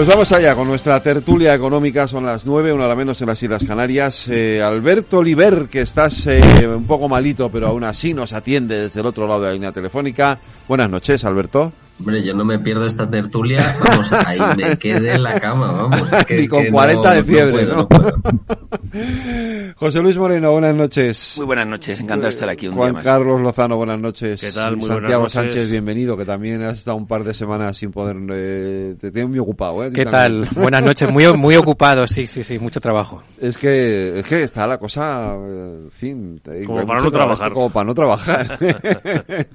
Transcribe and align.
Pues 0.00 0.08
vamos 0.08 0.32
allá 0.32 0.54
con 0.54 0.66
nuestra 0.66 0.98
tertulia 1.02 1.52
económica. 1.52 2.08
Son 2.08 2.24
las 2.24 2.46
nueve, 2.46 2.72
una 2.72 2.86
hora 2.86 2.94
menos 2.94 3.20
en 3.20 3.26
las 3.26 3.42
Islas 3.42 3.62
Canarias. 3.64 4.28
Eh, 4.28 4.62
Alberto 4.62 5.18
Oliver, 5.18 5.68
que 5.70 5.82
estás 5.82 6.26
eh, 6.26 6.40
un 6.66 6.86
poco 6.86 7.06
malito, 7.06 7.50
pero 7.50 7.66
aún 7.66 7.84
así 7.84 8.14
nos 8.14 8.32
atiende 8.32 8.78
desde 8.78 9.00
el 9.00 9.04
otro 9.04 9.26
lado 9.26 9.42
de 9.42 9.48
la 9.48 9.52
línea 9.52 9.72
telefónica. 9.72 10.38
Buenas 10.66 10.88
noches, 10.88 11.22
Alberto. 11.26 11.70
Hombre, 12.00 12.22
yo 12.22 12.32
no 12.32 12.46
me 12.46 12.58
pierdo 12.58 12.86
esta 12.86 13.10
tertulia, 13.10 13.76
vamos, 13.78 14.10
ahí 14.24 14.40
me 14.56 14.78
quedé 14.78 15.16
en 15.16 15.22
la 15.22 15.38
cama, 15.38 15.70
vamos. 15.70 16.10
Que, 16.26 16.48
con 16.48 16.64
40 16.64 17.14
de 17.14 17.24
fiebre, 17.24 17.66
¿no? 17.66 17.86
José 19.76 20.00
Luis 20.00 20.16
Moreno, 20.16 20.50
buenas 20.52 20.74
noches. 20.74 21.34
Muy 21.36 21.44
buenas 21.44 21.66
noches, 21.66 22.00
encantado 22.00 22.28
de 22.28 22.28
estar 22.30 22.48
aquí 22.48 22.68
un 22.68 22.74
Juan 22.76 22.88
día 22.88 22.92
más. 22.94 23.04
Carlos 23.04 23.40
Lozano, 23.42 23.76
buenas 23.76 24.00
noches. 24.00 24.40
¿Qué 24.40 24.50
tal? 24.50 24.78
Muy 24.78 24.86
Santiago 24.86 25.20
buenas 25.20 25.34
noches. 25.34 25.52
Sánchez, 25.52 25.70
bienvenido, 25.70 26.16
que 26.16 26.24
también 26.24 26.62
has 26.62 26.78
estado 26.78 26.96
un 26.96 27.06
par 27.06 27.22
de 27.22 27.34
semanas 27.34 27.76
sin 27.76 27.90
poder... 27.90 28.16
Eh, 28.32 28.94
te 28.98 29.10
tienes 29.10 29.28
muy 29.28 29.38
ocupado, 29.38 29.84
¿eh? 29.84 29.90
¿Qué 29.92 30.06
tal? 30.06 30.48
Buenas 30.54 30.82
noches, 30.82 31.12
muy, 31.12 31.30
muy 31.34 31.56
ocupado, 31.56 32.06
sí, 32.06 32.26
sí, 32.26 32.42
sí, 32.42 32.58
mucho 32.58 32.80
trabajo. 32.80 33.22
Es 33.38 33.58
que, 33.58 34.20
es 34.20 34.26
que 34.26 34.42
está 34.42 34.66
la 34.66 34.78
cosa, 34.78 35.34
eh, 35.34 35.80
en 35.84 35.90
fin, 35.90 36.40
Como 36.66 36.86
para 36.86 37.00
no 37.00 37.10
trabajar. 37.10 37.52
Como 37.52 37.68
para 37.68 37.84
no 37.84 37.94
trabajar. 37.94 38.58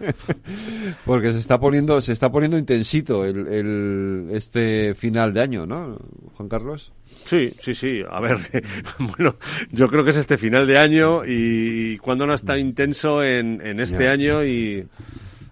Porque 1.06 1.32
se 1.32 1.40
está 1.40 1.60
poniendo, 1.60 2.00
se 2.02 2.14
está 2.14 2.30
poniendo 2.36 2.58
intensito 2.58 3.24
el, 3.24 3.48
el, 3.48 4.28
este 4.34 4.94
final 4.94 5.32
de 5.32 5.40
año, 5.40 5.66
¿no, 5.66 5.98
Juan 6.34 6.50
Carlos? 6.50 6.92
Sí, 7.24 7.54
sí, 7.62 7.74
sí. 7.74 8.02
A 8.10 8.20
ver, 8.20 8.40
bueno, 9.00 9.38
yo 9.72 9.88
creo 9.88 10.04
que 10.04 10.10
es 10.10 10.18
este 10.18 10.36
final 10.36 10.68
de 10.68 10.78
año 10.78 11.22
y 11.26 11.98
cuando 12.00 12.28
no 12.28 12.34
está 12.34 12.58
intenso 12.58 13.24
en, 13.24 13.66
en 13.66 13.80
este 13.80 14.10
año 14.10 14.44
y, 14.44 14.86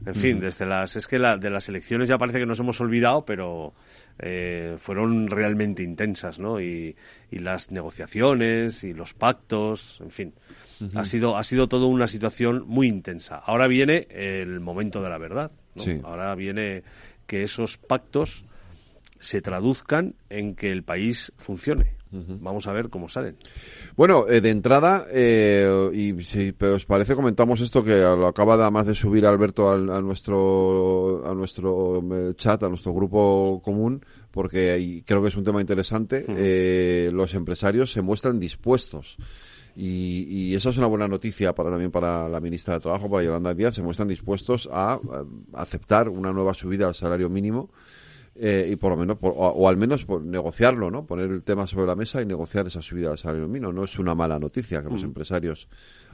en 0.05 0.15
fin, 0.15 0.41
desde 0.41 0.65
las, 0.65 0.97
es 0.97 1.07
que 1.07 1.19
la, 1.19 1.37
de 1.37 1.49
las 1.49 1.69
elecciones 1.69 2.09
ya 2.09 2.17
parece 2.17 2.39
que 2.39 2.45
nos 2.45 2.59
hemos 2.59 2.81
olvidado, 2.81 3.23
pero 3.23 3.73
eh, 4.19 4.75
fueron 4.77 5.29
realmente 5.29 5.83
intensas, 5.83 6.37
¿no? 6.37 6.59
Y, 6.59 6.97
y 7.31 7.39
las 7.39 7.71
negociaciones 7.71 8.83
y 8.83 8.93
los 8.93 9.13
pactos, 9.13 10.01
en 10.01 10.11
fin. 10.11 10.33
Ha 10.95 11.05
sido, 11.05 11.37
ha 11.37 11.43
sido 11.43 11.67
todo 11.67 11.87
una 11.87 12.07
situación 12.07 12.63
muy 12.67 12.87
intensa. 12.87 13.37
Ahora 13.37 13.67
viene 13.67 14.07
el 14.11 14.59
momento 14.59 15.01
de 15.01 15.09
la 15.09 15.17
verdad. 15.17 15.51
¿no? 15.75 15.81
Sí. 15.83 15.99
Ahora 16.03 16.33
viene 16.35 16.83
que 17.27 17.43
esos 17.43 17.77
pactos 17.77 18.43
se 19.19 19.41
traduzcan 19.41 20.15
en 20.29 20.55
que 20.55 20.69
el 20.71 20.83
país 20.83 21.31
funcione. 21.37 21.95
Vamos 22.15 22.67
a 22.67 22.73
ver 22.73 22.89
cómo 22.89 23.09
salen. 23.09 23.37
Bueno, 23.95 24.27
eh, 24.29 24.39
de 24.39 24.51
entrada, 24.51 25.07
eh, 25.11 25.89
y 25.93 26.23
si 26.23 26.53
os 26.61 26.85
parece, 26.85 27.15
comentamos 27.15 27.59
esto 27.59 27.83
que 27.83 28.01
lo 28.01 28.27
acaba 28.27 28.55
de, 28.55 28.61
además 28.61 28.85
de 28.85 28.93
subir 28.93 29.25
Alberto 29.25 29.71
al- 29.71 29.89
a, 29.89 29.99
nuestro 29.99 31.23
a 31.25 31.33
nuestro 31.33 32.03
eh, 32.11 32.33
chat, 32.35 32.61
a 32.61 32.69
nuestro 32.69 32.93
grupo 32.93 33.59
común, 33.63 34.05
porque 34.29 35.01
creo 35.07 35.23
que 35.23 35.29
es 35.29 35.35
un 35.35 35.43
tema 35.43 35.59
interesante. 35.59 36.23
Eh, 36.27 37.09
los 37.11 37.33
empresarios 37.33 37.91
se 37.91 38.01
muestran 38.03 38.39
dispuestos. 38.39 39.17
Y, 39.75 40.25
y 40.29 40.55
eso 40.55 40.69
es 40.69 40.77
una 40.77 40.87
buena 40.87 41.07
noticia 41.07 41.53
para 41.55 41.71
también 41.71 41.91
para 41.91 42.29
la 42.29 42.39
ministra 42.39 42.75
de 42.75 42.79
Trabajo, 42.79 43.09
para 43.09 43.23
Yolanda 43.23 43.53
Díaz, 43.53 43.75
se 43.75 43.81
muestran 43.81 44.07
dispuestos 44.07 44.69
a, 44.71 44.99
eh, 45.03 45.23
aceptar 45.53 46.09
una 46.09 46.31
nueva 46.31 46.53
subida 46.53 46.87
al 46.87 46.95
salario 46.95 47.29
mínimo 47.29 47.69
eh, 48.35 48.67
y 48.71 48.75
por 48.77 48.91
lo 48.91 48.97
menos, 48.97 49.17
por- 49.17 49.33
o, 49.33 49.47
o 49.49 49.69
al 49.69 49.77
menos 49.77 50.05
por 50.05 50.21
negociarlo, 50.23 50.89
¿no? 50.89 51.05
Poner 51.05 51.29
el 51.29 51.43
tema 51.43 51.67
sobre 51.67 51.85
la 51.85 51.95
mesa 51.95 52.21
y 52.21 52.25
negociar 52.25 52.65
esa 52.67 52.81
subida 52.81 53.09
del 53.09 53.17
salario 53.19 53.47
mínimo. 53.47 53.71
No 53.71 53.83
es 53.83 53.99
una 53.99 54.15
mala 54.15 54.39
noticia 54.39 54.81
que 54.81 54.89
los 54.89 55.03
empresarios 55.03 55.67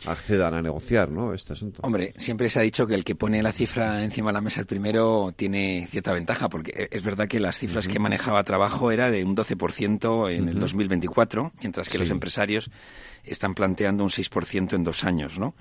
accedan 0.06 0.54
a 0.54 0.62
negociar, 0.62 1.10
¿no? 1.12 1.34
Este 1.34 1.54
asunto. 1.54 1.82
Hombre, 1.84 2.14
siempre 2.18 2.50
se 2.50 2.60
ha 2.60 2.62
dicho 2.62 2.86
que 2.88 2.96
el 2.96 3.04
que 3.04 3.16
pone 3.16 3.42
la 3.42 3.52
cifra 3.54 4.04
encima 4.04 4.30
de 4.32 4.34
la 4.34 4.42
mesa 4.42 4.60
el 4.60 4.66
primero 4.66 5.34
tiene 5.36 5.88
cierta 5.90 6.12
ventaja, 6.12 6.50
porque 6.50 6.88
es 6.92 7.04
verdad 7.04 7.28
que 7.28 7.40
las 7.40 7.58
cifras 7.58 7.88
que 7.88 8.00
manejaba 8.00 8.44
trabajo 8.44 8.92
era 8.92 9.12
de 9.12 9.24
un 9.24 9.36
12% 9.36 10.30
en 10.32 10.50
el 10.50 10.60
2024, 10.60 11.54
mientras 11.62 11.88
que 11.90 11.98
los 12.00 12.08
empresarios 12.16 12.70
están 13.24 13.56
planteando 13.56 14.04
un 14.04 14.10
6% 14.10 14.74
en 14.74 14.84
dos 14.84 15.04
años, 15.06 15.40
¿no? 15.40 15.56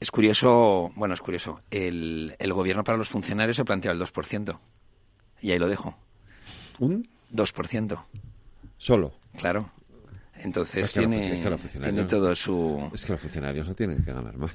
Es 0.00 0.10
curioso, 0.12 0.90
bueno, 0.94 1.14
es 1.14 1.20
curioso, 1.20 1.60
el, 1.70 2.34
el 2.38 2.52
gobierno 2.52 2.84
para 2.84 2.96
los 2.98 3.08
funcionarios 3.08 3.56
se 3.56 3.64
plantea 3.64 3.90
el 3.92 4.00
2%. 4.00 4.58
Y 5.40 5.50
ahí 5.52 5.58
lo 5.58 5.68
dejo. 5.68 5.96
¿Un 6.78 7.08
2%, 7.34 7.98
solo? 8.76 9.12
claro. 9.36 9.70
Entonces 10.40 10.84
Es 10.84 10.92
que 10.92 11.00
tiene, 11.00 11.40
es 11.42 11.48
que 11.72 11.78
tiene 11.80 12.04
todo 12.04 12.32
su... 12.36 12.88
Es 12.94 13.04
que 13.04 13.10
los 13.10 13.20
funcionarios 13.20 13.66
no 13.66 13.74
tienen 13.74 14.04
que 14.04 14.12
ganar 14.12 14.36
más. 14.36 14.52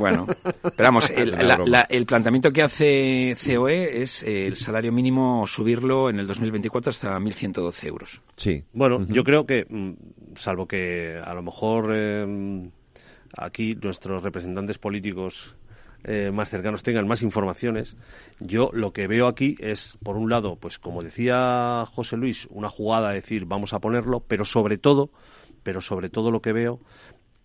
Bueno, 0.00 0.26
pero 0.76 0.88
vamos, 0.88 1.08
el, 1.16 1.30
la- 1.30 1.58
la- 1.64 1.86
el 1.88 2.06
planteamiento 2.06 2.52
que 2.52 2.62
hace 2.62 3.36
COE 3.54 4.02
es 4.02 4.24
eh, 4.24 4.48
el 4.48 4.56
salario 4.56 4.90
mínimo 4.90 5.46
subirlo 5.46 6.10
en 6.10 6.18
el 6.18 6.26
2024 6.26 6.90
hasta 6.90 7.16
1.112 7.20 7.86
euros. 7.86 8.20
Sí. 8.36 8.64
Bueno, 8.72 9.06
yo 9.06 9.22
creo 9.22 9.46
que, 9.46 9.64
mm, 9.68 9.92
salvo 10.36 10.66
que 10.66 11.20
a 11.24 11.34
lo 11.34 11.42
mejor 11.44 11.92
eh, 11.94 12.68
aquí 13.36 13.76
nuestros 13.76 14.24
representantes 14.24 14.78
políticos 14.78 15.54
eh, 16.04 16.30
más 16.32 16.50
cercanos 16.50 16.82
tengan 16.82 17.06
más 17.06 17.22
informaciones, 17.22 17.96
yo 18.38 18.70
lo 18.72 18.92
que 18.92 19.06
veo 19.06 19.26
aquí 19.26 19.56
es, 19.58 19.98
por 20.02 20.16
un 20.16 20.30
lado, 20.30 20.56
pues 20.56 20.78
como 20.78 21.02
decía 21.02 21.84
José 21.92 22.16
Luis, 22.16 22.46
una 22.50 22.68
jugada 22.68 23.10
de 23.10 23.16
decir 23.16 23.44
vamos 23.44 23.72
a 23.72 23.80
ponerlo, 23.80 24.20
pero 24.20 24.44
sobre 24.44 24.78
todo, 24.78 25.10
pero 25.62 25.80
sobre 25.80 26.08
todo 26.08 26.30
lo 26.30 26.40
que 26.40 26.52
veo 26.52 26.80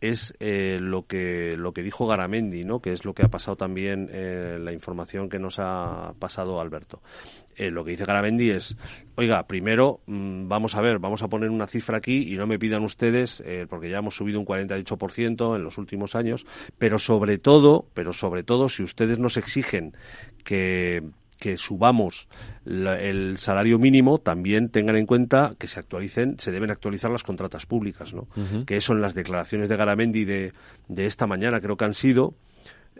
es 0.01 0.33
eh, 0.39 0.79
lo 0.81 1.05
que 1.07 1.55
lo 1.57 1.73
que 1.73 1.83
dijo 1.83 2.07
Garamendi, 2.07 2.63
¿no? 2.63 2.81
Que 2.81 2.93
es 2.93 3.05
lo 3.05 3.13
que 3.13 3.23
ha 3.23 3.29
pasado 3.29 3.55
también 3.55 4.09
eh, 4.11 4.57
la 4.59 4.73
información 4.73 5.29
que 5.29 5.39
nos 5.39 5.59
ha 5.59 6.13
pasado 6.19 6.59
Alberto. 6.59 7.01
Eh, 7.57 7.71
lo 7.71 7.85
que 7.85 7.91
dice 7.91 8.05
Garamendi 8.05 8.49
es, 8.49 8.75
oiga, 9.15 9.47
primero 9.47 10.01
mm, 10.07 10.47
vamos 10.47 10.75
a 10.75 10.81
ver, 10.81 10.99
vamos 10.99 11.23
a 11.23 11.29
poner 11.29 11.49
una 11.49 11.67
cifra 11.67 11.97
aquí 11.97 12.33
y 12.33 12.37
no 12.37 12.47
me 12.47 12.59
pidan 12.59 12.83
ustedes, 12.83 13.41
eh, 13.45 13.65
porque 13.69 13.89
ya 13.89 13.99
hemos 13.99 14.15
subido 14.15 14.39
un 14.39 14.45
48% 14.45 15.55
en 15.55 15.63
los 15.63 15.77
últimos 15.77 16.15
años, 16.15 16.45
pero 16.77 16.99
sobre 16.99 17.37
todo, 17.37 17.87
pero 17.93 18.11
sobre 18.11 18.43
todo, 18.43 18.67
si 18.67 18.83
ustedes 18.83 19.19
nos 19.19 19.37
exigen 19.37 19.95
que 20.43 21.03
que 21.39 21.57
subamos 21.57 22.27
la- 22.63 22.99
el 22.99 23.37
salario 23.37 23.77
mínimo, 23.79 24.19
también 24.19 24.69
tengan 24.69 24.95
en 24.95 25.05
cuenta 25.05 25.55
que 25.59 25.67
se 25.67 25.79
actualicen, 25.79 26.37
se 26.39 26.51
deben 26.51 26.71
actualizar 26.71 27.11
las 27.11 27.23
contratas 27.23 27.65
públicas, 27.65 28.13
¿no? 28.13 28.27
Que 28.65 28.77
eso 28.77 28.93
en 28.93 29.01
las 29.01 29.13
declaraciones 29.15 29.69
de 29.69 29.75
Garamendi 29.77 30.25
de, 30.25 30.53
de 30.87 31.05
esta 31.05 31.27
mañana 31.27 31.59
creo 31.61 31.75
que 31.77 31.85
han 31.85 31.93
sido, 31.93 32.35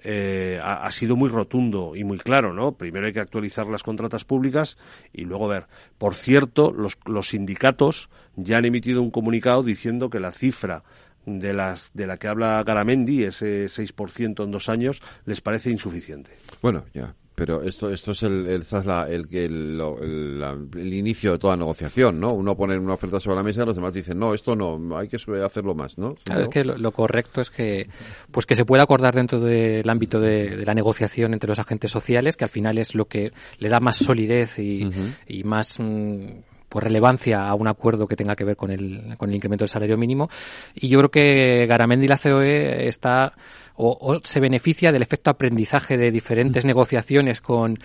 eh, 0.04 0.60
ha, 0.62 0.86
ha 0.86 0.92
sido 0.92 1.16
muy 1.16 1.30
rotundo 1.30 1.96
y 1.96 2.04
muy 2.04 2.18
claro, 2.18 2.54
¿no? 2.54 2.74
Primero 2.74 3.08
hay 3.08 3.14
que 3.14 3.22
actualizar 3.22 3.66
las 3.68 3.82
contratas 3.84 4.26
públicas 4.26 4.78
y 5.14 5.24
luego 5.24 5.48
ver. 5.48 5.68
Por 5.98 6.16
cierto, 6.16 6.72
los, 6.74 6.98
los 7.06 7.30
sindicatos 7.30 8.10
ya 8.36 8.58
han 8.58 8.66
emitido 8.66 9.02
un 9.02 9.12
comunicado 9.12 9.64
diciendo 9.64 10.10
que 10.10 10.20
la 10.20 10.34
cifra 10.34 10.84
de 11.26 11.54
las 11.54 11.92
de 11.94 12.06
la 12.06 12.18
que 12.18 12.28
habla 12.28 12.62
Garamendi, 12.64 13.24
ese 13.24 13.66
6% 13.68 14.44
en 14.44 14.52
dos 14.52 14.70
años, 14.70 15.02
les 15.26 15.42
parece 15.42 15.72
insuficiente. 15.72 16.32
Bueno, 16.62 16.84
ya. 16.94 17.16
Pero 17.36 17.62
esto, 17.64 17.90
esto 17.92 18.12
es 18.14 18.24
el, 18.24 18.46
el, 18.48 18.64
el, 19.10 19.28
que 19.28 19.46
el, 19.46 19.82
el- 20.02 20.94
inicio 20.94 21.34
de 21.34 21.38
toda 21.38 21.58
negociación, 21.58 22.18
¿no? 22.20 22.30
Uno 22.30 22.56
pone 22.56 22.78
una 22.78 22.94
oferta 22.94 23.20
sobre 23.20 23.36
la 23.36 23.44
mesa 23.44 23.64
y 23.64 23.66
los 23.66 23.76
demás 23.76 23.94
dicen, 23.94 24.18
no, 24.18 24.34
esto 24.34 24.56
no, 24.56 24.98
hay 24.98 25.10
que 25.10 25.18
hacerlo 25.44 25.76
más, 25.76 25.98
¿no? 25.98 26.16
Claro, 26.24 26.44
es 26.44 26.50
que 26.50 26.64
lo, 26.64 26.78
lo 26.78 26.92
correcto 26.94 27.42
es 27.42 27.50
que 27.52 27.90
pues 28.32 28.46
que 28.46 28.56
se 28.56 28.64
pueda 28.64 28.84
acordar 28.84 29.14
dentro 29.14 29.40
del 29.42 29.90
ámbito 29.90 30.20
de, 30.20 30.56
de 30.56 30.66
la 30.66 30.74
negociación 30.74 31.34
entre 31.34 31.50
los 31.50 31.60
agentes 31.60 31.92
sociales, 31.92 32.38
que 32.38 32.46
al 32.46 32.50
final 32.50 32.78
es 32.78 32.96
lo 32.96 33.06
que 33.06 33.34
le 33.58 33.70
da 33.70 33.80
más 33.82 33.98
solidez 33.98 34.58
y, 34.60 34.90
y 35.28 35.44
más 35.44 35.78
mm, 35.80 36.28
pues 36.76 36.84
relevancia 36.84 37.48
a 37.48 37.56
un 37.56 37.70
acuerdo 37.70 38.06
que 38.06 38.18
tenga 38.18 38.36
que 38.36 38.44
ver 38.44 38.58
con 38.58 38.70
el, 38.70 39.16
con 39.18 39.30
el 39.30 39.36
incremento 39.38 39.64
del 39.64 39.70
salario 39.70 39.98
mínimo. 39.98 40.30
Y 40.74 40.90
yo 40.90 40.98
creo 40.98 41.10
que 41.10 41.66
Garamendi 41.68 42.04
y 42.04 42.10
la 42.10 42.18
COE 42.18 42.90
está 42.90 43.32
o, 43.78 43.98
o 43.98 44.20
se 44.22 44.42
beneficia 44.42 44.92
del 44.92 45.02
efecto 45.02 45.30
aprendizaje 45.30 45.96
de 45.96 46.12
diferentes 46.12 46.66
negociaciones 46.66 47.40
con, 47.40 47.78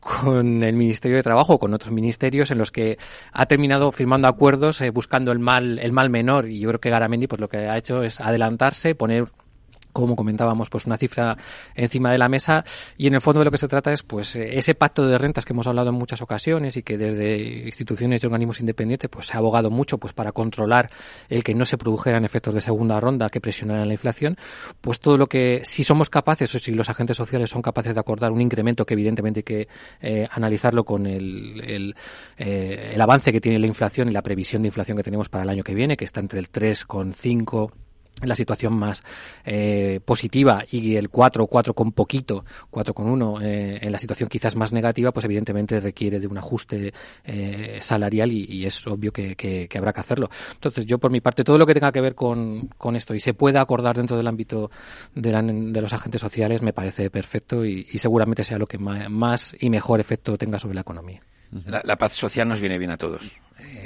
con 0.00 0.62
el 0.62 0.74
Ministerio 0.74 1.18
de 1.18 1.22
Trabajo 1.22 1.52
o 1.52 1.58
con 1.58 1.74
otros 1.74 1.92
ministerios 1.92 2.50
en 2.50 2.56
los 2.56 2.70
que 2.70 2.96
ha 3.30 3.44
terminado 3.44 3.92
firmando 3.92 4.26
acuerdos 4.26 4.80
eh, 4.80 4.88
buscando 4.88 5.32
el 5.32 5.38
mal, 5.38 5.78
el 5.78 5.92
mal 5.92 6.08
menor. 6.08 6.48
Y 6.48 6.60
yo 6.60 6.70
creo 6.70 6.80
que 6.80 6.88
Garamendi 6.88 7.26
pues 7.26 7.42
lo 7.42 7.48
que 7.50 7.58
ha 7.58 7.76
hecho 7.76 8.02
es 8.02 8.22
adelantarse, 8.22 8.94
poner 8.94 9.26
como 9.92 10.16
comentábamos, 10.16 10.68
pues 10.70 10.86
una 10.86 10.96
cifra 10.96 11.36
encima 11.74 12.10
de 12.12 12.18
la 12.18 12.28
mesa. 12.28 12.64
Y 12.96 13.06
en 13.06 13.14
el 13.14 13.20
fondo 13.20 13.40
de 13.40 13.46
lo 13.46 13.50
que 13.50 13.58
se 13.58 13.68
trata 13.68 13.92
es 13.92 14.02
pues 14.02 14.36
eh, 14.36 14.58
ese 14.58 14.74
pacto 14.74 15.06
de 15.06 15.18
rentas 15.18 15.44
que 15.44 15.52
hemos 15.52 15.66
hablado 15.66 15.90
en 15.90 15.96
muchas 15.96 16.22
ocasiones 16.22 16.76
y 16.76 16.82
que 16.82 16.96
desde 16.96 17.64
instituciones 17.64 18.22
y 18.22 18.26
organismos 18.26 18.60
independientes 18.60 19.10
pues 19.10 19.26
se 19.26 19.34
ha 19.34 19.38
abogado 19.38 19.70
mucho 19.70 19.98
pues 19.98 20.12
para 20.12 20.32
controlar 20.32 20.90
el 21.28 21.44
que 21.44 21.54
no 21.54 21.64
se 21.64 21.78
produjeran 21.78 22.24
efectos 22.24 22.54
de 22.54 22.60
segunda 22.60 23.00
ronda 23.00 23.28
que 23.28 23.40
presionaran 23.40 23.86
la 23.86 23.94
inflación, 23.94 24.36
pues 24.80 25.00
todo 25.00 25.16
lo 25.16 25.26
que 25.26 25.60
si 25.64 25.84
somos 25.84 26.10
capaces 26.10 26.54
o 26.54 26.58
si 26.58 26.72
los 26.72 26.88
agentes 26.88 27.16
sociales 27.16 27.50
son 27.50 27.62
capaces 27.62 27.94
de 27.94 28.00
acordar 28.00 28.32
un 28.32 28.40
incremento 28.40 28.84
que 28.84 28.94
evidentemente 28.94 29.40
hay 29.40 29.44
que 29.44 29.68
eh, 30.00 30.28
analizarlo 30.30 30.84
con 30.84 31.06
el, 31.06 31.60
el, 31.64 31.94
eh, 32.36 32.92
el 32.94 33.00
avance 33.00 33.32
que 33.32 33.40
tiene 33.40 33.58
la 33.58 33.66
inflación 33.66 34.08
y 34.08 34.12
la 34.12 34.22
previsión 34.22 34.62
de 34.62 34.68
inflación 34.68 34.96
que 34.96 35.02
tenemos 35.02 35.28
para 35.28 35.44
el 35.44 35.50
año 35.50 35.62
que 35.62 35.74
viene, 35.74 35.96
que 35.96 36.04
está 36.04 36.20
entre 36.20 36.38
el 36.40 36.50
3,5 36.50 37.72
la 38.22 38.34
situación 38.34 38.74
más 38.74 39.02
eh, 39.44 40.00
positiva 40.04 40.64
y 40.70 40.96
el 40.96 41.08
4, 41.08 41.46
4 41.46 41.74
con 41.74 41.92
poquito, 41.92 42.44
4 42.70 42.94
con 42.94 43.08
1 43.08 43.42
eh, 43.42 43.78
en 43.82 43.92
la 43.92 43.98
situación 43.98 44.28
quizás 44.28 44.56
más 44.56 44.72
negativa, 44.72 45.12
pues 45.12 45.24
evidentemente 45.24 45.80
requiere 45.80 46.20
de 46.20 46.26
un 46.26 46.38
ajuste 46.38 46.92
eh, 47.24 47.78
salarial 47.80 48.32
y, 48.32 48.60
es 48.64 48.86
obvio 48.86 49.12
que, 49.12 49.34
que, 49.36 49.78
habrá 49.78 49.92
que 49.92 50.00
hacerlo. 50.00 50.28
Entonces, 50.52 50.84
yo 50.84 50.98
por 50.98 51.10
mi 51.10 51.20
parte, 51.20 51.44
todo 51.44 51.58
lo 51.58 51.66
que 51.66 51.74
tenga 51.74 51.92
que 51.92 52.00
ver 52.00 52.14
con, 52.14 52.68
con 52.76 52.94
esto 52.94 53.14
y 53.14 53.20
se 53.20 53.34
pueda 53.34 53.62
acordar 53.62 53.96
dentro 53.96 54.16
del 54.16 54.26
ámbito 54.26 54.70
de, 55.14 55.30
de 55.30 55.80
los 55.80 55.92
agentes 55.92 56.20
sociales 56.20 56.62
me 56.62 56.72
parece 56.72 57.10
perfecto 57.10 57.64
y, 57.64 57.86
y 57.90 57.98
seguramente 57.98 58.44
sea 58.44 58.58
lo 58.58 58.66
que 58.66 58.78
más 58.78 59.56
y 59.58 59.70
mejor 59.70 60.00
efecto 60.00 60.36
tenga 60.36 60.58
sobre 60.58 60.74
la 60.74 60.82
economía. 60.82 61.22
La, 61.66 61.96
paz 61.96 62.12
social 62.12 62.46
nos 62.48 62.60
viene 62.60 62.78
bien 62.78 62.92
a 62.92 62.96
todos. 62.96 63.32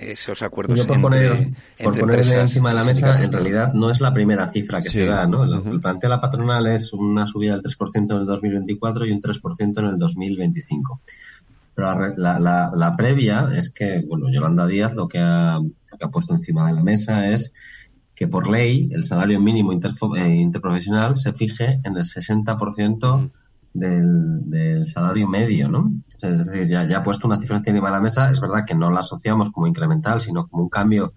Esos 0.00 0.42
acuerdos 0.42 0.78
Yo 0.78 0.86
por 0.86 1.00
poner, 1.00 1.50
por 1.82 1.98
poner 1.98 2.20
encima 2.20 2.70
de 2.70 2.74
la 2.74 2.84
mesa, 2.84 3.22
en 3.22 3.32
realidad 3.32 3.72
no 3.72 3.90
es 3.90 4.00
la 4.00 4.12
primera 4.12 4.48
cifra 4.48 4.82
que 4.82 4.90
se 4.90 5.04
da, 5.04 5.26
¿no? 5.26 5.44
El 5.44 5.80
plantea 5.80 6.10
la 6.10 6.20
patronal 6.20 6.66
es 6.66 6.92
una 6.92 7.26
subida 7.26 7.52
del 7.52 7.62
3% 7.62 8.14
en 8.14 8.20
el 8.20 8.26
2024 8.26 9.06
y 9.06 9.12
un 9.12 9.20
3% 9.20 9.78
en 9.78 9.86
el 9.86 9.98
2025. 9.98 11.00
Pero 11.74 12.14
la, 12.16 12.38
la, 12.38 12.70
la, 12.74 12.96
previa 12.96 13.48
es 13.54 13.70
que, 13.70 14.04
bueno, 14.06 14.26
Yolanda 14.32 14.66
Díaz 14.66 14.94
lo 14.94 15.08
que 15.08 15.18
ha, 15.18 15.58
que 15.98 16.04
ha 16.04 16.10
puesto 16.10 16.34
encima 16.34 16.66
de 16.66 16.74
la 16.74 16.82
mesa 16.82 17.28
es 17.28 17.52
que 18.14 18.28
por 18.28 18.48
ley 18.48 18.88
el 18.92 19.04
salario 19.04 19.40
mínimo 19.40 19.72
eh, 19.72 20.34
interprofesional 20.36 21.16
se 21.16 21.32
fije 21.32 21.80
en 21.82 21.96
el 21.96 22.04
60% 22.04 23.30
del, 23.74 24.86
salario 24.86 25.28
medio, 25.28 25.68
¿no? 25.68 25.92
Es 26.22 26.46
decir, 26.46 26.68
ya, 26.68 26.82
ha 26.96 27.02
puesto 27.02 27.26
una 27.26 27.38
cifra 27.38 27.58
encima 27.58 27.88
de 27.88 27.94
la 27.94 28.00
mesa, 28.00 28.30
es 28.30 28.40
verdad 28.40 28.64
que 28.66 28.74
no 28.74 28.90
la 28.90 29.00
asociamos 29.00 29.50
como 29.50 29.66
incremental, 29.66 30.20
sino 30.20 30.46
como 30.46 30.62
un 30.62 30.68
cambio 30.68 31.12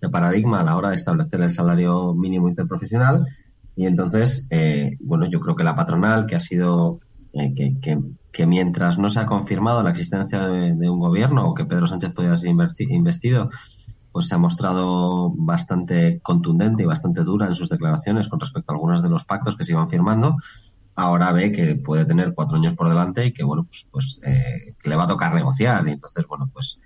de 0.00 0.08
paradigma 0.08 0.60
a 0.60 0.64
la 0.64 0.76
hora 0.76 0.90
de 0.90 0.96
establecer 0.96 1.40
el 1.40 1.50
salario 1.50 2.14
mínimo 2.14 2.48
interprofesional. 2.48 3.26
Y 3.76 3.86
entonces, 3.86 4.48
eh, 4.50 4.96
bueno, 5.00 5.26
yo 5.30 5.40
creo 5.40 5.54
que 5.54 5.64
la 5.64 5.76
patronal, 5.76 6.26
que 6.26 6.36
ha 6.36 6.40
sido, 6.40 7.00
eh, 7.32 7.54
que, 7.80 8.46
mientras 8.46 8.98
no 8.98 9.08
se 9.08 9.20
ha 9.20 9.26
confirmado 9.26 9.82
la 9.82 9.90
existencia 9.90 10.48
de, 10.48 10.90
un 10.90 10.98
gobierno 10.98 11.46
o 11.46 11.54
que 11.54 11.66
Pedro 11.66 11.86
Sánchez 11.86 12.12
podría 12.12 12.36
ser 12.38 12.50
investido, 12.50 13.50
pues 14.12 14.26
se 14.26 14.34
ha 14.34 14.38
mostrado 14.38 15.30
bastante 15.36 16.20
contundente 16.20 16.82
y 16.82 16.86
bastante 16.86 17.22
dura 17.22 17.46
en 17.46 17.54
sus 17.54 17.68
declaraciones 17.68 18.28
con 18.28 18.40
respecto 18.40 18.72
a 18.72 18.74
algunos 18.74 19.02
de 19.02 19.10
los 19.10 19.24
pactos 19.24 19.56
que 19.56 19.64
se 19.64 19.72
iban 19.72 19.88
firmando 19.88 20.36
ahora 21.00 21.32
ve 21.32 21.50
que 21.50 21.76
puede 21.76 22.04
tener 22.04 22.34
cuatro 22.34 22.56
años 22.56 22.74
por 22.74 22.88
delante 22.88 23.26
y 23.26 23.32
que, 23.32 23.42
bueno, 23.42 23.64
pues, 23.64 23.86
pues 23.90 24.20
eh, 24.24 24.74
que 24.78 24.88
le 24.88 24.96
va 24.96 25.04
a 25.04 25.08
tocar 25.08 25.34
negociar. 25.34 25.86
Y 25.88 25.92
entonces, 25.92 26.26
bueno, 26.26 26.50
pues, 26.52 26.80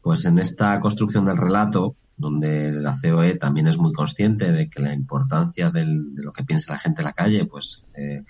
pues 0.00 0.24
en 0.24 0.38
esta 0.38 0.78
construcción 0.80 1.24
del 1.24 1.36
relato, 1.36 1.96
donde 2.16 2.72
la 2.72 2.94
COE 3.00 3.36
también 3.36 3.68
es 3.68 3.78
muy 3.78 3.92
consciente 3.92 4.52
de 4.52 4.68
que 4.68 4.82
la 4.82 4.92
importancia 4.92 5.70
del, 5.70 6.14
de 6.14 6.22
lo 6.22 6.32
que 6.32 6.44
piensa 6.44 6.72
la 6.72 6.78
gente 6.78 7.02
en 7.02 7.06
la 7.06 7.12
calle, 7.12 7.46
pues 7.46 7.84
eh, 7.94 8.24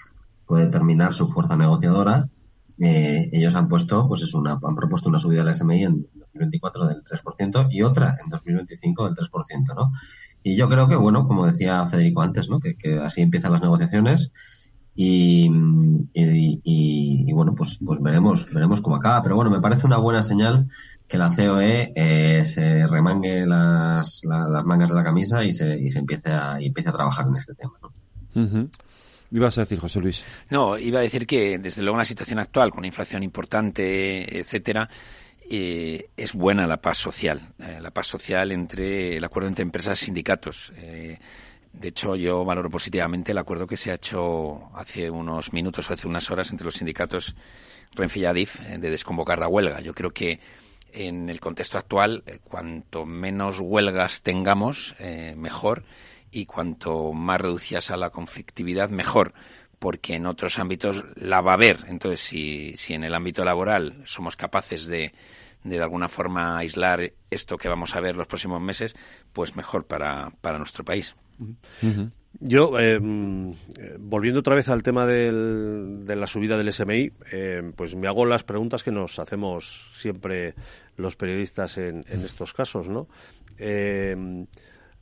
puede 0.46 0.66
determinar 0.66 1.12
su 1.12 1.28
fuerza 1.28 1.56
negociadora. 1.56 2.28
Eh, 2.80 3.28
ellos 3.32 3.54
han 3.54 3.68
puesto, 3.68 4.06
pues 4.08 4.22
es 4.22 4.34
una, 4.34 4.58
han 4.62 4.76
propuesto 4.76 5.08
una 5.08 5.18
subida 5.18 5.42
del 5.42 5.54
SMI 5.54 5.84
en 5.84 6.06
2024 6.14 6.86
del 6.86 7.02
3% 7.02 7.68
y 7.70 7.82
otra 7.82 8.16
en 8.22 8.30
2025 8.30 9.04
del 9.06 9.14
3%, 9.14 9.74
¿no? 9.74 9.92
Y 10.42 10.54
yo 10.56 10.68
creo 10.68 10.86
que, 10.88 10.96
bueno, 10.96 11.26
como 11.26 11.46
decía 11.46 11.86
Federico 11.86 12.22
antes, 12.22 12.48
¿no? 12.48 12.60
Que, 12.60 12.76
que 12.76 12.98
así 12.98 13.20
empiezan 13.20 13.52
las 13.52 13.62
negociaciones 13.62 14.32
y, 15.00 15.48
y, 16.12 17.32
bueno, 17.32 17.54
pues, 17.54 17.78
pues 17.84 18.02
veremos, 18.02 18.52
veremos 18.52 18.80
cómo 18.80 18.96
acaba. 18.96 19.22
Pero 19.22 19.36
bueno, 19.36 19.48
me 19.48 19.60
parece 19.60 19.86
una 19.86 19.98
buena 19.98 20.24
señal 20.24 20.66
que 21.06 21.16
la 21.16 21.28
COE 21.28 21.92
eh, 21.94 22.44
se 22.44 22.84
remangue 22.88 23.46
las, 23.46 24.22
las 24.24 24.64
mangas 24.64 24.88
de 24.88 24.96
la 24.96 25.04
camisa 25.04 25.44
y 25.44 25.52
se, 25.52 25.78
y 25.78 25.88
se 25.88 26.00
empiece, 26.00 26.32
a, 26.32 26.60
y 26.60 26.66
empiece 26.66 26.90
a 26.90 26.92
trabajar 26.92 27.28
en 27.28 27.36
este 27.36 27.54
tema. 27.54 27.74
¿no? 27.80 28.68
Ibas 29.30 29.56
a 29.58 29.60
decir, 29.60 29.78
José 29.78 30.00
Luis. 30.00 30.24
No, 30.50 30.76
iba 30.76 30.98
a 30.98 31.02
decir 31.02 31.28
que 31.28 31.60
desde 31.60 31.82
luego 31.82 31.96
en 31.96 32.00
la 32.00 32.04
situación 32.04 32.40
actual, 32.40 32.70
con 32.70 32.78
una 32.78 32.88
inflación 32.88 33.22
importante, 33.22 34.40
etcétera, 34.40 34.88
eh, 35.48 36.08
es 36.16 36.32
buena 36.32 36.66
la 36.66 36.78
paz 36.78 36.98
social, 36.98 37.52
eh, 37.60 37.78
la 37.80 37.92
paz 37.92 38.08
social 38.08 38.50
entre 38.50 39.16
el 39.18 39.24
acuerdo 39.24 39.48
entre 39.48 39.62
empresas 39.62 40.02
y 40.02 40.06
sindicatos. 40.06 40.72
Eh, 40.76 41.20
de 41.72 41.88
hecho, 41.88 42.16
yo 42.16 42.44
valoro 42.44 42.70
positivamente 42.70 43.32
el 43.32 43.38
acuerdo 43.38 43.66
que 43.66 43.76
se 43.76 43.90
ha 43.90 43.94
hecho 43.94 44.70
hace 44.74 45.10
unos 45.10 45.52
minutos 45.52 45.88
o 45.88 45.94
hace 45.94 46.08
unas 46.08 46.30
horas 46.30 46.50
entre 46.50 46.64
los 46.64 46.74
sindicatos 46.74 47.36
Renfe 47.94 48.20
y 48.20 48.24
Adif 48.24 48.60
eh, 48.60 48.78
de 48.78 48.90
desconvocar 48.90 49.38
la 49.38 49.48
huelga. 49.48 49.80
Yo 49.80 49.94
creo 49.94 50.12
que 50.12 50.40
en 50.92 51.28
el 51.28 51.40
contexto 51.40 51.78
actual, 51.78 52.22
eh, 52.26 52.38
cuanto 52.42 53.06
menos 53.06 53.60
huelgas 53.60 54.22
tengamos, 54.22 54.94
eh, 54.98 55.34
mejor, 55.36 55.84
y 56.30 56.46
cuanto 56.46 57.12
más 57.12 57.40
reducidas 57.40 57.90
a 57.90 57.96
la 57.96 58.10
conflictividad, 58.10 58.90
mejor, 58.90 59.32
porque 59.78 60.16
en 60.16 60.26
otros 60.26 60.58
ámbitos 60.58 61.04
la 61.14 61.40
va 61.40 61.52
a 61.52 61.54
haber. 61.54 61.84
Entonces, 61.88 62.20
si, 62.20 62.76
si 62.76 62.94
en 62.94 63.04
el 63.04 63.14
ámbito 63.14 63.44
laboral 63.44 64.02
somos 64.04 64.36
capaces 64.36 64.86
de, 64.86 65.14
de, 65.64 65.82
alguna 65.82 66.08
forma 66.08 66.58
aislar 66.58 67.12
esto 67.30 67.56
que 67.56 67.68
vamos 67.68 67.94
a 67.94 68.00
ver 68.00 68.16
los 68.16 68.26
próximos 68.26 68.60
meses, 68.60 68.94
pues 69.32 69.56
mejor 69.56 69.86
para, 69.86 70.30
para 70.40 70.58
nuestro 70.58 70.84
país. 70.84 71.14
Yo, 72.40 72.78
em, 72.78 73.52
eh, 73.52 73.96
volviendo 73.98 74.40
otra 74.40 74.54
vez 74.54 74.68
al 74.68 74.82
tema 74.82 75.06
del, 75.06 76.04
de 76.04 76.14
la 76.14 76.26
subida 76.26 76.56
del 76.56 76.72
SMI, 76.72 77.10
em, 77.32 77.72
pues 77.72 77.96
me 77.96 78.06
hago 78.06 78.26
las 78.26 78.44
preguntas 78.44 78.84
que 78.84 78.92
nos 78.92 79.18
hacemos 79.18 79.90
siempre 79.92 80.54
los 80.96 81.16
periodistas 81.16 81.78
en, 81.78 82.00
estos 82.08 82.52
casos, 82.52 82.88
¿no? 82.88 83.08
Em, 83.58 84.46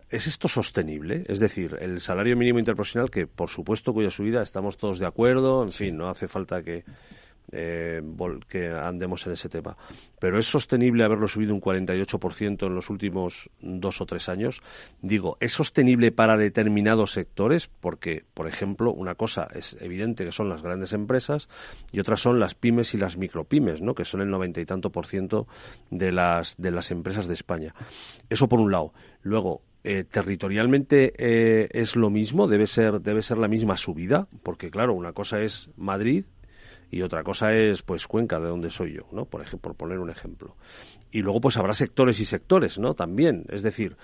¿Es 0.08 0.28
esto 0.28 0.46
sostenible? 0.46 1.24
Es 1.26 1.40
decir, 1.40 1.76
el 1.80 2.00
salario 2.00 2.36
mínimo 2.36 2.60
interprofesional, 2.60 3.10
que 3.10 3.26
por 3.26 3.50
supuesto 3.50 3.92
cuya 3.92 4.10
subida 4.10 4.40
estamos 4.40 4.76
todos 4.76 5.00
de 5.00 5.06
acuerdo, 5.06 5.64
en 5.64 5.72
fin, 5.72 5.96
no 5.96 6.08
hace 6.08 6.28
falta 6.28 6.62
que, 6.62 6.84
eh, 7.52 8.02
que 8.48 8.68
andemos 8.68 9.26
en 9.26 9.32
ese 9.32 9.48
tema. 9.48 9.76
Pero 10.18 10.38
¿es 10.38 10.46
sostenible 10.46 11.04
haberlo 11.04 11.28
subido 11.28 11.54
un 11.54 11.60
48% 11.60 12.66
en 12.66 12.74
los 12.74 12.90
últimos 12.90 13.50
dos 13.60 14.00
o 14.00 14.06
tres 14.06 14.28
años? 14.28 14.62
Digo, 15.02 15.36
¿es 15.40 15.52
sostenible 15.52 16.10
para 16.12 16.36
determinados 16.36 17.12
sectores? 17.12 17.68
Porque, 17.68 18.24
por 18.34 18.48
ejemplo, 18.48 18.92
una 18.92 19.14
cosa 19.14 19.46
es 19.54 19.76
evidente 19.80 20.24
que 20.24 20.32
son 20.32 20.48
las 20.48 20.62
grandes 20.62 20.92
empresas 20.92 21.48
y 21.92 22.00
otras 22.00 22.20
son 22.20 22.40
las 22.40 22.54
pymes 22.54 22.94
y 22.94 22.98
las 22.98 23.16
micropymes, 23.16 23.82
¿no? 23.82 23.94
que 23.94 24.04
son 24.04 24.22
el 24.22 24.30
noventa 24.30 24.60
y 24.60 24.66
tanto 24.66 24.90
por 24.90 25.06
ciento 25.06 25.46
de 25.90 26.12
las, 26.12 26.56
de 26.56 26.70
las 26.70 26.90
empresas 26.90 27.28
de 27.28 27.34
España. 27.34 27.74
Eso 28.30 28.48
por 28.48 28.60
un 28.60 28.72
lado. 28.72 28.92
Luego, 29.22 29.62
eh, 29.88 30.02
territorialmente 30.02 31.12
eh, 31.16 31.68
es 31.70 31.94
lo 31.94 32.10
mismo, 32.10 32.48
debe 32.48 32.66
ser, 32.66 33.00
debe 33.00 33.22
ser 33.22 33.38
la 33.38 33.46
misma 33.46 33.76
subida, 33.76 34.26
porque 34.42 34.68
claro, 34.68 34.94
una 34.94 35.12
cosa 35.12 35.42
es 35.42 35.70
Madrid 35.76 36.24
y 36.90 37.02
otra 37.02 37.22
cosa 37.22 37.52
es 37.52 37.82
pues 37.82 38.06
Cuenca 38.06 38.38
de 38.40 38.48
donde 38.48 38.70
soy 38.70 38.94
yo, 38.94 39.08
¿no? 39.12 39.24
Por 39.24 39.40
ejemplo, 39.40 39.72
por 39.72 39.76
poner 39.76 39.98
un 39.98 40.10
ejemplo. 40.10 40.56
Y 41.10 41.22
luego 41.22 41.40
pues 41.40 41.56
habrá 41.56 41.74
sectores 41.74 42.20
y 42.20 42.24
sectores, 42.24 42.78
¿no? 42.78 42.94
También, 42.94 43.44
es 43.48 43.62
decir, 43.62 43.96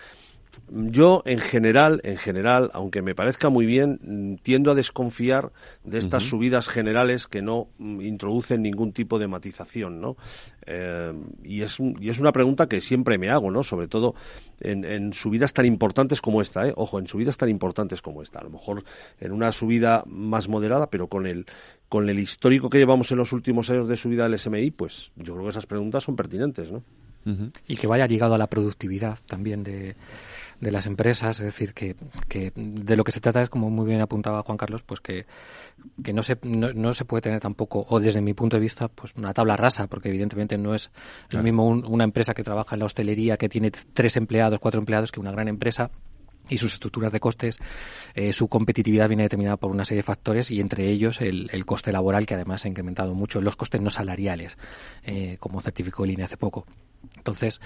yo 0.68 1.22
en 1.24 1.38
general, 1.38 2.00
en 2.04 2.16
general, 2.16 2.70
aunque 2.74 3.02
me 3.02 3.14
parezca 3.14 3.48
muy 3.48 3.66
bien, 3.66 4.38
tiendo 4.42 4.70
a 4.70 4.74
desconfiar 4.74 5.52
de 5.84 5.98
estas 5.98 6.24
subidas 6.24 6.68
generales 6.68 7.26
que 7.26 7.42
no 7.42 7.68
mm, 7.78 8.00
introducen 8.02 8.62
ningún 8.62 8.92
tipo 8.92 9.18
de 9.18 9.28
matización, 9.28 10.00
¿no? 10.00 10.16
Eh, 10.66 11.12
y, 11.42 11.62
es 11.62 11.78
y 11.80 12.08
es 12.08 12.18
una 12.18 12.32
pregunta 12.32 12.68
que 12.68 12.80
siempre 12.80 13.18
me 13.18 13.30
hago, 13.30 13.50
¿no? 13.50 13.62
Sobre 13.62 13.88
todo 13.88 14.14
en, 14.60 14.84
en 14.84 15.12
subidas 15.12 15.52
tan 15.52 15.66
importantes 15.66 16.20
como 16.20 16.42
esta, 16.42 16.68
¿eh? 16.68 16.72
Ojo, 16.76 16.98
en 16.98 17.06
subidas 17.06 17.36
tan 17.36 17.48
importantes 17.48 18.02
como 18.02 18.22
esta. 18.22 18.40
A 18.40 18.44
lo 18.44 18.50
mejor 18.50 18.84
en 19.20 19.32
una 19.32 19.52
subida 19.52 20.02
más 20.06 20.48
moderada, 20.48 20.88
pero 20.90 21.08
con 21.08 21.26
el 21.26 21.46
con 21.88 22.08
el 22.08 22.18
histórico 22.18 22.70
que 22.70 22.78
llevamos 22.78 23.10
en 23.12 23.18
los 23.18 23.32
últimos 23.32 23.68
años 23.68 23.86
de 23.86 23.98
subida 23.98 24.22
del 24.26 24.38
SMI, 24.38 24.70
pues 24.70 25.12
yo 25.14 25.34
creo 25.34 25.44
que 25.44 25.50
esas 25.50 25.66
preguntas 25.66 26.02
son 26.02 26.16
pertinentes, 26.16 26.72
¿no? 26.72 26.82
Y 27.68 27.76
que 27.76 27.86
vaya 27.86 28.06
ligado 28.06 28.34
a 28.34 28.38
la 28.38 28.48
productividad 28.48 29.18
también 29.26 29.62
de, 29.62 29.94
de 30.62 30.70
las 30.70 30.86
empresas, 30.86 31.40
es 31.40 31.46
decir, 31.46 31.74
que, 31.74 31.96
que, 32.28 32.52
de 32.54 32.96
lo 32.96 33.02
que 33.02 33.10
se 33.10 33.20
trata 33.20 33.42
es, 33.42 33.50
como 33.50 33.68
muy 33.68 33.84
bien 33.84 34.00
apuntaba 34.00 34.44
Juan 34.44 34.56
Carlos, 34.56 34.84
pues 34.84 35.00
que, 35.00 35.26
que 36.04 36.12
no, 36.12 36.22
se, 36.22 36.38
no, 36.44 36.94
se 36.94 37.04
puede 37.04 37.20
tener 37.20 37.40
tampoco, 37.40 37.84
o 37.88 37.98
desde 37.98 38.22
mi 38.22 38.32
punto 38.32 38.56
de 38.56 38.60
vista, 38.60 38.86
pues 38.86 39.16
una 39.16 39.34
tabla 39.34 39.56
rasa, 39.56 39.88
porque 39.88 40.10
evidentemente 40.10 40.56
no 40.58 40.72
es 40.72 40.92
lo 41.30 41.42
mismo 41.42 41.66
una 41.66 42.04
empresa 42.04 42.32
que 42.32 42.44
trabaja 42.44 42.76
en 42.76 42.78
la 42.78 42.84
hostelería, 42.84 43.36
que 43.36 43.48
tiene 43.48 43.72
tres 43.72 44.16
empleados, 44.16 44.60
cuatro 44.60 44.78
empleados, 44.78 45.10
que 45.10 45.18
una 45.18 45.32
gran 45.32 45.48
empresa 45.48 45.90
y 46.48 46.58
sus 46.58 46.74
estructuras 46.74 47.10
de 47.10 47.18
costes, 47.18 47.58
eh, 48.14 48.32
su 48.32 48.46
competitividad 48.46 49.08
viene 49.08 49.24
determinada 49.24 49.56
por 49.56 49.72
una 49.72 49.84
serie 49.84 50.02
de 50.02 50.06
factores 50.06 50.52
y 50.52 50.60
entre 50.60 50.88
ellos 50.90 51.20
el, 51.20 51.50
el 51.52 51.66
coste 51.66 51.90
laboral 51.90 52.24
que 52.24 52.34
además 52.34 52.64
ha 52.64 52.68
incrementado 52.68 53.14
mucho, 53.14 53.40
los 53.40 53.56
costes 53.56 53.80
no 53.80 53.90
salariales, 53.90 54.56
eh, 55.02 55.38
como 55.40 55.60
certificó 55.60 56.04
el 56.04 56.12
INE 56.12 56.22
hace 56.22 56.36
poco. 56.36 56.66
Entonces, 57.16 57.60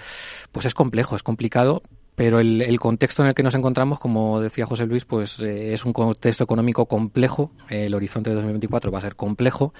pues 0.51 0.65
es 0.65 0.73
complejo, 0.73 1.15
es 1.15 1.21
complicado, 1.21 1.83
pero 2.17 2.39
el, 2.39 2.79
contexto 2.79 3.21
en 3.21 3.27
el 3.27 3.35
que 3.35 3.43
nos 3.43 3.53
encontramos, 3.53 3.99
como 3.99 4.41
decía 4.41 4.65
José 4.65 4.87
Luis, 4.87 5.05
pues 5.05 5.39
eh, 5.39 5.73
es 5.73 5.85
un 5.85 5.93
contexto 5.93 6.43
económico 6.43 6.87
complejo. 6.87 7.51
el 7.69 7.93
horizonte 7.93 8.31
de 8.31 8.37
2024 8.37 8.91
va 8.91 8.97
a 8.97 9.01
ser 9.01 9.15
complejo 9.15 9.71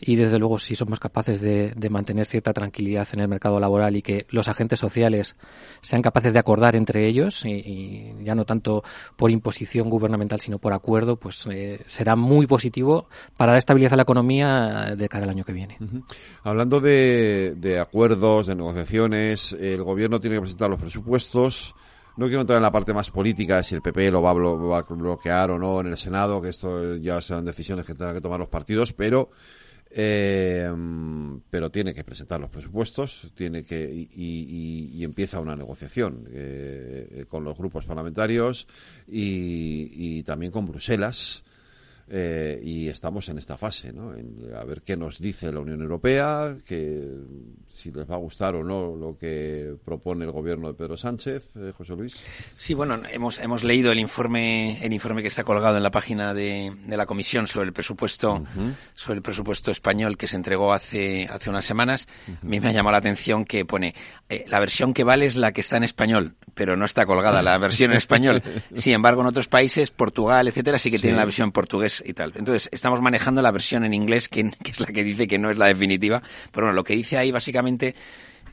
y 0.00 0.16
desde 0.16 0.38
luego 0.38 0.56
si 0.56 0.76
somos 0.76 0.98
capaces 0.98 1.42
de, 1.42 1.74
mantener 1.90 2.24
cierta 2.24 2.54
tranquilidad 2.54 3.06
en 3.12 3.20
el 3.20 3.28
mercado 3.28 3.60
laboral 3.60 3.96
y 3.96 4.00
que 4.00 4.24
los 4.30 4.48
agentes 4.48 4.80
sociales 4.80 5.36
sean 5.82 6.00
capaces 6.00 6.32
de 6.32 6.38
acordar 6.38 6.74
entre 6.74 7.06
ellos 7.06 7.44
y, 7.44 8.14
ya 8.22 8.34
no 8.34 8.46
tanto 8.46 8.82
por 9.16 9.30
imposición 9.30 9.90
gubernamental 9.90 10.40
sino 10.40 10.58
por 10.58 10.72
acuerdo, 10.72 11.16
pues 11.16 11.46
eh, 11.52 11.82
será 11.84 12.16
muy 12.16 12.46
positivo 12.46 13.08
para 13.36 13.52
la 13.52 13.58
estabilidad 13.58 13.90
de 13.90 13.96
la 13.96 14.04
economía 14.04 14.94
de 14.96 15.06
cara 15.10 15.24
al 15.24 15.30
año 15.30 15.44
que 15.44 15.52
viene. 15.52 15.76
Hablando 16.44 16.80
de, 16.80 17.56
de 17.58 17.78
acuerdos, 17.78 18.46
de 18.46 18.54
negociaciones, 18.54 19.52
el 19.52 19.82
gobierno 19.82 20.18
tiene 20.18 20.36
que 20.36 20.40
presentar 20.40 20.70
los 20.70 20.80
presupuestos 20.80 21.73
no 22.16 22.26
quiero 22.26 22.42
entrar 22.42 22.56
en 22.58 22.62
la 22.62 22.72
parte 22.72 22.92
más 22.92 23.10
política, 23.10 23.62
si 23.62 23.74
el 23.74 23.82
PP 23.82 24.10
lo 24.10 24.22
va 24.22 24.30
a, 24.30 24.82
bloquear 24.82 25.50
o 25.50 25.58
no 25.58 25.80
en 25.80 25.88
el 25.88 25.96
Senado, 25.96 26.40
que 26.40 26.48
esto 26.48 26.96
ya 26.96 27.20
serán 27.20 27.44
decisiones 27.44 27.86
que 27.86 27.94
tendrán 27.94 28.14
que 28.14 28.20
tomar 28.20 28.38
los 28.38 28.48
partidos, 28.48 28.92
pero 28.92 29.30
eh, 29.96 30.68
pero 31.50 31.70
tiene 31.70 31.94
que 31.94 32.02
presentar 32.02 32.40
los 32.40 32.50
presupuestos, 32.50 33.30
tiene 33.34 33.62
que 33.62 34.08
y, 34.10 35.04
empieza 35.04 35.38
una 35.38 35.54
negociación 35.54 36.26
eh, 36.30 37.26
con 37.28 37.44
los 37.44 37.56
grupos 37.56 37.84
parlamentarios 37.84 38.66
y, 39.06 40.22
también 40.24 40.50
con 40.50 40.66
Bruselas 40.66 41.44
eh, 42.08 42.60
y 42.62 42.88
estamos 42.88 43.28
en 43.28 43.38
esta 43.38 43.56
fase, 43.56 43.92
¿no? 43.92 44.12
a 44.58 44.64
ver 44.64 44.82
qué 44.82 44.96
nos 44.96 45.18
dice 45.18 45.50
la 45.50 45.60
Unión 45.60 45.80
Europea, 45.80 46.56
que 46.66 47.08
si 47.68 47.90
les 47.90 48.08
va 48.08 48.16
a 48.16 48.18
gustar 48.18 48.54
o 48.54 48.62
no 48.62 48.94
lo 48.94 49.16
que 49.16 49.74
propone 49.84 50.24
el 50.24 50.30
gobierno 50.30 50.68
de 50.68 50.74
Pedro 50.74 50.96
Sánchez, 50.96 51.56
eh, 51.56 51.72
José 51.76 51.94
Luis. 51.94 52.24
Sí, 52.56 52.74
bueno, 52.74 53.00
hemos, 53.10 53.38
hemos 53.38 53.64
leído 53.64 53.90
el 53.90 53.98
informe, 53.98 54.84
el 54.84 54.92
informe 54.92 55.22
que 55.22 55.28
está 55.28 55.44
colgado 55.44 55.76
en 55.76 55.82
la 55.82 55.90
página 55.90 56.34
de, 56.34 56.72
de 56.86 56.96
la 56.96 57.06
Comisión 57.06 57.46
sobre 57.46 57.66
el 57.68 57.72
presupuesto, 57.72 58.44
sobre 58.94 59.16
el 59.16 59.22
presupuesto 59.22 59.70
español 59.70 60.16
que 60.16 60.26
se 60.26 60.36
entregó 60.36 60.72
hace, 60.72 61.28
hace 61.30 61.50
unas 61.50 61.64
semanas. 61.64 62.06
A 62.28 62.44
mí 62.44 62.60
me 62.60 62.68
ha 62.68 62.72
llamado 62.72 62.92
la 62.92 62.98
atención 62.98 63.44
que 63.44 63.64
pone 63.64 63.94
eh, 64.28 64.44
la 64.48 64.60
versión 64.60 64.94
que 64.94 65.04
vale 65.04 65.26
es 65.26 65.36
la 65.36 65.52
que 65.52 65.60
está 65.60 65.76
en 65.76 65.84
español, 65.84 66.36
pero 66.54 66.76
no 66.76 66.84
está 66.84 67.06
colgada 67.06 67.42
la 67.42 67.56
versión 67.58 67.92
en 67.92 67.96
español. 67.96 68.42
Sin 68.74 68.94
embargo, 68.94 69.22
en 69.22 69.28
otros 69.28 69.48
países, 69.48 69.90
Portugal, 69.90 70.48
etcétera, 70.48 70.78
sí 70.78 70.90
que 70.90 70.98
tienen 70.98 71.16
la 71.16 71.24
versión 71.24 71.46
en 71.46 71.52
Entonces, 72.04 72.68
estamos 72.72 73.00
manejando 73.00 73.42
la 73.42 73.50
versión 73.50 73.84
en 73.84 73.94
inglés, 73.94 74.28
que, 74.28 74.50
es 74.64 74.80
la 74.80 74.86
que 74.86 75.04
dice 75.04 75.26
que 75.26 75.38
no 75.38 75.50
es 75.50 75.58
la 75.58 75.66
definitiva. 75.66 76.22
Pero 76.52 76.66
bueno, 76.66 76.76
lo 76.76 76.84
que 76.84 76.94
dice 76.94 77.18
ahí 77.18 77.30
básicamente 77.30 77.94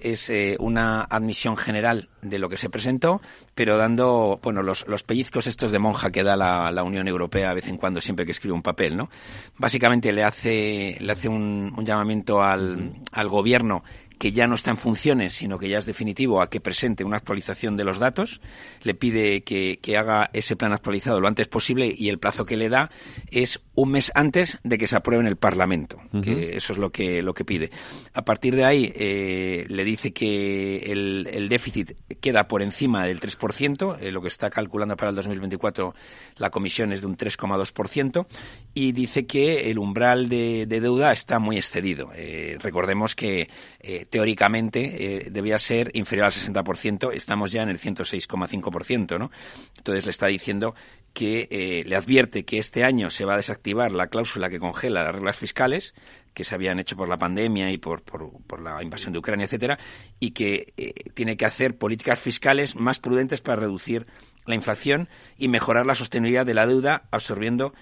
es 0.01 0.29
eh, 0.29 0.55
una 0.59 1.03
admisión 1.03 1.55
general 1.55 2.09
de 2.21 2.39
lo 2.39 2.49
que 2.49 2.57
se 2.57 2.69
presentó, 2.69 3.21
pero 3.53 3.77
dando, 3.77 4.39
bueno, 4.41 4.63
los, 4.63 4.83
pellizcos 5.03 5.47
estos 5.47 5.71
de 5.71 5.79
monja 5.79 6.09
que 6.09 6.23
da 6.23 6.35
la, 6.35 6.71
la, 6.71 6.83
Unión 6.83 7.07
Europea 7.07 7.49
de 7.49 7.55
vez 7.55 7.67
en 7.67 7.77
cuando 7.77 8.01
siempre 8.01 8.25
que 8.25 8.31
escribe 8.31 8.53
un 8.53 8.63
papel, 8.63 8.97
¿no? 8.97 9.09
Básicamente 9.57 10.11
le 10.11 10.23
hace, 10.23 10.97
le 10.99 11.11
hace 11.11 11.29
un, 11.29 11.73
un 11.77 11.85
llamamiento 11.85 12.41
al, 12.41 12.93
al 13.11 13.29
gobierno 13.29 13.83
que 14.21 14.31
ya 14.31 14.45
no 14.45 14.53
está 14.53 14.69
en 14.69 14.77
funciones, 14.77 15.33
sino 15.33 15.57
que 15.57 15.67
ya 15.67 15.79
es 15.79 15.87
definitivo, 15.87 16.43
a 16.43 16.49
que 16.51 16.61
presente 16.61 17.03
una 17.03 17.17
actualización 17.17 17.75
de 17.75 17.83
los 17.83 17.97
datos. 17.97 18.39
Le 18.83 18.93
pide 18.93 19.41
que, 19.41 19.79
que, 19.81 19.97
haga 19.97 20.29
ese 20.31 20.55
plan 20.55 20.73
actualizado 20.73 21.19
lo 21.19 21.27
antes 21.27 21.47
posible 21.47 21.91
y 21.97 22.07
el 22.09 22.19
plazo 22.19 22.45
que 22.45 22.55
le 22.55 22.69
da 22.69 22.91
es 23.31 23.59
un 23.73 23.89
mes 23.89 24.11
antes 24.13 24.59
de 24.63 24.77
que 24.77 24.85
se 24.85 24.95
apruebe 24.95 25.23
en 25.23 25.27
el 25.27 25.37
Parlamento. 25.37 25.99
que 26.23 26.55
eso 26.55 26.73
es 26.73 26.77
lo 26.77 26.91
que, 26.91 27.23
lo 27.23 27.33
que 27.33 27.45
pide. 27.45 27.71
A 28.13 28.23
partir 28.23 28.55
de 28.55 28.63
ahí, 28.63 28.93
eh, 28.95 29.65
le 29.67 29.83
dice 29.83 30.13
que 30.13 30.91
el, 30.91 31.27
el, 31.31 31.49
déficit 31.49 31.93
queda 32.19 32.47
por 32.47 32.61
encima 32.61 33.07
del 33.07 33.19
3%, 33.19 33.97
eh, 34.01 34.11
lo 34.11 34.21
que 34.21 34.27
está 34.27 34.51
calculando 34.51 34.95
para 34.97 35.09
el 35.09 35.15
2024 35.15 35.95
la 36.35 36.51
Comisión 36.51 36.91
es 36.91 37.01
de 37.01 37.07
un 37.07 37.17
3,2%, 37.17 38.27
y 38.75 38.91
dice 38.91 39.25
que 39.25 39.71
el 39.71 39.79
umbral 39.79 40.29
de, 40.29 40.67
de 40.67 40.79
deuda 40.79 41.11
está 41.11 41.39
muy 41.39 41.57
excedido. 41.57 42.11
Eh, 42.13 42.57
recordemos 42.59 43.15
que 43.15 43.49
eh, 43.79 44.05
teóricamente 44.11 45.25
eh, 45.25 45.29
debía 45.31 45.57
ser 45.57 45.89
inferior 45.93 46.25
al 46.25 46.33
60%, 46.33 47.13
estamos 47.13 47.51
ya 47.53 47.63
en 47.63 47.69
el 47.69 47.79
106,5%, 47.79 49.17
¿no? 49.17 49.31
Entonces 49.77 50.05
le 50.05 50.11
está 50.11 50.27
diciendo 50.27 50.75
que 51.13 51.47
eh, 51.49 51.83
le 51.85 51.95
advierte 51.95 52.43
que 52.43 52.57
este 52.59 52.83
año 52.83 53.09
se 53.09 53.23
va 53.23 53.35
a 53.35 53.37
desactivar 53.37 53.93
la 53.93 54.07
cláusula 54.07 54.49
que 54.49 54.59
congela 54.59 55.03
las 55.03 55.15
reglas 55.15 55.37
fiscales 55.37 55.95
que 56.33 56.43
se 56.43 56.53
habían 56.53 56.79
hecho 56.79 56.97
por 56.97 57.07
la 57.07 57.17
pandemia 57.17 57.71
y 57.71 57.77
por, 57.77 58.03
por, 58.03 58.61
la 58.61 58.83
invasión 58.83 59.13
de 59.13 59.19
Ucrania, 59.19 59.45
etcétera, 59.45 59.79
y 60.19 60.31
que 60.31 60.73
eh, 60.75 60.93
tiene 61.13 61.37
que 61.37 61.45
hacer 61.45 61.77
políticas 61.77 62.19
fiscales 62.19 62.75
más 62.75 62.99
prudentes 62.99 63.39
para 63.39 63.61
reducir 63.61 64.07
la 64.45 64.55
inflación 64.55 65.07
y 65.37 65.47
mejorar 65.47 65.85
la 65.85 65.95
sostenibilidad 65.95 66.45
de 66.45 66.53
la 66.53 66.67
deuda 66.67 67.03
absorbiendo 67.11 67.73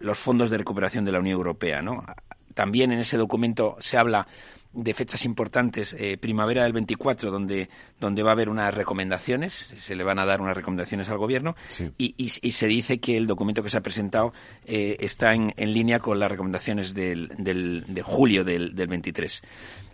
los 0.00 0.18
fondos 0.18 0.50
de 0.50 0.58
recuperación 0.58 1.06
de 1.06 1.12
la 1.12 1.18
Unión 1.18 1.36
Europea, 1.36 1.80
¿no? 1.80 2.04
También 2.52 2.92
en 2.92 2.98
ese 2.98 3.16
documento 3.16 3.78
se 3.80 3.96
habla 3.96 4.26
de 4.72 4.94
fechas 4.94 5.24
importantes, 5.24 5.94
eh, 5.98 6.16
primavera 6.16 6.62
del 6.62 6.72
24, 6.72 7.30
donde, 7.30 7.68
donde 7.98 8.22
va 8.22 8.30
a 8.30 8.32
haber 8.32 8.48
unas 8.48 8.74
recomendaciones, 8.74 9.74
se 9.78 9.94
le 9.96 10.04
van 10.04 10.18
a 10.18 10.26
dar 10.26 10.40
unas 10.40 10.56
recomendaciones 10.56 11.08
al 11.08 11.18
gobierno, 11.18 11.56
y, 11.98 12.14
y, 12.16 12.52
se 12.52 12.66
dice 12.66 12.98
que 12.98 13.16
el 13.16 13.26
documento 13.26 13.62
que 13.62 13.70
se 13.70 13.78
ha 13.78 13.82
presentado 13.82 14.32
eh, 14.64 14.96
está 15.00 15.34
en, 15.34 15.52
en, 15.56 15.72
línea 15.72 15.98
con 15.98 16.18
las 16.18 16.30
recomendaciones 16.30 16.94
del, 16.94 17.28
del, 17.38 17.84
de 17.88 18.02
julio 18.02 18.44
del, 18.44 18.74
del 18.74 18.86
23. 18.86 19.42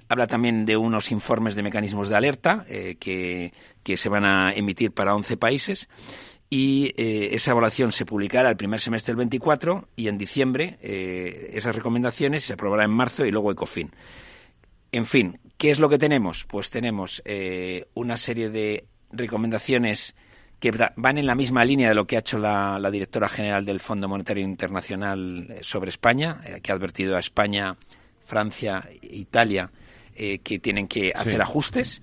Habla 0.08 0.26
también 0.26 0.66
de 0.66 0.76
unos 0.76 1.10
informes 1.10 1.54
de 1.56 1.62
mecanismos 1.62 2.08
de 2.08 2.16
alerta 2.16 2.64
eh, 2.68 2.96
que, 3.00 3.52
que 3.82 3.96
se 3.96 4.08
van 4.08 4.24
a 4.24 4.52
emitir 4.52 4.92
para 4.92 5.14
11 5.14 5.36
países 5.36 5.88
y 6.48 6.92
eh, 6.96 7.34
esa 7.34 7.50
evaluación 7.50 7.90
se 7.90 8.06
publicará 8.06 8.48
el 8.50 8.56
primer 8.56 8.80
semestre 8.80 9.12
del 9.12 9.18
24 9.18 9.88
y 9.96 10.08
en 10.08 10.16
diciembre 10.16 10.78
eh, 10.80 11.50
esas 11.54 11.74
recomendaciones 11.74 12.44
se 12.44 12.52
aprobará 12.52 12.84
en 12.84 12.92
marzo 12.92 13.26
y 13.26 13.32
luego 13.32 13.50
ECOFIN. 13.50 13.90
En 14.92 15.06
fin, 15.06 15.38
¿qué 15.56 15.70
es 15.70 15.78
lo 15.78 15.88
que 15.88 15.98
tenemos? 15.98 16.44
Pues 16.44 16.70
tenemos 16.70 17.22
eh, 17.24 17.86
una 17.94 18.16
serie 18.16 18.50
de 18.50 18.86
recomendaciones 19.10 20.14
que 20.60 20.72
van 20.96 21.18
en 21.18 21.26
la 21.26 21.34
misma 21.34 21.64
línea 21.64 21.90
de 21.90 21.94
lo 21.94 22.06
que 22.06 22.16
ha 22.16 22.20
hecho 22.20 22.38
la, 22.38 22.80
directora 22.90 23.28
general 23.28 23.64
del 23.66 23.80
Fondo 23.80 24.08
Monetario 24.08 24.44
Internacional 24.44 25.48
eh, 25.50 25.58
sobre 25.62 25.90
España, 25.90 26.40
eh, 26.44 26.60
que 26.62 26.72
ha 26.72 26.74
advertido 26.74 27.16
a 27.16 27.20
España, 27.20 27.76
Francia 28.24 28.88
e 28.90 29.16
Italia 29.16 29.70
que 30.16 30.58
tienen 30.60 30.88
que 30.88 31.12
hacer 31.14 31.42
ajustes. 31.42 32.00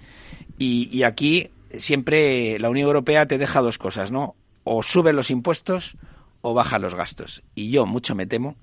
Y, 0.60 0.88
y, 0.96 1.02
aquí 1.02 1.50
siempre 1.76 2.60
la 2.60 2.70
Unión 2.70 2.86
Europea 2.86 3.26
te 3.26 3.40
deja 3.40 3.60
dos 3.60 3.80
cosas, 3.80 4.12
¿no? 4.12 4.36
O 4.64 4.84
suben 4.84 5.16
los 5.16 5.32
impuestos 5.32 5.98
o 6.46 6.54
baja 6.54 6.78
los 6.78 6.94
gastos. 6.94 7.42
Y 7.56 7.72
yo 7.72 7.86
mucho 7.86 8.16
me 8.16 8.28
temo 8.28 8.58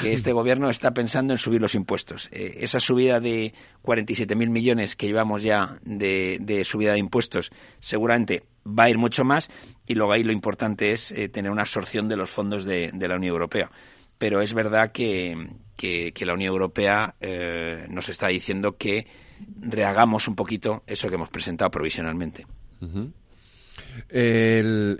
que 0.00 0.12
este 0.12 0.32
gobierno 0.32 0.70
está 0.70 0.92
pensando 0.92 1.34
en 1.34 1.38
subir 1.38 1.60
los 1.60 1.74
impuestos. 1.74 2.28
Eh, 2.30 2.58
esa 2.60 2.78
subida 2.78 3.18
de 3.18 3.52
47.000 3.82 4.48
millones 4.48 4.94
que 4.94 5.08
llevamos 5.08 5.42
ya 5.42 5.78
de, 5.82 6.62
subida 6.64 6.92
de 6.92 6.98
impuestos 6.98 7.50
seguramente 7.80 8.44
va 8.66 8.84
a 8.84 8.90
ir 8.90 8.96
mucho 8.96 9.24
más 9.24 9.50
y 9.88 9.94
luego 9.94 10.12
ahí 10.12 10.22
lo 10.22 10.32
importante 10.32 10.92
es 10.92 11.10
eh, 11.10 11.28
tener 11.28 11.50
una 11.50 11.62
absorción 11.62 12.08
de 12.08 12.16
los 12.16 12.30
fondos 12.30 12.64
de, 12.64 12.92
la 12.92 13.16
Unión 13.16 13.32
Europea. 13.32 13.72
Pero 14.18 14.40
es 14.40 14.54
verdad 14.54 14.92
que, 14.92 15.48
que, 15.76 16.12
la 16.24 16.32
Unión 16.32 16.52
Europea 16.52 17.16
eh, 17.20 17.86
nos 17.90 18.08
está 18.08 18.28
diciendo 18.28 18.76
que 18.76 19.08
rehagamos 19.60 20.28
un 20.28 20.36
poquito 20.36 20.84
eso 20.86 21.08
que 21.08 21.16
hemos 21.16 21.28
presentado 21.28 21.72
provisionalmente. 21.72 22.46
El, 24.08 24.98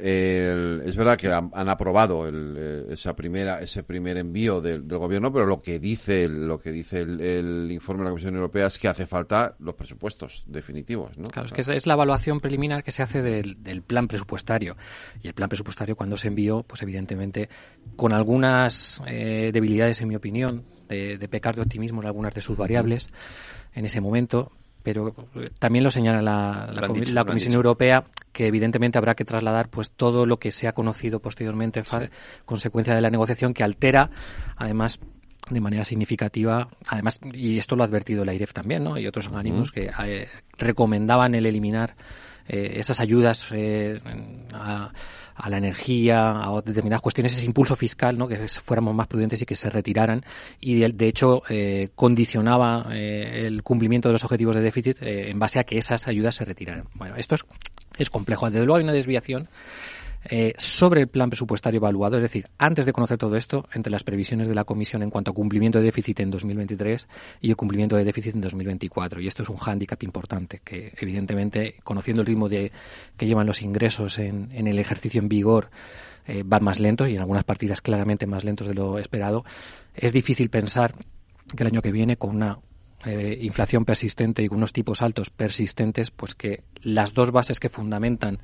es 0.84 0.96
verdad 0.96 1.16
que 1.16 1.28
han, 1.28 1.68
aprobado 1.68 2.26
el, 2.26 2.54
eh, 2.56 2.86
esa 2.90 3.14
primera, 3.14 3.60
ese 3.60 3.82
primer 3.82 4.16
envío 4.16 4.60
del, 4.60 4.82
gobierno, 4.82 5.32
pero 5.32 5.46
lo 5.46 5.60
que 5.60 5.78
dice, 5.78 6.28
lo 6.28 6.58
que 6.58 6.72
dice 6.72 7.00
el, 7.00 7.68
informe 7.70 8.00
de 8.00 8.04
la 8.04 8.10
Comisión 8.10 8.34
Europea 8.34 8.66
es 8.66 8.78
que 8.78 8.88
hace 8.88 9.06
falta 9.06 9.54
los 9.58 9.74
presupuestos 9.74 10.44
definitivos. 10.46 11.16
¿no? 11.18 11.28
Claro, 11.28 11.46
es 11.46 11.52
que 11.52 11.74
es 11.74 11.86
la 11.86 11.94
evaluación 11.94 12.40
preliminar 12.40 12.82
que 12.82 12.92
se 12.92 13.02
hace 13.02 13.22
del, 13.22 13.82
plan 13.86 14.08
presupuestario. 14.08 14.76
Y 15.22 15.28
el 15.28 15.34
plan 15.34 15.48
presupuestario, 15.48 15.96
cuando 15.96 16.16
se 16.16 16.28
envió, 16.28 16.62
pues 16.62 16.82
evidentemente, 16.82 17.48
con 17.96 18.12
algunas 18.12 19.00
eh, 19.06 19.50
debilidades, 19.52 20.00
en 20.00 20.08
mi 20.08 20.16
opinión, 20.16 20.64
de, 20.88 21.18
de 21.18 21.28
pecar 21.28 21.54
de 21.56 21.62
optimismo 21.62 22.00
en 22.00 22.06
algunas 22.06 22.34
de 22.34 22.40
sus 22.40 22.56
variables 22.56 23.08
en 23.74 23.84
ese 23.84 24.00
momento, 24.00 24.52
pero 24.86 25.12
también 25.58 25.82
lo 25.82 25.90
señala 25.90 26.22
la, 26.22 27.24
Comisión 27.24 27.54
Europea 27.54 28.04
que 28.30 28.46
evidentemente 28.46 28.98
habrá 28.98 29.16
que 29.16 29.24
trasladar 29.24 29.68
pues 29.68 29.90
todo 29.90 30.26
lo 30.26 30.38
que 30.38 30.52
se 30.52 30.68
ha 30.68 30.74
conocido 30.74 31.18
posteriormente 31.18 31.82
consecuencia 32.44 32.94
de 32.94 33.00
la 33.00 33.10
negociación 33.10 33.52
que 33.52 33.64
altera 33.64 34.10
además 34.56 35.00
de 35.50 35.60
manera 35.60 35.84
significativa, 35.84 36.68
además, 36.86 37.18
y 37.32 37.58
esto 37.58 37.74
lo 37.74 37.82
ha 37.82 37.86
advertido 37.86 38.24
la 38.24 38.34
IREF 38.34 38.52
también, 38.52 38.82
¿no? 38.82 38.98
Y 38.98 39.06
otros 39.06 39.28
organismos 39.28 39.70
que 39.70 39.90
eh, 40.04 40.28
recomendaban 40.58 41.36
el 41.36 41.46
eliminar 41.46 41.94
eh, 42.48 42.74
esas 42.76 43.00
ayudas 43.00 43.46
eh, 43.52 43.98
a, 44.52 44.90
a, 45.34 45.50
la 45.50 45.58
energía, 45.58 46.30
a 46.30 46.62
determinadas 46.64 47.00
cuestiones, 47.02 47.36
ese 47.36 47.46
impulso 47.46 47.76
fiscal, 47.76 48.16
¿no? 48.16 48.28
que 48.28 48.48
fuéramos 48.48 48.94
más 48.94 49.06
prudentes 49.06 49.42
y 49.42 49.46
que 49.46 49.56
se 49.56 49.70
retiraran. 49.70 50.24
Y 50.60 50.78
de, 50.78 50.88
de 50.90 51.06
hecho 51.08 51.42
eh, 51.48 51.90
condicionaba 51.94 52.86
el 52.94 53.62
cumplimiento 53.62 54.08
de 54.08 54.14
los 54.14 54.24
objetivos 54.24 54.54
de 54.56 54.62
déficit 54.62 54.96
en 55.00 55.38
base 55.38 55.58
a 55.58 55.64
que 55.64 55.78
esas 55.78 56.08
ayudas 56.08 56.34
se 56.34 56.44
retiraran. 56.44 56.84
Bueno, 56.94 57.16
esto 57.16 57.34
es 57.34 57.44
es 57.98 58.10
complejo. 58.10 58.50
Desde 58.50 58.64
luego 58.64 58.76
hay 58.76 58.84
una 58.84 58.92
desviación 58.92 59.48
eh, 60.28 60.54
sobre 60.58 61.00
el 61.00 61.08
plan 61.08 61.30
presupuestario 61.30 61.78
evaluado, 61.78 62.16
es 62.16 62.22
decir, 62.22 62.48
antes 62.58 62.86
de 62.86 62.92
conocer 62.92 63.18
todo 63.18 63.36
esto, 63.36 63.68
entre 63.72 63.90
las 63.90 64.02
previsiones 64.02 64.48
de 64.48 64.54
la 64.54 64.64
Comisión 64.64 65.02
en 65.02 65.10
cuanto 65.10 65.30
a 65.30 65.34
cumplimiento 65.34 65.78
de 65.78 65.84
déficit 65.84 66.20
en 66.20 66.30
2023 66.30 67.08
y 67.40 67.50
el 67.50 67.56
cumplimiento 67.56 67.96
de 67.96 68.04
déficit 68.04 68.34
en 68.34 68.40
2024. 68.40 69.20
Y 69.20 69.28
esto 69.28 69.42
es 69.42 69.48
un 69.48 69.56
hándicap 69.56 70.02
importante, 70.02 70.60
que 70.64 70.92
evidentemente, 70.98 71.76
conociendo 71.84 72.22
el 72.22 72.26
ritmo 72.26 72.48
de, 72.48 72.72
que 73.16 73.26
llevan 73.26 73.46
los 73.46 73.62
ingresos 73.62 74.18
en, 74.18 74.50
el 74.52 74.78
ejercicio 74.78 75.20
en 75.20 75.28
vigor, 75.28 75.70
eh, 76.26 76.42
van 76.44 76.64
más 76.64 76.80
lentos 76.80 77.08
y 77.08 77.14
en 77.14 77.20
algunas 77.20 77.44
partidas 77.44 77.80
claramente 77.80 78.26
más 78.26 78.44
lentos 78.44 78.66
de 78.66 78.74
lo 78.74 78.98
esperado, 78.98 79.44
es 79.94 80.12
difícil 80.12 80.50
pensar 80.50 80.94
que 81.54 81.62
el 81.62 81.68
año 81.68 81.82
que 81.82 81.92
viene, 81.92 82.16
con 82.16 82.34
una 82.34 82.58
eh, 83.04 83.38
inflación 83.42 83.84
persistente 83.84 84.42
y 84.42 84.48
con 84.48 84.58
unos 84.58 84.72
tipos 84.72 85.02
altos 85.02 85.30
persistentes, 85.30 86.10
pues 86.10 86.34
que 86.34 86.64
las 86.82 87.14
dos 87.14 87.30
bases 87.30 87.60
que 87.60 87.68
fundamentan 87.68 88.40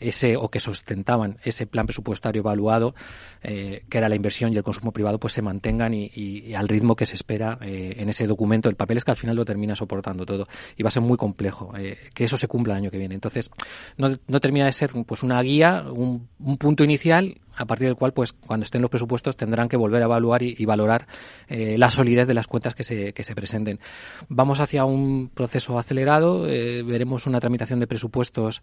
ese 0.00 0.36
o 0.36 0.48
que 0.48 0.60
sustentaban 0.60 1.38
ese 1.42 1.66
plan 1.66 1.86
presupuestario 1.86 2.40
evaluado, 2.40 2.94
eh, 3.42 3.84
que 3.88 3.98
era 3.98 4.08
la 4.08 4.14
inversión 4.14 4.52
y 4.52 4.56
el 4.56 4.62
consumo 4.62 4.92
privado, 4.92 5.18
pues 5.18 5.32
se 5.32 5.42
mantengan 5.42 5.94
y, 5.94 6.54
al 6.54 6.68
ritmo 6.68 6.96
que 6.96 7.06
se 7.06 7.14
espera 7.14 7.58
eh, 7.62 7.94
en 7.98 8.08
ese 8.08 8.26
documento. 8.26 8.68
El 8.68 8.76
papel 8.76 8.96
es 8.98 9.04
que 9.04 9.10
al 9.10 9.16
final 9.16 9.36
lo 9.36 9.44
termina 9.44 9.74
soportando 9.74 10.24
todo 10.26 10.46
y 10.76 10.82
va 10.82 10.88
a 10.88 10.90
ser 10.90 11.02
muy 11.02 11.16
complejo 11.16 11.72
eh, 11.76 11.98
que 12.14 12.24
eso 12.24 12.38
se 12.38 12.48
cumpla 12.48 12.74
el 12.74 12.78
año 12.78 12.90
que 12.90 12.98
viene. 12.98 13.14
Entonces, 13.14 13.50
no, 13.96 14.08
no 14.26 14.40
termina 14.40 14.66
de 14.66 14.72
ser 14.72 14.90
pues 15.06 15.22
una 15.22 15.40
guía, 15.42 15.84
un, 15.90 16.28
un 16.38 16.56
punto 16.56 16.84
inicial 16.84 17.40
a 17.56 17.64
partir 17.64 17.88
del 17.88 17.96
cual, 17.96 18.12
pues, 18.12 18.32
cuando 18.32 18.62
estén 18.62 18.80
los 18.82 18.90
presupuestos 18.90 19.36
tendrán 19.36 19.68
que 19.68 19.76
volver 19.76 20.00
a 20.02 20.04
evaluar 20.04 20.44
y, 20.44 20.64
valorar 20.64 21.08
la 21.48 21.90
solidez 21.90 22.28
de 22.28 22.34
las 22.34 22.46
cuentas 22.46 22.76
que 22.76 22.84
se, 22.84 23.12
que 23.12 23.24
se 23.24 23.34
presenten. 23.34 23.80
Vamos 24.28 24.60
hacia 24.60 24.84
un 24.84 25.28
proceso 25.34 25.76
acelerado, 25.76 26.42
veremos 26.42 27.26
una 27.26 27.40
tramitación 27.40 27.80
de 27.80 27.88
presupuestos 27.88 28.62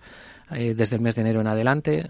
desde 0.50 0.96
el 0.96 1.02
mes 1.02 1.16
de 1.16 1.25
enero 1.26 1.42
en 1.42 1.48
adelante. 1.48 2.08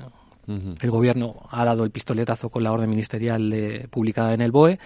El 0.48 0.92
gobierno 0.92 1.48
ha 1.50 1.66
dado 1.66 1.84
el 1.84 1.90
pistoletazo 1.90 2.50
con 2.50 2.64
la 2.64 2.72
orden 2.72 2.88
ministerial 2.88 3.88
publicada 3.90 4.34
en 4.36 4.42
el 4.42 4.52
BOE 4.52 4.78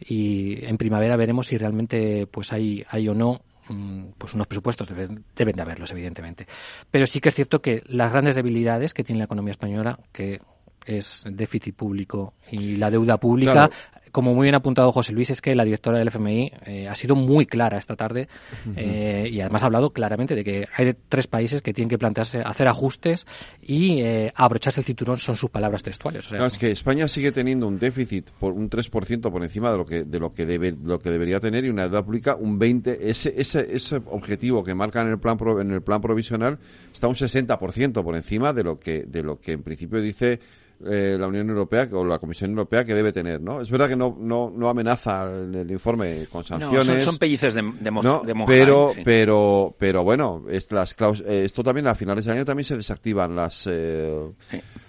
y 0.00 0.64
en 0.64 0.76
primavera 0.76 1.16
veremos 1.16 1.46
si 1.46 1.56
realmente 1.56 2.26
pues 2.26 2.52
hay, 2.52 2.84
hay 2.88 3.06
o 3.08 3.14
no 3.14 3.42
mm, 3.68 4.06
pues 4.18 4.34
unos 4.34 4.48
presupuestos. 4.48 4.88
Deben, 4.88 5.24
deben 5.36 5.54
de 5.54 5.62
haberlos 5.62 5.92
evidentemente. 5.92 6.48
Pero 6.90 7.06
sí 7.06 7.20
que 7.20 7.28
es 7.28 7.34
cierto 7.36 7.62
que 7.62 7.84
las 7.86 8.10
grandes 8.10 8.34
debilidades 8.34 8.92
que 8.92 9.04
tiene 9.04 9.20
la 9.20 9.26
economía 9.26 9.52
española 9.52 10.00
que 10.10 10.40
es 10.84 11.24
déficit 11.30 11.76
público 11.76 12.34
y 12.50 12.76
la 12.76 12.90
deuda 12.90 13.18
pública 13.18 13.70
como 14.14 14.32
muy 14.32 14.44
bien 14.44 14.54
ha 14.54 14.58
apuntado 14.58 14.92
José 14.92 15.12
Luis, 15.12 15.28
es 15.30 15.42
que 15.42 15.56
la 15.56 15.64
directora 15.64 15.98
del 15.98 16.06
FMI 16.06 16.52
eh, 16.66 16.88
ha 16.88 16.94
sido 16.94 17.16
muy 17.16 17.46
clara 17.46 17.78
esta 17.78 17.96
tarde 17.96 18.28
eh, 18.76 19.28
y 19.28 19.40
además 19.40 19.64
ha 19.64 19.66
hablado 19.66 19.90
claramente 19.90 20.36
de 20.36 20.44
que 20.44 20.68
hay 20.72 20.94
tres 21.08 21.26
países 21.26 21.62
que 21.62 21.74
tienen 21.74 21.88
que 21.88 21.98
plantearse 21.98 22.40
hacer 22.40 22.68
ajustes 22.68 23.26
y 23.60 24.02
eh, 24.02 24.32
abrocharse 24.36 24.78
el 24.78 24.86
cinturón, 24.86 25.18
son 25.18 25.36
sus 25.36 25.50
palabras 25.50 25.82
textuales. 25.82 26.30
no, 26.30 26.46
es 26.46 26.58
que 26.58 26.70
España 26.70 27.08
sigue 27.08 27.32
teniendo 27.32 27.66
un 27.66 27.80
déficit 27.80 28.30
por 28.38 28.52
un 28.52 28.70
3% 28.70 29.32
por 29.32 29.42
encima 29.42 29.72
de 29.72 29.78
lo 29.78 29.84
que 29.84 30.04
de 30.04 30.20
lo 30.20 30.32
que 30.32 30.46
debe 30.46 30.76
lo 30.80 31.00
que 31.00 31.10
debería 31.10 31.40
tener 31.40 31.64
y 31.64 31.68
una 31.68 31.88
deuda 31.88 32.04
pública 32.04 32.36
un 32.36 32.56
20 32.56 33.10
ese 33.10 33.34
ese 33.36 33.66
ese 33.74 33.96
objetivo 33.96 34.62
que 34.62 34.76
marca 34.76 35.00
en 35.00 35.08
el 35.08 35.18
plan 35.18 35.36
en 35.60 35.72
el 35.72 35.82
plan 35.82 36.00
provisional 36.00 36.60
está 36.92 37.08
un 37.08 37.14
60% 37.14 38.04
por 38.04 38.14
encima 38.14 38.52
de 38.52 38.62
lo 38.62 38.78
que 38.78 39.02
de 39.02 39.24
lo 39.24 39.40
que 39.40 39.52
en 39.52 39.64
principio 39.64 40.00
dice 40.00 40.38
eh, 40.84 41.16
la 41.18 41.26
Unión 41.26 41.48
Europea 41.48 41.88
o 41.92 42.04
la 42.04 42.18
Comisión 42.18 42.50
Europea 42.50 42.84
que 42.84 42.94
debe 42.94 43.12
tener, 43.12 43.40
¿no? 43.40 43.60
Es 43.60 43.70
verdad 43.70 43.88
que 43.88 43.96
no, 43.96 44.16
no, 44.18 44.50
no 44.54 44.68
amenaza 44.68 45.24
en 45.24 45.54
el 45.54 45.70
informe 45.70 46.26
con 46.30 46.44
sanciones. 46.44 47.04
son, 47.04 47.16
pellices 47.16 47.54
de, 47.54 47.62
de, 47.62 48.44
pero, 48.46 48.92
pero, 49.04 49.74
pero 49.78 50.04
bueno, 50.04 50.44
las 50.70 50.96
eh, 51.26 51.42
esto 51.44 51.62
también 51.62 51.86
a 51.86 51.94
finales 51.94 52.24
de 52.24 52.32
año 52.32 52.44
también 52.44 52.64
se 52.64 52.76
desactivan 52.76 53.34
las, 53.36 53.68
eh, 53.70 54.32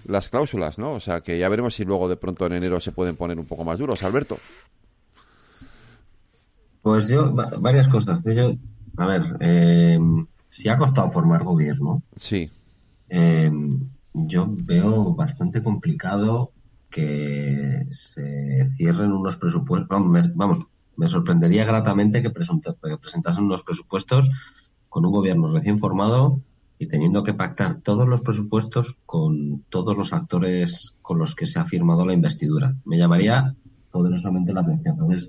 las 0.06 0.28
cláusulas, 0.28 0.78
¿no? 0.78 0.92
O 0.94 1.00
sea 1.00 1.20
que 1.20 1.38
ya 1.38 1.48
veremos 1.48 1.74
si 1.74 1.84
luego 1.84 2.08
de 2.08 2.16
pronto 2.16 2.46
en 2.46 2.54
enero 2.54 2.80
se 2.80 2.92
pueden 2.92 3.16
poner 3.16 3.38
un 3.38 3.46
poco 3.46 3.64
más 3.64 3.78
duros. 3.78 4.02
Alberto. 4.02 4.38
Pues 6.82 7.08
yo, 7.08 7.32
varias 7.32 7.88
cosas. 7.88 8.20
Yo, 8.24 8.54
a 8.96 9.06
ver, 9.06 9.22
eh, 9.40 9.98
si 10.48 10.68
ha 10.68 10.78
costado 10.78 11.10
formar 11.10 11.42
gobierno. 11.42 12.02
Sí. 12.16 12.50
Eh, 13.08 13.50
yo 14.16 14.46
veo 14.48 15.14
bastante 15.14 15.62
complicado 15.62 16.52
que 16.88 17.86
se 17.90 18.66
cierren 18.68 19.12
unos 19.12 19.36
presupuestos. 19.36 19.88
Vamos, 20.34 20.66
me, 20.96 21.08
sorprendería 21.08 21.66
gratamente 21.66 22.22
que, 22.22 22.30
presentasen 22.30 23.44
unos 23.44 23.62
presupuestos 23.62 24.30
con 24.88 25.04
un 25.04 25.12
gobierno 25.12 25.52
recién 25.52 25.78
formado 25.78 26.40
y 26.78 26.86
teniendo 26.86 27.22
que 27.22 27.34
pactar 27.34 27.80
todos 27.82 28.08
los 28.08 28.22
presupuestos 28.22 28.96
con 29.04 29.64
todos 29.68 29.96
los 29.96 30.12
actores 30.14 30.96
con 31.02 31.18
los 31.18 31.34
que 31.34 31.44
se 31.44 31.58
ha 31.58 31.64
firmado 31.66 32.06
la 32.06 32.14
investidura. 32.14 32.74
Me 32.86 32.96
llamaría 32.96 33.54
poderosamente 33.90 34.54
la 34.54 34.60
atención. 34.60 34.94
Entonces, 34.94 35.28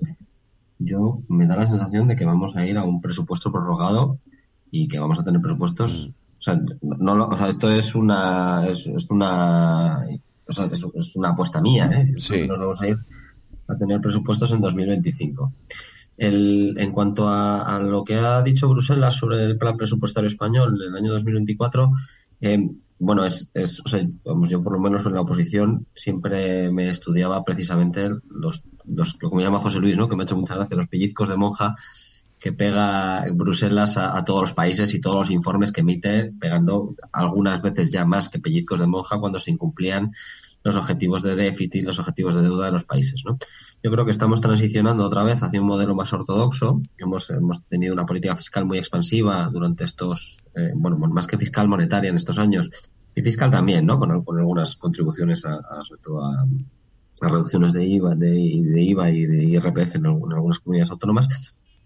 yo 0.78 1.20
me 1.28 1.46
da 1.46 1.56
la 1.56 1.66
sensación 1.66 2.08
de 2.08 2.16
que 2.16 2.24
vamos 2.24 2.56
a 2.56 2.64
ir 2.64 2.78
a 2.78 2.84
un 2.84 3.02
presupuesto 3.02 3.52
prorrogado 3.52 4.18
y 4.70 4.88
que 4.88 4.98
vamos 4.98 5.20
a 5.20 5.24
tener 5.24 5.42
presupuestos 5.42 6.08
mm. 6.08 6.27
O 6.38 6.40
sea, 6.40 6.60
no, 6.82 7.26
o 7.26 7.36
sea 7.36 7.48
esto 7.48 7.68
es 7.70 7.94
una, 7.96 8.64
es, 8.68 8.86
una, 9.10 10.06
o 10.46 10.52
sea, 10.52 10.66
es, 10.66 11.16
una 11.16 11.30
apuesta 11.30 11.60
mía, 11.60 11.90
¿eh? 11.92 12.14
Sí. 12.18 12.46
Nos 12.46 12.60
vamos 12.60 12.80
a 12.80 12.88
ir 12.88 12.98
a 13.66 13.76
tener 13.76 14.00
presupuestos 14.00 14.52
en 14.52 14.60
2025. 14.60 15.52
El, 16.16 16.76
en 16.78 16.92
cuanto 16.92 17.28
a, 17.28 17.80
lo 17.80 18.04
que 18.04 18.16
ha 18.16 18.42
dicho 18.42 18.68
Bruselas 18.68 19.16
sobre 19.16 19.44
el 19.44 19.58
plan 19.58 19.76
presupuestario 19.76 20.28
español 20.28 20.80
en 20.80 20.92
el 20.92 20.96
año 20.96 21.12
2024, 21.12 21.90
eh, 22.40 22.70
bueno, 23.00 23.24
es, 23.24 23.50
es 23.54 23.80
o 23.84 23.88
sea, 23.88 24.04
vamos, 24.24 24.48
yo 24.48 24.62
por 24.62 24.72
lo 24.72 24.80
menos 24.80 25.04
en 25.06 25.14
la 25.14 25.20
oposición 25.20 25.86
siempre 25.94 26.70
me 26.70 26.88
estudiaba 26.88 27.44
precisamente 27.44 28.08
los, 28.30 28.64
los, 28.84 29.16
lo 29.20 29.30
que 29.30 29.36
me 29.36 29.42
llama 29.42 29.60
José 29.60 29.80
Luis, 29.80 29.96
¿no? 29.96 30.08
Que 30.08 30.16
me 30.16 30.22
ha 30.22 30.24
hecho 30.24 30.36
mucha 30.36 30.54
gracia, 30.54 30.76
los 30.76 30.88
pellizcos 30.88 31.28
de 31.28 31.36
monja 31.36 31.76
que 32.38 32.52
pega 32.52 33.24
Bruselas 33.34 33.96
a, 33.96 34.24
todos 34.24 34.42
los 34.42 34.52
países 34.52 34.94
y 34.94 35.00
todos 35.00 35.16
los 35.16 35.30
informes 35.30 35.72
que 35.72 35.80
emite, 35.80 36.32
pegando 36.38 36.94
algunas 37.12 37.60
veces 37.62 37.90
ya 37.90 38.04
más 38.04 38.28
que 38.28 38.38
pellizcos 38.38 38.80
de 38.80 38.86
monja 38.86 39.18
cuando 39.18 39.38
se 39.38 39.50
incumplían 39.50 40.12
los 40.62 40.76
objetivos 40.76 41.22
de 41.22 41.34
déficit, 41.34 41.84
los 41.84 41.98
objetivos 41.98 42.34
de 42.34 42.42
deuda 42.42 42.66
de 42.66 42.72
los 42.72 42.84
países. 42.84 43.22
¿no? 43.24 43.38
Yo 43.82 43.90
creo 43.90 44.04
que 44.04 44.10
estamos 44.10 44.40
transicionando 44.40 45.04
otra 45.04 45.22
vez 45.22 45.42
hacia 45.42 45.60
un 45.60 45.66
modelo 45.66 45.94
más 45.94 46.12
ortodoxo. 46.12 46.82
Hemos, 46.98 47.30
hemos 47.30 47.64
tenido 47.64 47.94
una 47.94 48.06
política 48.06 48.36
fiscal 48.36 48.64
muy 48.64 48.78
expansiva 48.78 49.48
durante 49.52 49.84
estos, 49.84 50.44
eh, 50.54 50.72
bueno, 50.74 50.98
más 50.98 51.26
que 51.26 51.38
fiscal 51.38 51.68
monetaria 51.68 52.10
en 52.10 52.16
estos 52.16 52.38
años, 52.38 52.70
y 53.14 53.22
fiscal 53.22 53.50
también, 53.50 53.84
¿no? 53.84 53.98
Con, 53.98 54.10
algunas 54.12 54.76
contribuciones 54.76 55.44
a, 55.44 55.60
sobre 55.82 56.02
todo 56.02 56.24
a, 56.24 56.46
reducciones 57.20 57.72
de 57.72 57.84
IVA, 57.84 58.14
de, 58.14 58.28
de 58.28 58.82
IVA 58.82 59.10
y 59.10 59.26
de 59.26 59.44
IRPF 59.44 59.96
en 59.96 60.06
algunas 60.06 60.60
comunidades 60.60 60.92
autónomas 60.92 61.28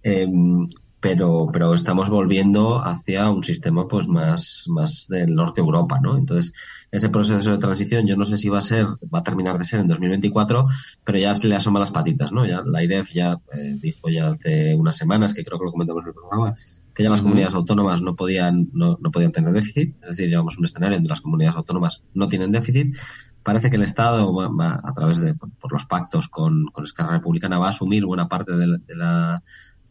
Em, 0.03 0.69
pero, 1.03 1.49
pero 1.53 1.75
estamos 1.75 2.11
volviendo 2.11 2.81
hacia 2.81 3.29
un 3.29 3.43
sistema 3.43 3.89
pues 3.89 4.07
más, 4.07 4.67
más 4.69 5.07
del 5.09 5.35
norte 5.35 5.61
de 5.61 5.67
Europa, 5.67 5.99
¿no? 6.01 6.17
Entonces, 6.17 6.53
ese 6.93 7.09
proceso 7.09 7.51
de 7.51 7.59
transición 7.59 8.07
yo 8.07 8.17
no 8.17 8.25
sé 8.25 8.39
si 8.39 8.49
va 8.49 8.59
a 8.59 8.63
ser, 8.63 8.87
va 9.13 9.19
a 9.19 9.25
terminar 9.25 9.59
de 9.59 9.65
ser 9.65 9.81
en 9.81 9.89
2024, 9.89 10.65
pero 11.03 11.19
ya 11.19 11.35
se 11.35 11.49
le 11.49 11.57
asoma 11.57 11.81
las 11.81 11.91
patitas, 11.91 12.31
¿no? 12.31 12.47
Ya 12.47 12.63
la 12.65 12.85
IREF 12.85 13.13
ya 13.15 13.37
eh, 13.53 13.77
dijo 13.81 14.11
ya 14.11 14.29
hace 14.29 14.77
unas 14.77 14.97
semanas, 14.97 15.35
que 15.35 15.43
creo 15.43 15.59
que 15.59 15.65
lo 15.65 15.73
comentamos 15.73 16.05
en 16.05 16.11
el 16.11 16.15
programa, 16.15 16.55
que 16.95 17.03
ya 17.03 17.11
las 17.11 17.23
comunidades 17.23 17.55
autónomas 17.55 18.01
no 18.01 18.15
podían, 18.15 18.69
no, 18.73 18.97
no 19.01 19.11
podían 19.11 19.33
tener 19.33 19.53
déficit, 19.53 19.97
es 20.03 20.11
decir, 20.11 20.29
llevamos 20.29 20.57
un 20.57 20.67
escenario 20.67 20.99
donde 20.99 21.09
las 21.09 21.21
comunidades 21.21 21.57
autónomas 21.57 22.05
no 22.15 22.29
tienen 22.29 22.53
déficit. 22.53 22.97
Parece 23.43 23.71
que 23.71 23.77
el 23.77 23.83
Estado, 23.83 24.33
va, 24.33 24.81
a 24.85 24.93
través 24.95 25.19
de, 25.19 25.35
por, 25.35 25.73
los 25.73 25.85
pactos 25.87 26.29
con, 26.29 26.67
con 26.67 26.85
Esquerra 26.85 27.15
Republicana, 27.15 27.59
va 27.59 27.67
a 27.67 27.71
asumir 27.71 28.07
buena 28.07 28.29
parte 28.29 28.53
de 28.53 28.69
la 28.69 28.79
de 28.79 28.95
la 28.95 29.43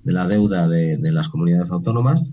deuda 0.03 0.67
de, 0.67 0.97
las 1.11 1.29
comunidades 1.29 1.71
autónomas. 1.71 2.31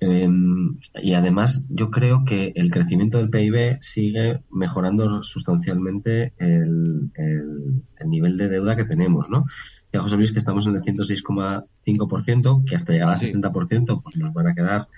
Em, 0.00 0.76
y 1.02 1.14
además, 1.14 1.64
yo 1.70 1.90
creo 1.90 2.24
que 2.24 2.52
el 2.56 2.70
crecimiento 2.70 3.18
del 3.18 3.30
PIB 3.30 3.78
sigue 3.80 4.42
mejorando 4.50 5.22
sustancialmente 5.22 6.34
el, 6.38 7.10
el, 7.14 8.10
nivel 8.10 8.36
de 8.36 8.48
deuda 8.48 8.76
que 8.76 8.84
tenemos, 8.84 9.30
¿no? 9.30 9.46
Ya 9.92 10.00
José 10.00 10.16
Luis 10.16 10.32
que 10.32 10.40
estamos 10.40 10.66
en 10.66 10.74
el 10.74 10.82
106,5%, 10.82 12.64
que 12.64 12.76
hasta 12.76 12.92
llegar 12.92 13.08
al 13.08 13.20
70%, 13.20 14.02
pues 14.02 14.16
nos 14.16 14.34
van 14.34 14.48
a 14.48 14.54
quedar 14.54 14.88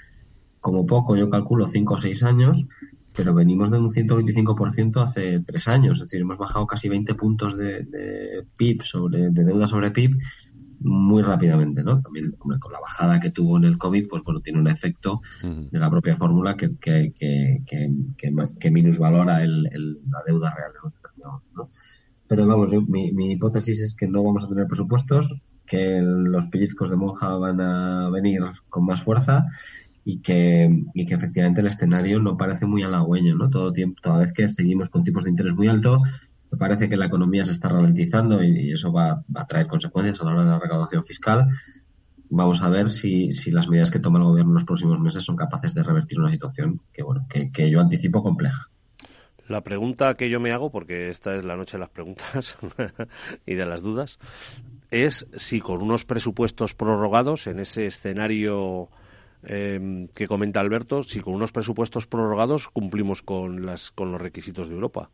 como 0.61 0.87
poco, 0.87 1.15
yo 1.17 1.31
calculo, 1.31 1.69
5 1.69 1.95
o 1.95 1.99
6 1.99 2.23
años, 2.25 2.67
pero 3.15 3.33
venimos 3.33 3.71
de 3.71 3.79
un 3.79 3.91
125% 3.91 5.01
hace 5.03 5.41
3 5.41 5.69
años, 5.69 5.99
es 5.99 6.09
decir, 6.09 6.23
hemos 6.23 6.39
bajado 6.39 6.67
casi 6.67 6.89
20 6.89 7.15
puntos 7.15 7.57
de, 7.57 7.85
de 7.85 8.45
PIB 8.57 8.83
sobre, 8.83 9.31
de 9.31 9.45
deuda 9.45 9.69
sobre 9.69 9.93
PIB 9.93 10.19
muy 10.87 11.23
rápidamente, 11.23 11.83
¿no? 11.83 12.01
También 12.01 12.33
con 12.33 12.73
la 12.73 12.81
bajada 12.81 13.21
que 13.21 13.31
tuvo 13.31 13.57
en 13.57 13.65
el 13.65 13.77
COVID, 13.77 14.09
pues 14.09 14.23
bueno, 14.23 14.41
tiene 14.41 14.61
un 14.61 14.69
efecto 14.69 15.21
de 15.43 15.79
la 15.79 15.91
propia 15.91 16.17
fórmula 16.17 16.57
que, 16.57 16.77
que, 16.77 17.13
que, 17.15 17.61
que, 17.67 18.35
que 18.59 18.71
minusvalora 18.71 19.43
el, 19.43 19.65
la 19.65 20.23
deuda 20.27 20.55
real, 20.55 20.73
¿no? 21.55 21.71
Pero 22.29 22.47
vamos, 22.47 22.73
mi, 22.89 23.13
mi 23.13 23.33
hipótesis 23.33 23.81
es 23.83 23.95
que 23.95 24.09
no 24.09 24.23
vamos 24.23 24.45
a 24.45 24.49
tener 24.49 24.67
presupuestos, 24.67 25.29
que 25.67 26.01
los 26.01 26.47
pellizcos 26.47 26.91
de 26.91 26.97
monja 26.97 27.37
van 27.37 27.61
a 27.61 28.09
venir 28.11 28.41
con 28.69 28.85
más 28.85 29.03
fuerza 29.03 29.47
y 30.05 30.21
que, 30.21 30.85
y 30.95 31.07
que 31.07 31.15
efectivamente 31.15 31.61
el 31.61 31.67
escenario 31.67 32.21
no 32.21 32.37
parece 32.37 32.67
muy 32.67 32.83
halagüeño, 32.83 33.35
¿no? 33.35 33.51
Todo 33.51 33.71
tiempo, 33.71 34.01
toda 34.01 34.19
vez 34.19 34.33
que 34.33 34.49
seguimos 34.49 34.89
con 34.89 35.03
tipos 35.03 35.25
de 35.25 35.31
interés 35.31 35.55
muy 35.55 35.67
altos, 35.67 36.01
parece 36.57 36.89
que 36.89 36.97
la 36.97 37.07
economía 37.07 37.45
se 37.45 37.53
está 37.53 37.69
ralentizando 37.69 38.43
y, 38.43 38.73
eso 38.73 38.93
va, 38.93 39.23
a 39.35 39.47
traer 39.47 39.67
consecuencias 39.67 40.21
a 40.21 40.25
la 40.25 40.33
hora 40.33 40.45
de 40.45 40.51
la 40.51 40.59
recaudación 40.59 41.05
fiscal. 41.05 41.49
Vamos 42.29 42.63
a 42.63 42.69
ver 42.69 42.91
si, 42.91 43.31
si 43.31 43.51
las 43.51 43.69
medidas 43.69 43.91
que 43.91 44.01
toma 44.01 44.19
el 44.19 44.25
gobierno 44.25 44.51
en 44.51 44.55
los 44.55 44.65
próximos 44.65 44.99
meses 45.01 45.25
son 45.25 45.37
capaces 45.37 45.75
de 45.75 45.83
revertir 45.83 46.19
una 46.19 46.31
situación 46.31 46.81
que, 46.93 47.03
bueno, 47.03 47.27
que, 47.29 47.71
yo 47.71 47.81
anticipo 47.81 48.23
compleja. 48.23 48.69
La 49.49 49.63
pregunta 49.63 50.15
que 50.15 50.29
yo 50.29 50.41
me 50.41 50.51
hago, 50.51 50.71
porque 50.71 51.09
esta 51.09 51.37
es 51.37 51.45
la 51.45 51.57
noche 51.57 51.77
de 51.77 51.81
las 51.81 51.91
preguntas 51.91 52.57
y 53.47 53.55
de 53.55 53.67
las 53.67 53.83
dudas, 53.83 54.19
es 54.91 55.29
si 55.37 55.61
con 55.61 55.83
unos 55.83 56.05
presupuestos 56.05 56.75
prorrogados 56.75 57.47
en 57.47 57.61
ese 57.61 57.87
escenario 57.87 58.89
eh, 59.45 60.09
que 60.15 60.27
comenta 60.27 60.59
Alberto, 60.59 61.05
si 61.05 61.21
con 61.21 61.35
unos 61.35 61.53
presupuestos 61.53 62.09
prorrogados 62.09 62.69
cumplimos 62.69 63.23
con, 63.23 63.65
las, 63.65 63.93
con 63.93 64.11
los 64.11 64.21
requisitos 64.21 64.69
de 64.69 64.75
Europa. 64.75 65.11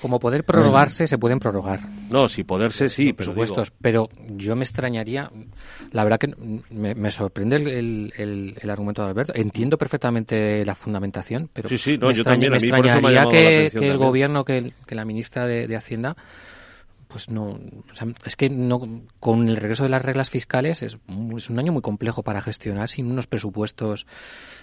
Como 0.00 0.20
poder 0.20 0.44
prorrogarse, 0.44 1.06
se 1.06 1.18
pueden 1.18 1.40
prorrogar. 1.40 1.80
No, 2.10 2.28
si 2.28 2.44
poderse, 2.44 2.88
sí, 2.88 3.12
presupuestos. 3.12 3.72
Pero, 3.80 4.08
yo 4.28 4.54
me 4.54 4.62
extrañaría, 4.62 5.30
la 5.90 6.04
verdad 6.04 6.18
que 6.18 6.34
me, 6.70 7.10
sorprende 7.10 7.56
el, 7.56 8.12
el, 8.16 8.70
argumento 8.70 9.02
de 9.02 9.08
Alberto. 9.08 9.32
Entiendo 9.34 9.76
perfectamente 9.76 10.64
la 10.64 10.74
fundamentación, 10.74 11.50
pero 11.52 11.68
sí, 11.68 11.78
sí, 11.78 11.98
no, 11.98 12.08
me, 12.08 12.14
yo 12.14 12.22
también, 12.22 12.52
me 12.52 12.58
extrañaría 12.58 13.26
que, 13.28 13.66
el 13.66 13.98
gobierno, 13.98 14.44
que, 14.44 14.72
la 14.90 15.04
ministra 15.04 15.46
de, 15.46 15.76
Hacienda, 15.76 16.16
pues 17.08 17.28
no, 17.28 17.58
es 18.24 18.36
que 18.36 18.50
no, 18.50 19.02
con 19.18 19.48
el 19.48 19.56
regreso 19.56 19.82
de 19.82 19.88
las 19.88 20.04
reglas 20.04 20.30
fiscales 20.30 20.82
es, 20.82 20.98
es 21.36 21.50
un 21.50 21.58
año 21.58 21.72
muy 21.72 21.82
complejo 21.82 22.22
para 22.22 22.40
gestionar 22.40 22.88
sin 22.88 23.10
unos 23.10 23.26
presupuestos. 23.26 24.06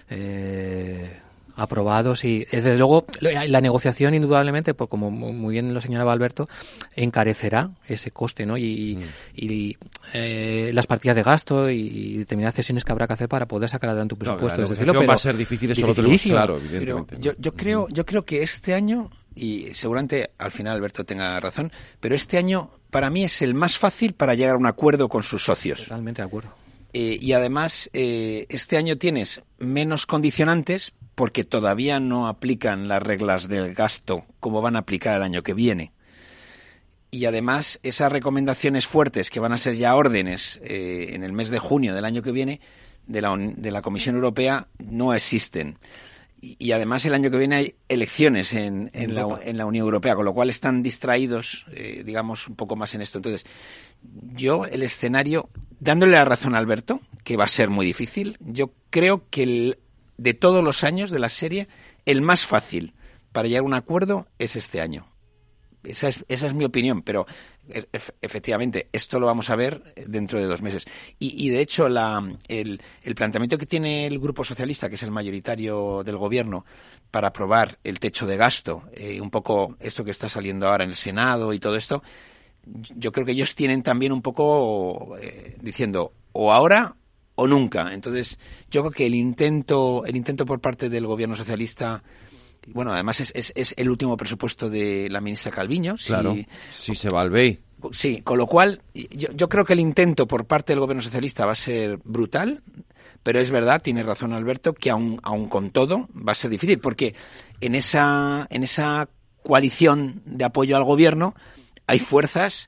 Eh, 0.10 1.20
aprobados 1.56 2.24
y 2.26 2.46
desde 2.52 2.78
luego 2.78 3.06
la 3.20 3.62
negociación 3.62 4.14
indudablemente 4.14 4.74
pues 4.74 4.90
como 4.90 5.12
muy 5.12 5.54
bien 5.54 5.74
lo 5.74 5.82
señalaba 5.82 6.14
Alberto 6.14 6.48
encarecerá 6.96 7.72
ese 7.88 8.12
coste 8.12 8.46
no 8.46 8.58
y, 8.58 8.98
mm. 8.98 9.86
eh, 10.14 10.72
las 10.74 10.88
partidas 10.88 11.16
de 11.16 11.24
gasto 11.24 11.70
y 11.70 12.18
determinadas 12.18 12.56
cesiones 12.56 12.84
que 12.84 12.92
habrá 12.92 13.08
que 13.08 13.14
hacer 13.14 13.30
para 13.30 13.46
poder 13.46 13.70
sacar 13.70 13.90
adelante 13.90 14.16
un 14.16 14.20
presupuesto 14.20 14.62
no, 14.62 14.94
pero 14.94 15.08
va 15.08 15.14
a 15.14 15.18
ser 15.18 15.38
difícil 15.38 15.72
eso 15.72 15.88
lo 15.88 15.96
tenemos 15.96 16.22
claro 16.24 16.58
evidentemente 16.58 17.18
yo, 17.20 17.32
yo 17.38 17.54
creo 17.54 17.88
yo 17.90 18.06
creo 18.06 18.24
que 18.24 18.44
este 18.44 18.74
año 18.74 19.10
y 19.36 19.74
seguramente 19.74 20.32
al 20.38 20.52
final 20.52 20.76
Alberto 20.76 21.04
tenga 21.04 21.40
razón 21.40 21.72
pero 22.00 22.16
este 22.16 22.38
año 22.38 22.72
para 22.96 23.10
mí 23.10 23.26
es 23.26 23.42
el 23.42 23.54
más 23.54 23.78
fácil 23.78 24.14
para 24.14 24.36
llegar 24.36 24.56
a 24.56 24.58
un 24.58 24.68
acuerdo 24.68 25.10
con 25.10 25.22
sus 25.22 25.44
socios. 25.44 25.84
Totalmente 25.84 26.22
de 26.22 26.28
acuerdo. 26.28 26.54
Eh, 26.94 27.18
y 27.20 27.34
además 27.34 27.90
eh, 27.92 28.46
este 28.48 28.78
año 28.78 28.98
tienes 28.98 29.42
menos 29.58 30.06
condicionantes 30.06 30.94
porque 31.16 31.44
todavía 31.44 32.00
no 32.00 32.28
aplican 32.28 32.88
las 32.88 33.02
reglas 33.02 33.48
del 33.48 33.74
gasto 33.74 34.26
como 34.40 34.62
van 34.62 34.76
a 34.76 34.80
aplicar 34.80 35.16
el 35.16 35.24
año 35.24 35.44
que 35.44 35.54
viene. 35.54 35.94
Y 37.10 37.26
además, 37.26 37.80
esas 37.82 38.12
recomendaciones 38.12 38.88
fuertes 38.88 39.30
que 39.30 39.40
van 39.40 39.54
a 39.54 39.58
ser 39.58 39.76
ya 39.76 39.96
órdenes 39.96 40.60
eh, 40.64 41.12
en 41.14 41.24
el 41.24 41.32
mes 41.32 41.50
de 41.50 41.60
junio 41.60 41.96
del 41.96 42.04
año 42.04 42.22
que 42.22 42.34
viene 42.34 42.60
de 43.08 43.22
la, 43.22 43.36
de 43.38 43.72
la 43.72 43.82
Comisión 43.82 44.16
Europea 44.16 44.68
no 44.80 45.14
existen. 45.14 45.78
Y, 46.42 46.74
además, 46.74 47.06
el 47.06 47.16
año 47.16 47.32
que 47.32 47.38
viene 47.38 47.56
hay 47.56 47.76
elecciones 47.88 48.54
en, 48.54 48.92
en, 48.94 49.16
la, 49.16 49.40
en 49.42 49.58
la, 49.58 49.66
Unión 49.66 49.86
Europea, 49.86 50.14
con 50.16 50.26
lo 50.26 50.34
cual 50.34 50.50
están 50.50 50.84
distraídos, 50.84 51.66
eh, 51.72 52.04
digamos, 52.06 52.48
un 52.48 52.56
poco 52.56 52.76
más 52.76 52.94
en 52.94 53.02
esto. 53.02 53.18
Entonces, 53.18 53.46
yo, 54.36 54.66
el 54.66 54.84
escenario, 54.84 55.50
dándole 55.80 56.12
la 56.12 56.26
razón 56.26 56.54
a 56.54 56.60
Alberto, 56.60 57.00
que 57.24 57.38
va 57.38 57.46
a 57.46 57.48
ser 57.48 57.70
muy 57.72 57.86
difícil, 57.86 58.38
yo 58.42 58.74
creo 58.92 59.28
que 59.32 59.44
el, 59.44 59.80
de 60.18 60.34
todos 60.34 60.64
los 60.64 60.84
años 60.84 61.12
de 61.12 61.20
la 61.20 61.30
serie, 61.30 61.68
el 62.06 62.22
más 62.22 62.46
fácil 62.46 62.94
para 63.32 63.48
llegar 63.48 63.64
a 63.64 63.68
un 63.68 63.74
acuerdo 63.74 64.28
es 64.40 64.56
este 64.56 64.82
año. 64.82 65.08
Esa 65.84 66.08
es, 66.08 66.26
esa 66.28 66.48
es 66.48 66.54
mi 66.54 66.66
opinión, 66.66 67.04
pero 67.04 67.26
e, 67.70 67.86
efectivamente, 68.22 68.90
esto 68.92 69.20
lo 69.20 69.28
vamos 69.28 69.50
a 69.50 69.56
ver 69.56 69.94
dentro 70.08 70.40
de 70.40 70.46
dos 70.46 70.62
meses. 70.62 70.86
Y, 71.20 71.50
de 71.50 71.62
hecho, 71.62 71.90
la, 71.90 72.24
el, 72.48 72.82
el, 73.04 73.16
planteamiento 73.16 73.58
que 73.58 73.66
tiene 73.66 74.06
el 74.06 74.20
Grupo 74.20 74.44
Socialista, 74.44 74.90
que 74.90 74.96
es 74.96 75.04
el 75.04 75.12
mayoritario 75.12 76.04
del 76.04 76.18
Gobierno, 76.18 76.66
para 77.12 77.30
aprobar 77.30 77.78
el 77.84 78.00
techo 78.00 78.26
de 78.26 78.38
gasto, 78.38 78.84
eh, 78.94 79.22
un 79.22 79.30
poco 79.30 79.76
esto 79.80 80.04
que 80.04 80.12
está 80.12 80.28
saliendo 80.28 80.68
ahora 80.68 80.84
en 80.84 80.92
el 80.92 80.96
Senado 80.96 81.54
y 81.54 81.60
todo 81.60 81.76
esto, 81.76 82.04
yo 82.96 83.12
creo 83.12 83.26
que 83.26 83.34
ellos 83.34 83.54
tienen 83.54 83.84
también 83.84 84.12
un 84.12 84.22
poco 84.22 85.18
eh, 85.18 85.56
diciendo 85.62 86.14
o 86.32 86.52
ahora 86.52 86.96
o 87.36 87.48
nunca. 87.48 87.94
Entonces, 87.94 88.40
yo 88.72 88.82
creo 88.82 88.92
que 88.92 89.06
el 89.06 89.16
intento, 89.16 90.04
el 90.06 90.16
intento 90.16 90.46
por 90.46 90.60
parte 90.60 90.90
del 90.90 91.06
gobierno 91.06 91.36
socialista 91.36 92.04
bueno, 92.68 92.94
además 92.94 93.20
es, 93.20 93.32
es, 93.36 93.54
es 93.56 93.74
el 93.78 93.90
último 93.90 94.18
presupuesto 94.18 94.70
de 94.70 95.08
la 95.10 95.22
ministra 95.22 95.52
Calviño. 95.52 95.96
Claro, 96.04 96.36
si, 96.74 96.96
se 96.96 97.10
va 97.10 97.22
al 97.22 97.30
BEI. 97.30 97.60
Sí, 97.92 98.22
con 98.22 98.38
lo 98.38 98.48
cual 98.48 98.82
yo, 98.94 99.32
yo, 99.34 99.50
creo 99.50 99.66
que 99.66 99.74
el 99.74 99.80
intento 99.80 100.28
por 100.28 100.46
parte 100.46 100.74
del 100.74 100.80
gobierno 100.80 101.04
socialista 101.04 101.46
va 101.46 101.52
a 101.52 101.56
ser 101.56 102.00
brutal, 102.04 102.64
pero 103.22 103.40
es 103.40 103.52
verdad, 103.52 103.82
tiene 103.82 104.02
razón 104.02 104.34
Alberto, 104.34 104.74
que 104.74 104.90
aún, 104.90 105.20
aún 105.24 105.48
con 105.48 105.70
todo 105.70 106.10
va 106.16 106.32
a 106.32 106.36
ser 106.36 106.50
difícil, 106.50 106.80
porque 106.80 107.14
en 107.62 107.76
esa, 107.76 108.48
en 108.50 108.64
esa 108.64 109.10
coalición 109.44 110.24
de 110.26 110.46
apoyo 110.46 110.76
al 110.76 110.84
gobierno 110.84 111.36
hay 111.86 112.00
fuerzas 112.00 112.68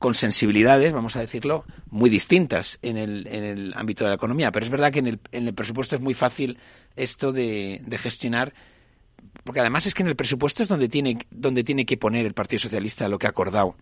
con 0.00 0.14
sensibilidades, 0.14 0.92
vamos 0.92 1.14
a 1.16 1.20
decirlo, 1.20 1.66
muy 1.90 2.08
distintas 2.08 2.78
en 2.80 2.96
el, 2.96 3.26
en 3.26 3.44
el 3.44 3.74
ámbito 3.76 4.02
de 4.02 4.08
la 4.08 4.16
economía. 4.16 4.50
Pero 4.50 4.64
es 4.64 4.70
verdad 4.70 4.90
que 4.90 5.00
en 5.00 5.06
el, 5.06 5.20
en 5.30 5.46
el 5.46 5.52
presupuesto 5.52 5.94
es 5.94 6.00
muy 6.00 6.14
fácil 6.14 6.56
esto 6.96 7.32
de, 7.32 7.82
de, 7.84 7.98
gestionar, 7.98 8.54
porque 9.44 9.60
además 9.60 9.84
es 9.84 9.92
que 9.92 10.02
en 10.02 10.08
el 10.08 10.16
presupuesto 10.16 10.62
es 10.62 10.70
donde 10.70 10.88
tiene, 10.88 11.18
donde 11.30 11.64
tiene 11.64 11.84
que 11.84 11.98
poner 11.98 12.24
el 12.24 12.32
Partido 12.32 12.60
Socialista 12.60 13.10
lo 13.10 13.18
que 13.18 13.26
ha 13.26 13.30
acordado 13.30 13.76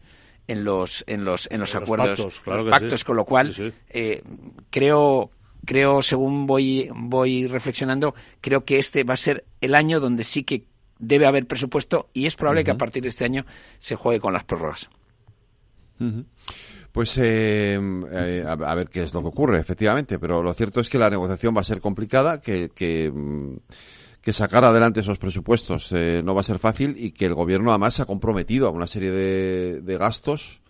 en 0.49 0.65
los, 0.65 1.05
en 1.07 1.25
los, 1.25 1.49
en 1.53 1.61
los 1.61 1.77
acuerdos, 1.77 2.43
los 2.45 2.65
pactos, 2.65 3.05
con 3.05 3.15
lo 3.15 3.25
cual 3.25 3.55
Eh, 3.89 4.25
creo, 4.71 5.31
creo, 5.67 6.03
según 6.03 6.49
voy, 6.49 6.91
voy 6.97 7.47
reflexionando, 7.47 8.17
creo 8.41 8.65
que 8.65 8.81
este 8.81 9.05
va 9.05 9.15
a 9.15 9.19
ser 9.19 9.45
el 9.61 9.77
año 9.77 10.01
donde 10.01 10.25
sí 10.25 10.43
que 10.43 10.65
debe 10.99 11.27
haber 11.27 11.47
presupuesto 11.47 12.11
y 12.13 12.27
es 12.27 12.35
probable 12.35 12.65
que 12.65 12.73
a 12.73 12.77
partir 12.77 13.05
de 13.05 13.09
este 13.09 13.25
año 13.25 13.47
se 13.79 13.95
juegue 13.95 14.19
con 14.19 14.33
las 14.33 14.43
prórrogas. 14.43 14.91
Pues 16.93 17.19
eh, 17.19 17.79
eh, 18.11 18.45
a, 18.47 18.75
ver 18.75 18.89
qué 18.89 19.03
es 19.03 19.15
lo 19.15 19.23
que 19.23 19.29
ocurre, 19.29 19.61
efectivamente, 19.61 20.19
pero 20.19 20.43
lo 20.43 20.53
cierto 20.55 20.81
es 20.81 20.89
que 20.89 20.99
la 20.99 21.11
negociación 21.11 21.57
va 21.57 21.61
a 21.61 21.65
ser 21.65 21.81
complicada, 21.81 22.41
que, 22.41 22.71
que, 22.75 23.11
mm, 23.11 23.57
sacar 24.33 24.63
adelante 24.63 25.01
esos 25.01 25.19
presupuestos 25.19 25.91
eh, 25.93 26.21
no 26.23 26.35
va 26.35 26.41
a 26.41 26.45
ser 26.45 26.59
fácil 26.59 26.97
y 26.99 27.13
que 27.13 27.25
el 27.25 27.33
gobierno 27.33 27.71
además 27.71 27.95
se 27.95 28.03
ha 28.03 28.05
comprometido 28.05 28.69
a 28.69 28.71
una 28.71 28.87
serie 28.87 29.11
de 29.11 29.97
gastos 29.99 30.61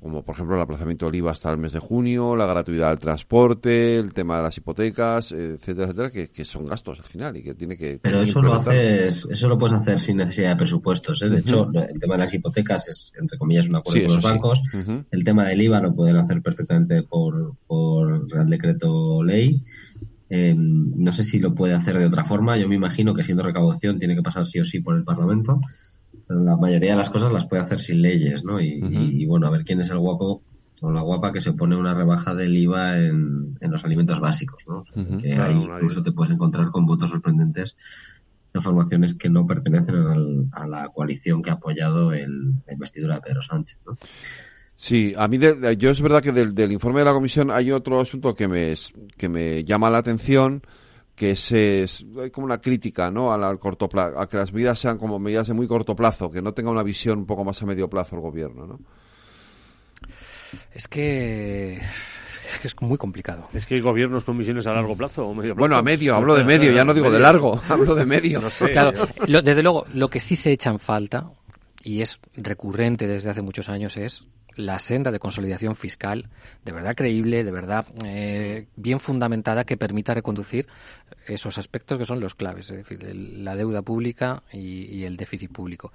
como 0.00 0.22
por 0.22 0.34
ejemplo 0.34 0.54
el 0.54 0.62
aplazamiento 0.62 1.06
del 1.06 1.16
IVA 1.16 1.32
hasta 1.32 1.50
el 1.50 1.58
mes 1.58 1.72
de 1.72 1.80
junio, 1.80 2.36
la 2.36 2.46
gratuidad 2.46 2.90
del 2.90 2.98
transporte, 2.98 3.98
el 3.98 4.12
tema 4.14 4.36
de 4.36 4.44
las 4.44 4.56
hipotecas, 4.56 5.32
etcétera, 5.32 5.86
etcétera, 5.86 6.10
que, 6.10 6.44
son 6.44 6.64
gastos 6.66 6.98
al 6.98 7.04
final 7.04 7.36
y 7.36 7.42
que 7.42 7.54
tiene 7.54 7.76
que... 7.76 7.98
Pero 8.00 8.20
eso 8.20 8.40
lo 8.40 8.54
haces, 8.54 9.26
eso 9.28 9.48
lo 9.48 9.58
puedes 9.58 9.76
hacer 9.76 9.98
sin 9.98 10.18
necesidad 10.18 10.50
de 10.50 10.56
presupuestos. 10.56 11.20
¿eh? 11.22 11.28
De 11.28 11.40
hecho, 11.40 11.68
el 11.74 11.98
tema 11.98 12.14
de 12.14 12.20
las 12.20 12.32
hipotecas 12.32 12.88
es, 12.88 13.12
entre 13.18 13.38
comillas, 13.38 13.68
un 13.68 13.76
acuerdo 13.76 14.06
con 14.06 14.14
los 14.14 14.24
bancos. 14.24 14.62
El 15.10 15.24
tema 15.24 15.46
del 15.46 15.62
IVA 15.62 15.80
lo 15.80 15.94
pueden 15.94 16.16
hacer 16.16 16.42
perfectamente 16.42 17.02
por, 17.02 17.56
por 17.66 18.30
Real 18.30 18.48
Decreto 18.48 19.24
Ley. 19.24 19.64
Eh, 20.30 20.54
no 20.56 21.10
sé 21.10 21.24
si 21.24 21.40
lo 21.40 21.54
puede 21.54 21.74
hacer 21.74 21.98
de 21.98 22.06
otra 22.06 22.24
forma. 22.24 22.56
Yo 22.56 22.68
me 22.68 22.76
imagino 22.76 23.14
que 23.14 23.24
siendo 23.24 23.42
recaudación 23.42 23.98
tiene 23.98 24.14
que 24.14 24.22
pasar 24.22 24.46
sí 24.46 24.60
o 24.60 24.64
sí 24.64 24.78
por 24.78 24.96
el 24.96 25.02
Parlamento 25.02 25.60
la 26.28 26.56
mayoría 26.56 26.92
de 26.92 26.96
las 26.98 27.10
cosas 27.10 27.32
las 27.32 27.46
puede 27.46 27.62
hacer 27.62 27.80
sin 27.80 28.02
leyes, 28.02 28.44
¿no? 28.44 28.60
Y, 28.60 29.24
bueno, 29.26 29.46
a 29.46 29.50
ver 29.50 29.64
quién 29.64 29.80
es 29.80 29.90
el 29.90 29.98
guapo 29.98 30.42
o 30.80 30.92
la 30.92 31.00
guapa 31.00 31.32
que 31.32 31.40
se 31.40 31.52
pone 31.52 31.76
una 31.76 31.94
rebaja 31.94 32.34
del 32.34 32.56
IVA 32.56 32.98
en, 32.98 33.56
los 33.60 33.84
alimentos 33.84 34.20
básicos, 34.20 34.64
¿no? 34.68 34.84
que 35.18 35.34
ahí 35.34 35.56
incluso 35.56 36.02
te 36.02 36.12
puedes 36.12 36.32
encontrar 36.32 36.70
con 36.70 36.86
votos 36.86 37.10
sorprendentes 37.10 37.76
de 38.54 38.60
formaciones 38.60 39.14
que 39.14 39.28
no 39.28 39.46
pertenecen 39.46 40.48
a 40.52 40.66
la 40.66 40.88
coalición 40.88 41.42
que 41.42 41.50
ha 41.50 41.54
apoyado 41.54 42.12
el, 42.12 42.52
la 42.66 42.72
investidura 42.72 43.16
de 43.16 43.20
Pedro 43.22 43.42
Sánchez, 43.42 43.78
¿no? 43.86 43.98
Sí, 44.80 45.12
a 45.16 45.26
mí 45.26 45.38
de, 45.38 45.76
yo 45.76 45.90
es 45.90 46.00
verdad 46.00 46.22
que 46.22 46.30
del, 46.30 46.54
del, 46.54 46.70
informe 46.70 47.00
de 47.00 47.06
la 47.06 47.12
comisión 47.12 47.50
hay 47.50 47.72
otro 47.72 48.00
asunto 48.00 48.36
que 48.36 48.46
me, 48.46 48.74
que 49.16 49.28
me 49.28 49.64
llama 49.64 49.90
la 49.90 49.98
atención, 49.98 50.62
que 51.18 51.32
es, 51.32 51.52
hay 51.52 52.30
como 52.30 52.44
una 52.44 52.60
crítica 52.60 53.10
¿no? 53.10 53.32
al, 53.32 53.58
corto 53.58 53.88
plazo, 53.88 54.20
a 54.20 54.28
que 54.28 54.36
las 54.36 54.52
medidas 54.52 54.78
sean 54.78 54.98
como 54.98 55.18
medidas 55.18 55.48
de 55.48 55.54
muy 55.54 55.66
corto 55.66 55.96
plazo, 55.96 56.30
que 56.30 56.40
no 56.40 56.54
tenga 56.54 56.70
una 56.70 56.84
visión 56.84 57.18
un 57.18 57.26
poco 57.26 57.44
más 57.44 57.60
a 57.60 57.66
medio 57.66 57.90
plazo 57.90 58.14
el 58.14 58.22
gobierno. 58.22 58.66
¿no? 58.66 58.78
Es 60.72 60.86
que 60.86 61.74
es 61.74 62.58
que 62.58 62.68
es 62.68 62.80
muy 62.80 62.96
complicado. 62.96 63.48
Es 63.52 63.66
que 63.66 63.74
hay 63.74 63.80
gobiernos 63.80 64.22
con 64.22 64.36
misiones 64.36 64.66
a 64.68 64.72
largo 64.72 64.96
plazo 64.96 65.26
o 65.26 65.34
medio 65.34 65.54
plazo. 65.54 65.60
Bueno, 65.60 65.76
a 65.76 65.82
medio, 65.82 66.14
hablo 66.14 66.36
de 66.36 66.44
medio, 66.44 66.70
ya 66.70 66.84
no 66.84 66.94
digo 66.94 67.10
de 67.10 67.18
largo, 67.18 67.60
hablo 67.68 67.96
de 67.96 68.06
medio. 68.06 68.40
No 68.40 68.48
sé. 68.48 68.70
Claro, 68.70 68.92
desde 69.26 69.62
luego, 69.62 69.86
lo 69.92 70.08
que 70.08 70.20
sí 70.20 70.36
se 70.36 70.52
echa 70.52 70.70
en 70.70 70.78
falta, 70.78 71.26
y 71.82 72.00
es 72.00 72.20
recurrente 72.34 73.08
desde 73.08 73.30
hace 73.30 73.42
muchos 73.42 73.68
años, 73.68 73.96
es 73.96 74.24
la 74.58 74.78
senda 74.80 75.12
de 75.12 75.20
consolidación 75.20 75.76
fiscal 75.76 76.28
de 76.64 76.72
verdad 76.72 76.94
creíble, 76.96 77.44
de 77.44 77.52
verdad 77.52 77.86
eh, 78.04 78.66
bien 78.76 78.98
fundamentada 78.98 79.64
que 79.64 79.76
permita 79.76 80.14
reconducir 80.14 80.66
esos 81.26 81.58
aspectos 81.58 81.96
que 81.96 82.04
son 82.04 82.20
los 82.20 82.34
claves, 82.34 82.70
es 82.70 82.78
decir, 82.78 83.14
la 83.14 83.54
deuda 83.54 83.82
pública 83.82 84.42
y, 84.52 85.04
el 85.04 85.16
déficit 85.16 85.52
público. 85.52 85.92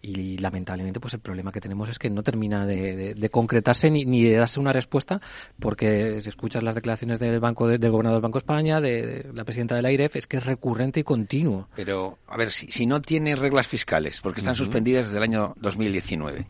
Y, 0.00 0.38
lamentablemente, 0.38 1.00
pues 1.00 1.14
el 1.14 1.20
problema 1.20 1.50
que 1.50 1.60
tenemos 1.60 1.88
es 1.88 1.98
que 1.98 2.08
no 2.08 2.22
termina 2.22 2.66
de, 2.66 3.28
concretarse 3.30 3.90
ni, 3.90 4.04
ni, 4.04 4.24
de 4.24 4.36
darse 4.36 4.60
una 4.60 4.72
respuesta, 4.72 5.20
porque 5.58 6.20
si 6.20 6.28
escuchas 6.28 6.62
las 6.62 6.74
declaraciones 6.74 7.18
del 7.18 7.40
banco 7.40 7.66
del 7.66 7.90
gobernador 7.90 8.18
del 8.18 8.22
Banco 8.22 8.38
de 8.38 8.42
España, 8.42 8.80
de, 8.80 9.30
la 9.32 9.44
presidenta 9.44 9.74
de 9.74 9.82
la 9.82 9.90
IREF, 9.90 10.16
es 10.16 10.26
que 10.26 10.36
es 10.36 10.46
recurrente 10.46 11.00
y 11.00 11.04
continuo. 11.04 11.68
Pero, 11.74 12.18
a 12.28 12.36
ver, 12.36 12.52
si, 12.52 12.70
si 12.70 12.86
no 12.86 13.02
tiene 13.02 13.34
reglas 13.36 13.66
fiscales, 13.66 14.20
porque 14.20 14.40
están 14.40 14.54
suspendidas 14.54 15.06
desde 15.06 15.18
el 15.18 15.24
año 15.24 15.54
2019 15.58 16.46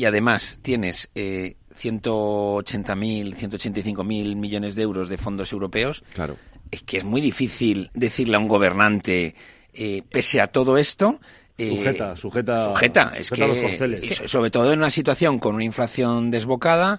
y 0.00 0.06
además 0.06 0.60
tienes 0.62 1.10
eh, 1.14 1.56
180.000, 1.78 3.34
185.000 3.36 4.34
millones 4.34 4.74
de 4.74 4.82
euros 4.82 5.10
de 5.10 5.18
fondos 5.18 5.52
europeos, 5.52 6.02
claro. 6.14 6.36
es 6.70 6.82
que 6.84 6.96
es 6.96 7.04
muy 7.04 7.20
difícil 7.20 7.90
decirle 7.92 8.36
a 8.36 8.38
un 8.38 8.48
gobernante, 8.48 9.34
eh, 9.74 10.02
pese 10.10 10.40
a 10.40 10.46
todo 10.46 10.78
esto, 10.78 11.20
eh, 11.58 11.76
sujeta, 11.76 12.16
sujeta, 12.16 12.64
sujeta, 12.72 13.12
es 13.14 13.30
que, 13.30 14.26
sobre 14.26 14.50
todo 14.50 14.72
en 14.72 14.78
una 14.78 14.90
situación 14.90 15.38
con 15.38 15.56
una 15.56 15.64
inflación 15.64 16.30
desbocada 16.30 16.98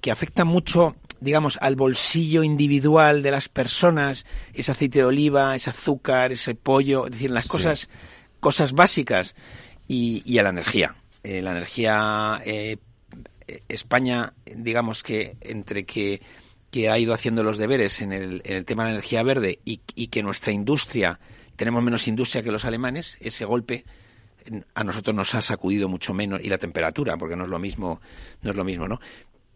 que 0.00 0.12
afecta 0.12 0.44
mucho 0.44 0.94
digamos, 1.18 1.58
al 1.60 1.74
bolsillo 1.74 2.44
individual 2.44 3.22
de 3.22 3.32
las 3.32 3.48
personas, 3.48 4.24
ese 4.54 4.70
aceite 4.70 5.00
de 5.00 5.04
oliva, 5.04 5.56
ese 5.56 5.70
azúcar, 5.70 6.30
ese 6.30 6.54
pollo, 6.54 7.06
es 7.06 7.10
decir, 7.10 7.30
las 7.32 7.48
cosas, 7.48 7.90
cosas 8.38 8.72
básicas 8.72 9.34
y, 9.88 10.22
y 10.24 10.38
a 10.38 10.44
la 10.44 10.48
energía. 10.48 10.96
Eh, 11.22 11.42
la 11.42 11.52
energía 11.52 12.40
eh, 12.44 12.78
España, 13.68 14.32
digamos 14.44 15.02
que 15.02 15.36
entre 15.40 15.84
que, 15.84 16.20
que, 16.70 16.90
ha 16.90 16.98
ido 16.98 17.12
haciendo 17.12 17.42
los 17.42 17.58
deberes 17.58 18.00
en 18.00 18.12
el, 18.12 18.42
en 18.44 18.56
el 18.56 18.64
tema 18.64 18.84
de 18.84 18.90
la 18.90 18.94
energía 18.96 19.22
verde 19.22 19.58
y, 19.64 19.78
que 19.78 20.22
nuestra 20.22 20.52
industria, 20.52 21.18
tenemos 21.56 21.82
menos 21.82 22.08
industria 22.08 22.42
que 22.42 22.52
los 22.52 22.64
alemanes, 22.64 23.18
ese 23.20 23.44
golpe 23.44 23.84
a 24.74 24.84
nosotros 24.84 25.14
nos 25.14 25.34
ha 25.34 25.42
sacudido 25.42 25.88
mucho 25.88 26.14
menos 26.14 26.40
y 26.42 26.48
la 26.48 26.58
temperatura, 26.58 27.16
porque 27.16 27.36
no 27.36 27.44
es 27.44 27.50
lo 27.50 27.58
mismo, 27.58 28.00
no 28.42 28.50
es 28.50 28.56
lo 28.56 28.64
mismo, 28.64 28.88
¿no? 28.88 29.00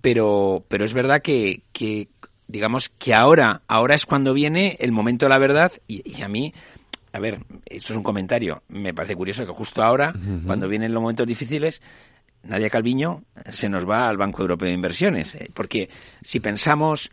Pero, 0.01 0.65
pero 0.69 0.85
es 0.85 0.93
verdad 0.93 1.23
que, 1.23 1.63
que 1.73 2.09
digamos 2.47 2.91
que 2.91 3.15
ahora, 3.15 3.63
ahora 3.67 3.95
es 3.95 4.05
cuando 4.05 4.35
viene 4.35 4.77
el 4.81 4.93
momento 4.93 5.25
de 5.25 5.31
la 5.31 5.39
verdad 5.39 5.73
y, 5.89 6.03
y 6.05 6.23
a 6.23 6.29
mí 6.29 6.53
a 7.15 7.21
ver, 7.21 7.39
esto 7.67 7.93
es 7.93 7.97
un 7.97 8.03
comentario. 8.03 8.65
Me 8.67 8.93
parece 8.93 9.15
curioso 9.15 9.47
que 9.47 9.53
justo 9.53 9.85
ahora, 9.85 10.13
cuando 10.45 10.69
vienen 10.69 10.93
los 10.93 11.01
momentos 11.01 11.29
difíciles, 11.29 11.81
Nadia 12.43 12.69
Calviño 12.69 13.23
se 13.51 13.69
nos 13.69 13.89
va 13.89 14.09
al 14.09 14.17
Banco 14.17 14.43
Europeo 14.43 14.67
de 14.67 14.75
Inversiones. 14.75 15.37
Eh, 15.37 15.49
porque 15.55 15.89
si 16.23 16.41
pensamos, 16.41 17.13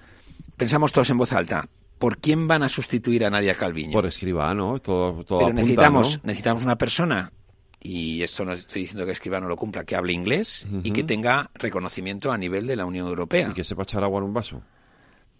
pensamos 0.57 0.91
todos 0.91 1.11
en 1.11 1.19
voz 1.19 1.33
alta, 1.33 1.67
¿por 1.99 2.17
quién 2.17 2.47
van 2.47 2.63
a 2.63 2.69
sustituir 2.69 3.23
a 3.25 3.29
Nadia 3.29 3.53
Calviño? 3.53 3.93
Por 3.93 4.07
escribano, 4.07 4.79
todo, 4.79 5.23
todo 5.23 5.37
Pero 5.37 5.53
necesitamos, 5.53 6.19
necesitamos 6.23 6.63
una 6.63 6.79
persona, 6.79 7.31
y 7.79 8.23
esto 8.23 8.43
no 8.43 8.53
estoy 8.53 8.81
diciendo 8.81 9.05
que 9.05 9.11
escribano 9.11 9.47
lo 9.47 9.55
cumpla, 9.55 9.83
que 9.83 9.95
hable 9.95 10.13
inglés 10.13 10.67
y 10.83 10.91
que 10.93 11.03
tenga 11.03 11.51
reconocimiento 11.53 12.31
a 12.31 12.39
nivel 12.39 12.65
de 12.65 12.75
la 12.75 12.85
Unión 12.85 13.07
Europea. 13.07 13.49
Y 13.51 13.53
que 13.53 13.63
sepa 13.63 13.83
echar 13.83 14.03
agua 14.03 14.17
en 14.17 14.25
un 14.25 14.33
vaso. 14.33 14.63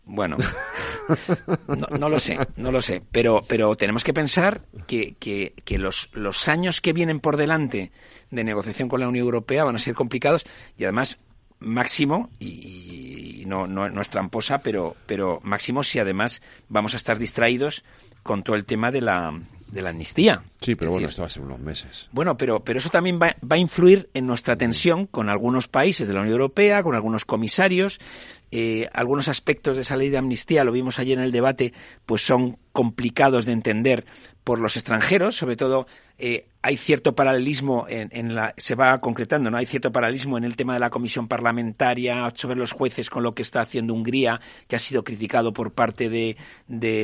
Bueno, 0.04 0.38
no, 2.00 2.10
lo 2.10 2.20
sé, 2.20 2.38
no 2.58 2.72
lo 2.72 2.82
sé, 2.82 3.04
pero, 3.12 3.44
pero 3.48 3.76
tenemos 3.76 4.04
que 4.04 4.14
pensar 4.14 4.62
que, 4.88 5.16
que, 5.20 5.78
los, 5.78 6.10
los 6.14 6.48
años 6.48 6.82
que 6.82 6.94
vienen 6.94 7.20
por 7.20 7.38
delante 7.38 7.92
de 8.30 8.44
negociación 8.44 8.90
con 8.90 9.00
la 9.00 9.08
Unión 9.08 9.26
Europea 9.26 9.64
van 9.64 9.76
a 9.76 9.80
ser 9.80 9.94
complicados 9.94 10.46
y 10.78 10.84
además 10.84 11.20
máximo, 11.60 12.30
y, 12.40 13.44
no, 13.46 13.68
no, 13.68 13.90
no, 13.90 14.02
es 14.02 14.10
tramposa, 14.10 14.60
pero, 14.60 14.96
pero 15.06 15.40
máximo 15.44 15.84
si 15.84 16.00
además 16.00 16.42
vamos 16.68 16.94
a 16.96 16.98
estar 16.98 17.20
distraídos 17.20 17.86
con 18.24 18.44
todo 18.44 18.56
el 18.56 18.66
tema 18.66 18.92
de 18.92 19.02
la, 19.02 19.40
de 19.72 19.82
la 19.82 19.90
amnistía. 19.90 20.44
Sí, 20.60 20.76
pero 20.76 20.92
bueno, 20.92 21.08
esto 21.08 21.22
va 21.22 21.28
a 21.28 21.32
ser 21.32 21.44
unos 21.44 21.60
meses. 21.60 22.10
Bueno, 22.12 22.38
pero, 22.38 22.64
pero 22.64 22.80
eso 22.80 22.90
también 22.90 23.20
va, 23.22 23.36
va, 23.42 23.56
a 23.56 23.60
influir 23.60 24.10
en 24.14 24.28
nuestra 24.28 24.58
tensión 24.58 25.08
con 25.08 25.30
algunos 25.30 25.68
países 25.68 26.08
de 26.08 26.14
la 26.14 26.22
Unión 26.22 26.34
Europea, 26.34 26.84
con 26.84 26.96
algunos 26.96 27.26
comisarios. 27.26 28.00
Eh, 28.52 28.90
algunos 28.92 29.30
aspectos 29.30 29.78
de 29.78 29.84
esa 29.84 29.96
ley 29.96 30.10
de 30.10 30.18
amnistía, 30.18 30.66
lo 30.66 30.74
vimos 30.74 31.00
ayer 31.00 31.18
en 31.18 31.24
el 31.24 31.32
debate, 31.32 31.74
pues 32.06 32.22
son 32.22 32.58
complicados 32.74 33.46
de 33.46 33.54
entender 33.54 34.06
por 34.44 34.60
los 34.60 34.76
extranjeros, 34.76 35.38
sobre 35.38 35.56
todo 35.56 35.88
eh, 36.22 36.46
hay 36.64 36.78
cierto 36.78 37.16
paralelismo 37.16 37.88
en, 37.90 38.36
la 38.36 38.54
se 38.56 38.76
va 38.76 39.02
concretando 39.02 39.50
no 39.50 39.58
hay 39.58 39.66
cierto 39.66 39.92
paralelismo 39.92 40.38
en 40.38 40.44
el 40.44 40.56
tema 40.56 40.76
de 40.76 40.80
la 40.80 40.92
comisión 40.92 41.28
parlamentaria 41.28 42.32
sobre 42.36 42.56
los 42.56 42.72
jueces 42.72 43.10
con 43.10 43.24
lo 43.24 43.34
que 43.34 43.42
está 43.42 43.62
haciendo 43.62 43.96
Hungría 43.96 44.40
que 44.68 44.76
ha 44.76 44.80
sido 44.80 45.04
criticado 45.04 45.54
por 45.54 45.74
parte 45.74 46.10
de, 46.10 46.38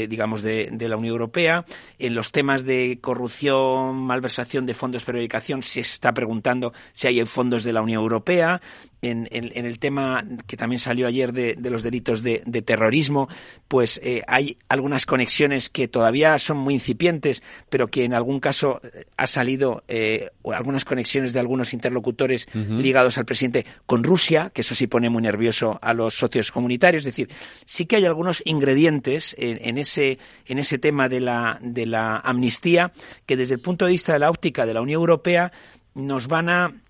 digamos 0.07 0.43
de, 0.43 0.69
la 0.87 0.95
Unión 0.95 1.13
Europea. 1.13 1.65
En 1.97 2.13
los 2.13 2.31
temas 2.31 2.65
de 2.65 2.99
corrupción 3.01 3.95
malversación 3.95 4.65
de 4.65 4.75
fondos 4.75 5.01
de 5.01 5.05
periodicación 5.07 5.63
se 5.63 5.79
está 5.79 6.13
preguntando 6.13 6.73
si 6.91 7.07
hay 7.07 7.25
fondos 7.25 7.63
de 7.63 7.73
la 7.73 7.81
Unión 7.81 8.01
Europea. 8.01 8.61
En, 9.01 9.27
el 9.31 9.79
tema 9.79 10.23
que 10.47 10.57
también 10.57 10.79
salió 10.79 11.07
ayer 11.07 11.31
de, 11.31 11.55
los 11.69 11.83
delitos 11.83 12.23
de, 12.23 12.39
terrorismo, 12.65 13.27
pues 13.67 13.99
eh, 14.03 14.23
hay 14.27 14.57
algunas 14.69 15.05
conexiones 15.05 15.69
que 15.69 15.87
todavía 15.87 16.37
son 16.39 16.57
muy 16.57 16.73
incipientes, 16.73 17.43
pero 17.69 17.87
que 17.87 18.03
en 18.03 18.13
algún 18.13 18.39
caso 18.39 18.81
eh, 18.83 19.05
ha 19.15 19.27
salido 19.27 19.83
eh, 19.87 20.29
algunas 20.51 20.85
conexiones 20.85 21.33
de 21.33 21.39
algunos 21.39 21.73
interlocutores 21.73 22.47
ligados 22.53 23.17
al 23.17 23.25
presidente 23.25 23.65
con 23.85 24.03
Rusia, 24.03 24.51
que 24.53 24.61
eso 24.61 24.75
sí 24.75 24.87
pone 24.87 25.09
muy 25.09 25.21
nervioso 25.21 25.79
a 25.81 25.93
los 25.93 26.17
socios 26.17 26.51
comunitarios. 26.51 27.01
Es 27.01 27.15
decir, 27.15 27.29
sí 27.65 27.85
que 27.85 27.95
hay 27.95 28.05
algunos 28.05 28.41
ingredientes 28.45 29.35
en, 29.39 29.77
ese, 29.77 30.19
en 30.45 30.59
ese 30.59 30.77
tema 30.77 31.09
de 31.09 31.19
la, 31.19 31.59
de 31.61 31.85
la 31.85 32.17
amnistía 32.17 32.91
que 33.25 33.37
desde 33.37 33.55
el 33.55 33.59
punto 33.59 33.85
de 33.85 33.91
vista 33.91 34.13
de 34.13 34.19
la 34.19 34.29
óptica 34.29 34.65
de 34.65 34.73
la 34.73 34.81
Unión 34.81 34.99
Europea 34.99 35.51
nos 35.95 36.27
van 36.27 36.49
a 36.49 36.81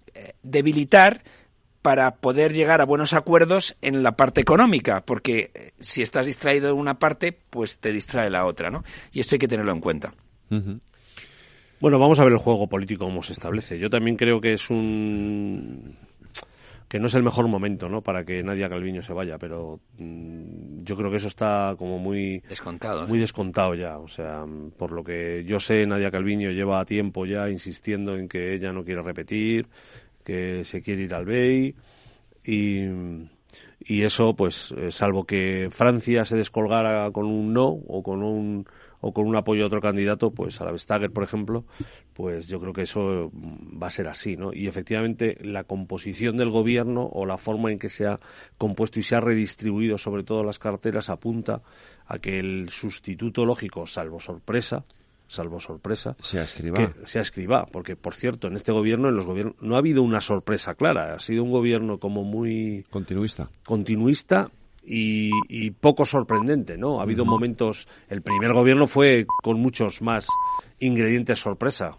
debilitar 0.43 1.23
para 1.87 2.15
poder 2.17 2.51
llegar 2.51 2.81
a 2.81 2.85
buenos 2.85 3.13
acuerdos 3.13 3.77
en 3.81 4.03
la 4.03 4.17
parte 4.17 4.41
económica, 4.41 5.05
porque 5.05 5.51
eh, 5.53 5.71
si 5.79 6.01
estás 6.01 6.25
distraído 6.25 6.69
en 6.69 6.75
una 6.75 6.99
parte, 6.99 7.31
pues 7.31 7.79
te 7.79 7.93
distrae 7.93 8.29
la 8.29 8.45
otra, 8.45 8.69
¿no? 8.69 8.83
Y 9.13 9.21
esto 9.21 9.35
hay 9.35 9.39
que 9.39 9.47
tenerlo 9.47 9.71
en 9.71 9.79
cuenta. 9.79 10.13
Bueno, 11.79 11.99
vamos 11.99 12.19
a 12.19 12.23
ver 12.23 12.33
el 12.33 12.39
juego 12.39 12.67
político 12.67 13.05
cómo 13.05 13.21
se 13.21 13.33
establece. 13.33 13.77
Yo 13.77 13.89
también 13.89 14.17
creo 14.17 14.41
que 14.41 14.53
es 14.53 14.69
un 14.69 15.95
que 16.87 16.99
no 16.99 17.07
es 17.07 17.13
el 17.15 17.23
mejor 17.23 17.47
momento, 17.47 17.89
¿no? 17.89 18.01
Para 18.01 18.23
que 18.23 18.41
Nadia 18.41 18.69
Calviño 18.69 19.01
se 19.01 19.11
vaya, 19.11 19.37
pero 19.37 19.81
mm, 19.97 20.83
yo 20.83 20.95
creo 20.95 21.11
que 21.11 21.17
eso 21.17 21.27
está 21.27 21.75
como 21.77 21.99
muy 21.99 22.39
descontado, 22.47 23.03
¿eh? 23.03 23.07
muy 23.07 23.19
descontado 23.19 23.75
ya. 23.75 23.97
O 23.97 24.07
sea, 24.07 24.45
por 24.77 24.91
lo 24.91 25.03
que 25.03 25.43
yo 25.45 25.59
sé, 25.59 25.85
Nadia 25.85 26.11
Calviño 26.11 26.51
lleva 26.51 26.85
tiempo 26.85 27.25
ya 27.25 27.49
insistiendo 27.49 28.15
en 28.15 28.29
que 28.29 28.53
ella 28.53 28.71
no 28.71 28.85
quiere 28.85 29.01
repetir, 29.01 29.67
que 30.23 30.63
se 30.63 30.81
quiere 30.81 31.03
ir 31.03 31.13
al 31.13 31.25
BEI 31.25 31.75
y, 32.45 32.85
y 33.79 34.01
eso, 34.03 34.33
pues, 34.35 34.73
eh, 34.77 34.91
salvo 34.91 35.25
que 35.25 35.69
Francia 35.71 36.23
se 36.23 36.37
descolgara 36.37 37.11
con 37.11 37.25
un 37.25 37.53
no 37.53 37.67
o 37.67 38.01
con 38.01 38.23
un 38.23 38.65
o 39.07 39.13
con 39.13 39.25
un 39.25 39.37
apoyo 39.37 39.63
a 39.63 39.67
otro 39.67 39.79
candidato, 39.79 40.31
pues 40.31 40.59
a 40.59 40.65
la 40.65 40.71
Vestager, 40.73 41.11
por 41.11 41.23
ejemplo, 41.23 41.63
pues 42.13 42.47
yo 42.47 42.59
creo 42.59 42.73
que 42.73 42.81
eso 42.81 43.31
va 43.33 43.87
a 43.87 43.89
ser 43.89 44.09
así, 44.09 44.35
¿no? 44.35 44.51
Y 44.53 44.67
efectivamente 44.67 45.37
la 45.41 45.63
composición 45.63 46.35
del 46.35 46.49
gobierno 46.49 47.05
o 47.05 47.25
la 47.25 47.37
forma 47.37 47.71
en 47.71 47.79
que 47.79 47.87
se 47.87 48.05
ha 48.05 48.19
compuesto 48.57 48.99
y 48.99 49.03
se 49.03 49.15
ha 49.15 49.21
redistribuido 49.21 49.97
sobre 49.97 50.23
todo 50.23 50.43
las 50.43 50.59
carteras 50.59 51.09
apunta 51.09 51.61
a 52.05 52.19
que 52.19 52.37
el 52.39 52.69
sustituto 52.69 53.45
lógico, 53.45 53.87
salvo 53.87 54.19
sorpresa, 54.19 54.83
salvo 55.27 55.61
sorpresa, 55.61 56.17
se 56.19 56.41
escriba. 56.41 56.91
se 57.05 57.21
escriba, 57.21 57.65
porque 57.65 57.95
por 57.95 58.13
cierto, 58.13 58.47
en 58.47 58.57
este 58.57 58.73
gobierno, 58.73 59.07
en 59.07 59.15
los 59.15 59.25
gobiernos, 59.25 59.55
no 59.61 59.75
ha 59.75 59.79
habido 59.79 60.03
una 60.03 60.19
sorpresa 60.19 60.75
clara, 60.75 61.13
ha 61.13 61.19
sido 61.19 61.45
un 61.45 61.51
gobierno 61.51 61.97
como 61.97 62.25
muy 62.25 62.85
continuista, 62.89 63.49
continuista 63.65 64.51
y, 64.89 65.71
poco 65.71 66.05
sorprendente, 66.05 66.77
¿no? 66.77 66.99
Ha 66.99 67.03
habido 67.03 67.25
momentos, 67.25 67.87
el 68.09 68.21
primer 68.21 68.53
gobierno 68.53 68.87
fue 68.87 69.25
con 69.43 69.59
muchos 69.59 70.01
más 70.01 70.27
ingredientes 70.79 71.39
sorpresa, 71.39 71.95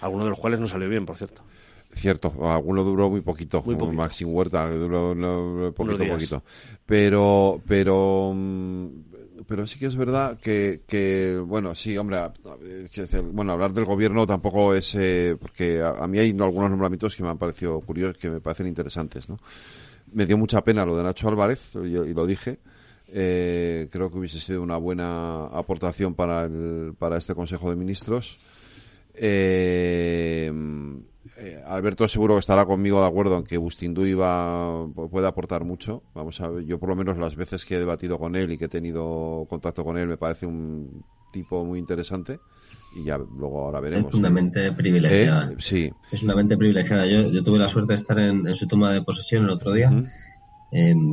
alguno 0.00 0.24
de 0.24 0.30
los 0.30 0.38
cuales 0.38 0.60
no 0.60 0.66
salió 0.66 0.88
bien, 0.88 1.04
por 1.04 1.16
cierto. 1.16 1.42
Cierto, 1.94 2.34
alguno 2.46 2.84
duró 2.84 3.08
muy 3.08 3.22
poquito, 3.22 3.62
muy 3.62 3.74
poquito. 3.74 3.96
Maxim 3.96 4.28
Huerta, 4.28 4.68
duró 4.68 5.14
no, 5.14 5.72
poquito, 5.72 6.06
poquito. 6.06 6.42
Pero, 6.84 7.60
pero 7.66 8.32
mm, 8.34 8.86
pero 9.46 9.66
sí 9.66 9.78
que 9.78 9.86
es 9.86 9.96
verdad 9.96 10.38
que, 10.38 10.82
que 10.86 11.38
bueno, 11.38 11.74
sí, 11.74 11.96
hombre, 11.96 12.18
bueno, 13.32 13.52
hablar 13.52 13.72
del 13.72 13.84
gobierno 13.84 14.26
tampoco 14.26 14.74
es, 14.74 14.94
eh, 14.94 15.36
porque 15.40 15.82
a, 15.82 16.06
mí 16.06 16.18
hay 16.18 16.30
algunos 16.30 16.70
nombramientos 16.70 17.14
que 17.14 17.22
me 17.22 17.28
han 17.28 17.38
parecido 17.38 17.80
curiosos, 17.80 18.18
que 18.18 18.30
me 18.30 18.40
parecen 18.40 18.66
interesantes, 18.66 19.28
¿no? 19.28 19.38
Me 20.12 20.26
dio 20.26 20.38
mucha 20.38 20.62
pena 20.62 20.84
lo 20.84 20.96
de 20.96 21.02
Nacho 21.02 21.28
Álvarez, 21.28 21.74
y, 21.74 22.14
lo 22.14 22.26
dije, 22.26 22.58
eh, 23.08 23.88
creo 23.90 24.10
que 24.10 24.18
hubiese 24.18 24.40
sido 24.40 24.62
una 24.62 24.76
buena 24.76 25.46
aportación 25.46 26.14
para, 26.14 26.44
el, 26.44 26.94
para 26.98 27.16
este 27.16 27.34
Consejo 27.34 27.70
de 27.70 27.76
Ministros. 27.76 28.38
Eh, 29.14 30.50
eh, 31.38 31.62
Alberto 31.66 32.06
seguro 32.06 32.34
que 32.34 32.40
estará 32.40 32.64
conmigo 32.64 33.00
de 33.00 33.06
acuerdo 33.06 33.36
en 33.38 33.44
que 33.44 33.58
Bustindu 33.58 34.04
iba, 34.06 34.86
puede 35.10 35.26
aportar 35.26 35.64
mucho. 35.64 36.02
Vamos 36.14 36.40
a 36.40 36.48
ver, 36.48 36.64
yo 36.64 36.78
por 36.78 36.88
lo 36.88 36.96
menos 36.96 37.18
las 37.18 37.36
veces 37.36 37.64
que 37.64 37.76
he 37.76 37.78
debatido 37.78 38.18
con 38.18 38.36
él 38.36 38.52
y 38.52 38.58
que 38.58 38.66
he 38.66 38.68
tenido 38.68 39.46
contacto 39.48 39.84
con 39.84 39.98
él 39.98 40.06
me 40.06 40.16
parece 40.16 40.46
un 40.46 41.04
tipo 41.32 41.64
muy 41.64 41.78
interesante 41.78 42.38
y 42.96 43.04
ya 43.04 43.18
luego 43.18 43.64
ahora 43.64 43.80
veremos. 43.80 44.12
Es 44.12 44.18
una 44.18 44.30
mente 44.30 44.72
privilegiada. 44.72 45.52
¿Eh? 45.52 45.56
Sí. 45.58 45.90
Es 46.10 46.22
una 46.22 46.34
mente 46.34 46.56
privilegiada. 46.56 47.06
Yo, 47.06 47.30
yo 47.30 47.44
tuve 47.44 47.58
la 47.58 47.68
suerte 47.68 47.92
de 47.92 47.96
estar 47.96 48.18
en, 48.18 48.54
su 48.54 48.66
toma 48.66 48.92
de 48.92 49.02
posesión 49.02 49.44
el 49.44 49.50
otro 49.50 49.72
día 49.72 49.90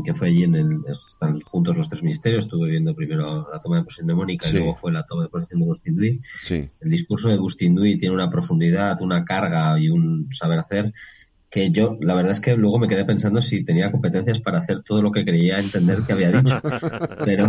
que 0.03 0.13
fue 0.13 0.27
allí 0.27 0.43
en 0.43 0.55
el, 0.55 0.79
están 0.87 1.39
juntos 1.41 1.77
los 1.77 1.89
tres 1.89 2.01
ministerios, 2.01 2.45
estuve 2.45 2.69
viendo 2.69 2.95
primero 2.95 3.47
la 3.51 3.59
toma 3.59 3.77
de 3.77 3.83
posesión 3.83 4.07
de 4.07 4.15
Mónica 4.15 4.49
y 4.49 4.53
luego 4.53 4.75
fue 4.75 4.91
la 4.91 5.05
toma 5.05 5.23
de 5.23 5.29
posesión 5.29 5.59
de 5.59 5.65
Bustinduy. 5.65 6.21
Sí. 6.43 6.69
El 6.81 6.89
discurso 6.89 7.29
de 7.29 7.37
Bustinduy 7.37 7.97
tiene 7.97 8.15
una 8.15 8.29
profundidad, 8.29 9.01
una 9.01 9.23
carga 9.23 9.79
y 9.79 9.89
un 9.89 10.27
saber 10.31 10.59
hacer 10.59 10.93
que 11.49 11.69
yo, 11.69 11.99
la 12.01 12.15
verdad 12.15 12.31
es 12.31 12.39
que 12.39 12.57
luego 12.57 12.79
me 12.79 12.87
quedé 12.87 13.05
pensando 13.05 13.39
si 13.39 13.63
tenía 13.63 13.91
competencias 13.91 14.41
para 14.41 14.57
hacer 14.57 14.81
todo 14.81 15.03
lo 15.03 15.11
que 15.11 15.23
creía 15.23 15.59
entender 15.59 16.01
que 16.01 16.13
había 16.13 16.31
dicho. 16.31 16.59
pero, 17.23 17.47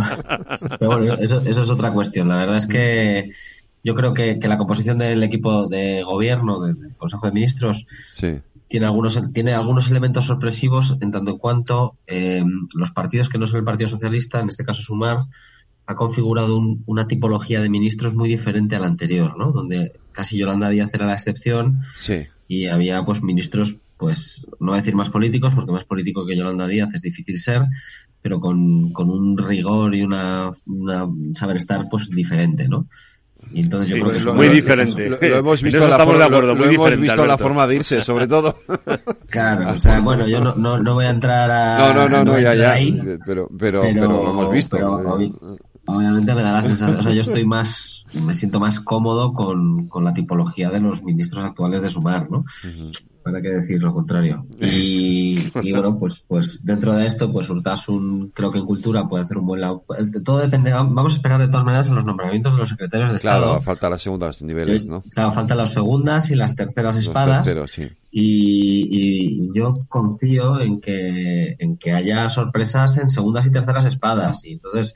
bueno, 0.79 1.15
eso, 1.15 1.41
eso 1.41 1.63
es 1.63 1.69
otra 1.71 1.91
cuestión. 1.91 2.29
La 2.29 2.37
verdad 2.37 2.57
es 2.57 2.67
que 2.67 3.31
yo 3.85 3.95
creo 3.95 4.13
que, 4.13 4.37
que 4.39 4.49
la 4.49 4.57
composición 4.57 4.97
del 4.97 5.23
equipo 5.23 5.67
de 5.67 6.03
gobierno, 6.03 6.59
del 6.59 6.95
Consejo 6.97 7.27
de 7.27 7.31
Ministros, 7.31 7.87
sí 8.13 8.41
tiene 8.67 8.87
algunos, 8.87 9.19
tiene 9.33 9.53
algunos 9.53 9.89
elementos 9.89 10.25
sorpresivos 10.25 10.97
en 11.01 11.11
tanto 11.11 11.31
en 11.31 11.37
cuanto 11.37 11.97
eh, 12.07 12.43
los 12.73 12.91
partidos 12.91 13.29
que 13.29 13.37
no 13.37 13.45
son 13.45 13.59
el 13.59 13.65
Partido 13.65 13.89
Socialista, 13.89 14.39
en 14.39 14.49
este 14.49 14.65
caso 14.65 14.81
Sumar, 14.81 15.25
ha 15.87 15.95
configurado 15.95 16.59
una 16.85 17.07
tipología 17.07 17.61
de 17.61 17.69
ministros 17.69 18.15
muy 18.15 18.27
diferente 18.27 18.75
a 18.75 18.79
la 18.79 18.87
anterior, 18.87 19.37
¿no? 19.37 19.51
Donde 19.51 19.93
casi 20.11 20.37
Yolanda 20.37 20.69
Díaz 20.69 20.91
era 20.93 21.05
la 21.05 21.13
excepción 21.13 21.81
y 22.47 22.65
había 22.65 23.05
pues 23.05 23.21
ministros, 23.21 23.75
pues 23.97 24.47
no 24.59 24.67
voy 24.67 24.77
a 24.77 24.81
decir 24.81 24.95
más 24.95 25.11
políticos, 25.11 25.53
porque 25.53 25.71
más 25.71 25.85
político 25.85 26.25
que 26.25 26.35
Yolanda 26.35 26.67
Díaz 26.67 26.93
es 26.95 27.03
difícil 27.03 27.37
ser, 27.37 27.61
pero 28.23 28.39
con, 28.39 28.93
con 28.93 29.11
un 29.11 29.37
rigor 29.37 29.93
y 29.93 30.01
una, 30.01 30.51
una 30.65 31.07
saber 31.35 31.57
estar 31.57 31.87
pues 31.87 32.09
diferente, 32.09 32.67
¿no? 32.67 32.87
Y 33.53 33.61
entonces 33.61 33.89
yo 33.89 33.95
creo 33.97 34.11
que 34.11 34.17
es 34.17 34.25
muy 34.25 34.49
diferente. 34.49 35.09
Lo, 35.21 35.37
hemos 35.37 35.61
visto, 35.61 35.87
la, 35.87 36.03
forma, 36.03 36.25
hemos 36.25 36.99
visto 36.99 37.25
la 37.25 37.37
forma 37.37 37.67
de 37.67 37.75
irse, 37.75 38.03
sobre 38.03 38.27
todo. 38.27 38.57
Claro, 39.29 39.73
o 39.75 39.79
sea, 39.79 39.99
bueno, 39.99 40.27
yo 40.27 40.39
no, 40.39 40.55
no, 40.55 40.79
no 40.79 40.93
voy 40.93 41.05
a 41.05 41.09
entrar 41.09 41.51
a. 41.51 41.77
No, 41.77 41.93
no, 41.93 42.09
no, 42.09 42.23
no, 42.23 42.39
ya, 42.39 42.53
ya. 42.53 42.75
Pero, 43.25 43.49
pero, 43.57 43.81
pero, 43.81 44.23
lo 44.23 44.29
hemos 44.29 44.51
visto. 44.51 44.77
Obviamente 45.85 46.35
me 46.35 46.41
da 46.41 46.53
la 46.53 46.63
sensación, 46.63 46.99
o 46.99 47.03
sea, 47.03 47.13
yo 47.13 47.21
estoy 47.21 47.45
más, 47.45 48.05
me 48.13 48.33
siento 48.33 48.59
más 48.59 48.79
cómodo 48.79 49.33
con, 49.33 49.87
con 49.87 50.03
la 50.03 50.13
tipología 50.13 50.69
de 50.69 50.79
los 50.79 51.03
ministros 51.03 51.43
actuales 51.43 51.81
de 51.81 51.89
Sumar, 51.89 52.29
¿no? 52.29 52.45
para 53.25 53.41
qué 53.41 53.49
decir 53.49 53.81
lo 53.81 53.91
contrario. 53.91 54.45
Y, 54.61 55.49
bueno, 55.71 55.97
pues, 55.97 56.23
pues 56.27 56.63
dentro 56.63 56.95
de 56.95 57.07
esto, 57.07 57.31
pues 57.31 57.49
Urtasun 57.49 58.31
creo 58.35 58.51
que 58.51 58.59
en 58.59 58.67
cultura 58.67 59.09
puede 59.09 59.23
hacer 59.23 59.39
un 59.39 59.47
buen 59.47 59.61
lado. 59.61 59.83
Todo 60.23 60.37
depende, 60.37 60.71
vamos 60.71 61.13
a 61.13 61.15
esperar 61.15 61.41
de 61.41 61.47
todas 61.47 61.65
maneras 61.65 61.87
en 61.87 61.95
los 61.95 62.05
nombramientos 62.05 62.53
de 62.53 62.59
los 62.59 62.69
secretarios 62.69 63.09
de 63.09 63.17
Estado. 63.17 63.45
Claro, 63.45 63.61
falta 63.61 63.89
las 63.89 64.03
segundas 64.03 64.43
niveles, 64.43 64.85
¿no? 64.85 65.01
Claro, 65.09 65.31
faltan 65.31 65.57
las 65.57 65.73
segundas 65.73 66.29
y 66.29 66.35
las 66.35 66.55
terceras 66.55 66.97
espadas. 66.97 67.47
y, 68.11 68.21
y, 68.91 69.51
yo 69.55 69.87
confío 69.89 70.61
en 70.61 70.79
que, 70.79 71.55
en 71.57 71.77
que 71.77 71.93
haya 71.93 72.29
sorpresas 72.29 72.99
en 72.99 73.09
segundas 73.09 73.47
y 73.47 73.51
terceras 73.51 73.87
espadas. 73.87 74.45
Y 74.45 74.51
entonces, 74.53 74.93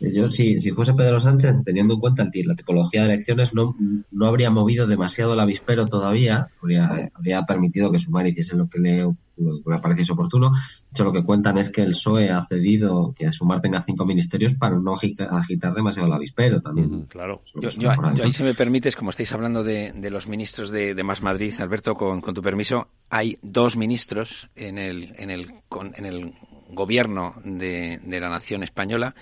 yo, 0.00 0.28
si, 0.28 0.60
si 0.60 0.70
fuese 0.70 0.94
Pedro 0.94 1.18
Sánchez, 1.18 1.56
teniendo 1.64 1.94
en 1.94 2.00
cuenta 2.00 2.28
la 2.44 2.54
tipología 2.54 3.02
de 3.02 3.08
elecciones, 3.08 3.52
no, 3.52 3.76
no 4.10 4.26
habría 4.26 4.50
movido 4.50 4.86
demasiado 4.86 5.34
el 5.34 5.40
avispero 5.40 5.86
todavía, 5.86 6.48
habría, 6.62 7.10
habría 7.14 7.42
permitido 7.42 7.90
que 7.90 7.98
Sumar 7.98 8.26
hiciese 8.26 8.54
lo 8.54 8.68
que 8.68 8.78
le, 8.78 9.02
lo 9.02 9.62
que 9.64 9.70
le 9.70 9.78
pareciese 9.80 10.12
oportuno. 10.12 10.50
De 10.50 10.90
hecho, 10.92 11.04
lo 11.04 11.12
que 11.12 11.24
cuentan 11.24 11.58
es 11.58 11.70
que 11.70 11.82
el 11.82 11.90
PSOE 11.90 12.30
ha 12.30 12.44
cedido 12.44 13.12
que 13.16 13.32
Sumar 13.32 13.60
tenga 13.60 13.82
cinco 13.82 14.06
ministerios 14.06 14.54
para 14.54 14.76
no 14.76 14.94
agitar 14.94 15.74
demasiado 15.74 16.06
el 16.06 16.14
avispero 16.14 16.60
también. 16.60 17.06
claro. 17.08 17.42
Yo, 17.56 17.90
ahí, 18.22 18.32
si 18.32 18.44
me 18.44 18.54
permites, 18.54 18.94
como 18.94 19.10
estáis 19.10 19.32
hablando 19.32 19.64
de, 19.64 19.92
de 19.92 20.10
los 20.10 20.28
ministros 20.28 20.70
de, 20.70 20.94
de, 20.94 21.02
Más 21.02 21.22
Madrid, 21.22 21.54
Alberto, 21.58 21.96
con, 21.96 22.20
con 22.20 22.34
tu 22.34 22.42
permiso, 22.42 22.86
hay 23.10 23.36
dos 23.42 23.76
ministros 23.76 24.48
en 24.54 24.78
el, 24.78 25.14
en 25.18 25.30
el, 25.30 25.54
en 25.96 26.06
el 26.06 26.34
gobierno 26.70 27.34
de, 27.44 28.00
de 28.04 28.20
la 28.20 28.28
nación 28.28 28.62
española 28.62 29.16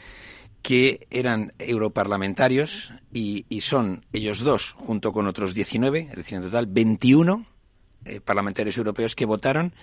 que 0.67 1.07
eran 1.13 1.53
europarlamentarios 1.61 2.93
y, 3.13 3.47
son 3.61 4.05
ellos 4.13 4.41
dos, 4.41 4.73
junto 4.73 5.13
con 5.13 5.29
otros 5.29 5.55
19, 5.55 6.09
es 6.11 6.17
decir, 6.17 6.39
en 6.39 6.43
total 6.43 6.67
21 6.67 7.47
eh, 8.05 8.21
parlamentarios 8.21 8.77
europeos 8.77 9.15
que 9.15 9.27
votaron 9.27 9.75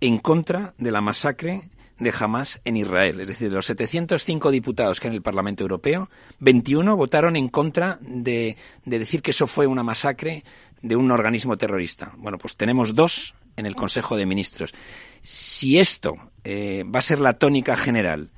en 0.00 0.16
contra 0.16 0.72
de 0.78 0.92
la 0.92 1.02
masacre 1.02 1.68
de 1.98 2.14
Hamas 2.18 2.58
en 2.64 2.78
Israel. 2.78 3.20
Es 3.20 3.28
decir, 3.28 3.50
de 3.50 3.54
los 3.54 3.66
705 3.66 4.50
diputados 4.50 4.98
que 4.98 5.08
en 5.08 5.12
el 5.12 5.20
Parlamento 5.20 5.62
Europeo, 5.62 6.08
21 6.38 6.96
votaron 6.96 7.36
en 7.36 7.50
contra 7.50 7.98
de, 8.00 8.56
decir 8.86 9.20
que 9.20 9.32
eso 9.32 9.46
fue 9.46 9.66
una 9.66 9.82
masacre 9.82 10.42
de 10.80 10.96
un 10.96 11.10
organismo 11.10 11.58
terrorista. 11.58 12.14
Bueno, 12.16 12.38
pues 12.38 12.56
tenemos 12.56 12.94
dos 12.94 13.34
en 13.58 13.66
el 13.66 13.76
Consejo 13.76 14.16
de 14.16 14.24
Ministros. 14.24 14.72
Si 15.20 15.78
esto 15.78 16.14
eh, 16.44 16.82
va 16.84 17.00
a 17.00 17.02
ser 17.02 17.20
la 17.20 17.34
tónica 17.34 17.76
general 17.76 18.30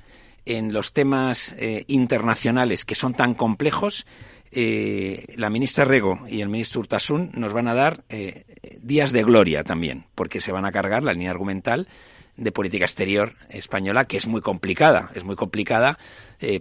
en 0.45 0.73
los 0.73 0.93
temas 0.93 1.55
eh, 1.57 1.85
internacionales 1.87 2.85
que 2.85 2.95
son 2.95 3.13
tan 3.13 3.33
complejos, 3.33 4.05
eh, 4.51 5.33
la 5.35 5.49
ministra 5.49 5.85
Rego 5.85 6.19
y 6.27 6.41
el 6.41 6.49
ministro 6.49 6.81
Urtasun 6.81 7.31
nos 7.33 7.53
van 7.53 7.67
a 7.67 7.73
dar 7.73 8.03
eh, 8.09 8.45
días 8.81 9.11
de 9.11 9.23
gloria 9.23 9.63
también, 9.63 10.05
porque 10.15 10.41
se 10.41 10.51
van 10.51 10.65
a 10.65 10.71
cargar 10.71 11.03
la 11.03 11.13
línea 11.13 11.31
argumental 11.31 11.87
de 12.35 12.51
política 12.51 12.85
exterior 12.85 13.35
española, 13.49 14.05
que 14.05 14.17
es 14.17 14.25
muy 14.25 14.41
complicada. 14.41 15.11
Es 15.13 15.23
muy 15.23 15.35
complicada 15.35 15.99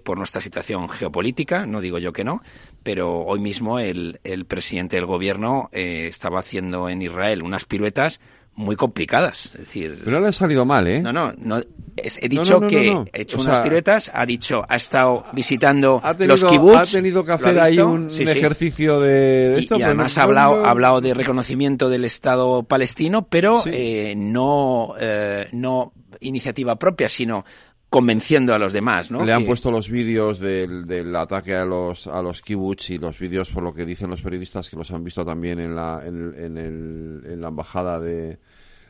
por 0.04 0.18
nuestra 0.18 0.42
situación 0.42 0.88
geopolítica, 0.90 1.64
no 1.64 1.80
digo 1.80 1.98
yo 1.98 2.12
que 2.12 2.24
no, 2.24 2.42
pero 2.82 3.22
hoy 3.22 3.40
mismo 3.40 3.78
el, 3.78 4.20
el 4.22 4.44
presidente 4.44 4.96
del 4.96 5.06
gobierno 5.06 5.70
estaba 5.72 6.40
haciendo 6.40 6.90
en 6.90 7.00
Israel 7.00 7.42
unas 7.42 7.64
piruetas 7.64 8.20
muy 8.54 8.76
complicadas. 8.76 9.46
Es 9.46 9.52
decir, 9.52 10.00
pero 10.04 10.18
no 10.18 10.20
le 10.20 10.28
ha 10.28 10.32
salido 10.32 10.64
mal, 10.64 10.86
¿eh? 10.86 11.00
No, 11.00 11.12
no, 11.12 11.32
no 11.38 11.60
he 11.96 12.28
dicho 12.28 12.60
que 12.60 12.90
ha 12.90 13.18
hecho 13.18 13.40
unas 13.40 13.60
piruetas, 13.60 14.10
ha 14.14 14.24
dicho, 14.24 14.64
ha 14.66 14.76
estado 14.76 15.24
visitando 15.32 16.02
los 16.18 16.44
kibbutz. 16.44 16.76
Ha 16.76 16.86
tenido 16.86 17.24
que 17.24 17.32
hacer 17.32 17.58
ahí 17.60 17.78
un, 17.78 18.08
ejercicio 18.10 19.00
de, 19.00 19.58
esto. 19.58 19.76
Y, 19.78 19.82
además 19.82 20.16
ha 20.18 20.22
hablado, 20.22 20.64
ha 20.64 20.70
hablado 20.70 21.00
de 21.00 21.14
reconocimiento 21.14 21.88
del 21.88 22.04
Estado 22.04 22.62
palestino, 22.62 23.26
pero 23.28 23.62
eh, 23.66 24.14
no, 24.16 24.94
eh, 24.98 25.48
no 25.52 25.92
iniciativa 26.20 26.76
propia, 26.76 27.08
sino 27.08 27.44
convenciendo 27.92 28.54
a 28.54 28.58
los 28.58 28.72
demás, 28.72 29.10
¿no? 29.10 29.22
Le 29.22 29.34
han 29.34 29.44
puesto 29.44 29.70
los 29.70 29.90
vídeos 29.90 30.38
del, 30.38 30.86
del, 30.86 31.14
ataque 31.14 31.54
a 31.54 31.66
los 31.66 32.06
a 32.06 32.22
los 32.22 32.40
kibbutz 32.40 32.88
y 32.88 32.96
los 32.96 33.18
vídeos, 33.18 33.50
por 33.50 33.62
lo 33.62 33.74
que 33.74 33.84
dicen 33.84 34.08
los 34.08 34.22
periodistas, 34.22 34.70
que 34.70 34.76
los 34.76 34.90
han 34.92 35.04
visto 35.04 35.26
también 35.26 35.60
en 35.60 35.76
la, 35.76 36.02
en, 36.02 36.34
en, 36.38 36.56
el, 36.56 37.22
en 37.30 37.40
la 37.42 37.48
embajada 37.48 38.00
de, 38.00 38.38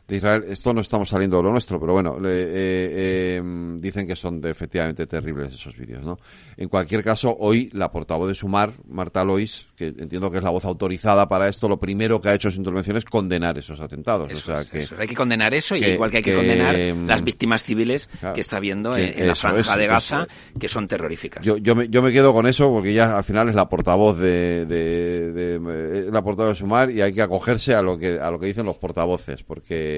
de 0.09 0.17
Israel. 0.17 0.45
Esto 0.49 0.73
no 0.73 0.81
estamos 0.81 1.09
saliendo 1.09 1.37
de 1.37 1.45
lo 1.45 1.53
nuestro, 1.53 1.79
pero 1.79 1.93
bueno, 1.93 2.17
eh, 2.27 3.37
em, 3.39 3.81
dicen 3.81 4.07
que 4.07 4.17
son 4.17 4.41
de, 4.41 4.51
efectivamente 4.51 5.07
terribles 5.07 5.55
esos 5.55 5.77
vídeos, 5.77 6.05
¿no? 6.05 6.19
En 6.57 6.69
cualquier 6.69 7.03
caso, 7.03 7.35
hoy 7.39 7.71
la 7.73 7.91
portavoz 7.91 8.29
de 8.29 8.35
Sumar, 8.35 8.73
Marta 8.89 9.25
Lois, 9.25 9.69
que 9.77 9.87
entiendo 9.87 10.31
que 10.31 10.39
es 10.39 10.45
la 10.45 10.51
voz 10.51 10.65
autorizada 10.65 11.29
para 11.29 11.49
esto, 11.49 11.69
lo 11.69 11.79
primero 11.79 12.21
que 12.21 12.29
ha 12.29 12.35
hecho 12.35 12.49
en 12.49 12.55
su 12.55 12.61
intervención 12.61 12.97
es 12.97 13.05
condenar 13.05 13.57
esos 13.59 13.81
atentados. 13.81 14.33
o 14.33 14.37
sea, 14.37 14.65
que, 14.65 14.87
Hay 14.99 15.09
que 15.09 15.15
condenar 15.15 15.55
eso, 15.55 15.77
y 15.77 15.85
igual 15.85 16.11
que 16.11 16.19
hay 16.19 16.23
que, 16.23 16.35
condenar 16.35 16.75
em, 16.75 17.07
las 17.07 17.23
víctimas 17.23 17.65
civiles 17.65 18.09
que 18.35 18.41
está 18.41 18.59
viendo 18.59 18.97
en, 18.97 19.27
la 19.27 19.35
franja 19.35 19.77
de 19.77 19.87
Gaza, 19.87 20.27
que 20.59 20.69
son 20.69 20.89
terroríficas. 20.89 21.45
Yo, 21.45 21.57
yo, 21.57 21.75
me, 21.75 21.89
yo 21.89 22.03
me 22.03 22.13
quedo 22.13 22.33
con 22.33 22.47
eso 22.47 22.71
porque 22.71 22.93
ya 22.93 23.17
al 23.17 23.25
final 23.25 23.49
es 23.49 23.55
la 23.55 23.69
portavoz 23.69 24.19
de, 24.19 24.67
de, 24.67 25.33
de, 25.33 25.59
de 25.59 26.11
la 26.11 26.23
portavoz 26.23 26.53
de 26.53 26.57
Sumar 26.57 26.91
y 26.91 27.01
hay 27.01 27.13
que 27.13 27.23
acogerse 27.23 27.75
a 27.75 27.83
lo 27.83 27.97
que, 27.99 28.19
a 28.19 28.31
lo 28.31 28.39
que 28.39 28.47
dicen 28.47 28.67
los 28.67 28.77
portavoces, 28.77 29.43
porque 29.43 29.92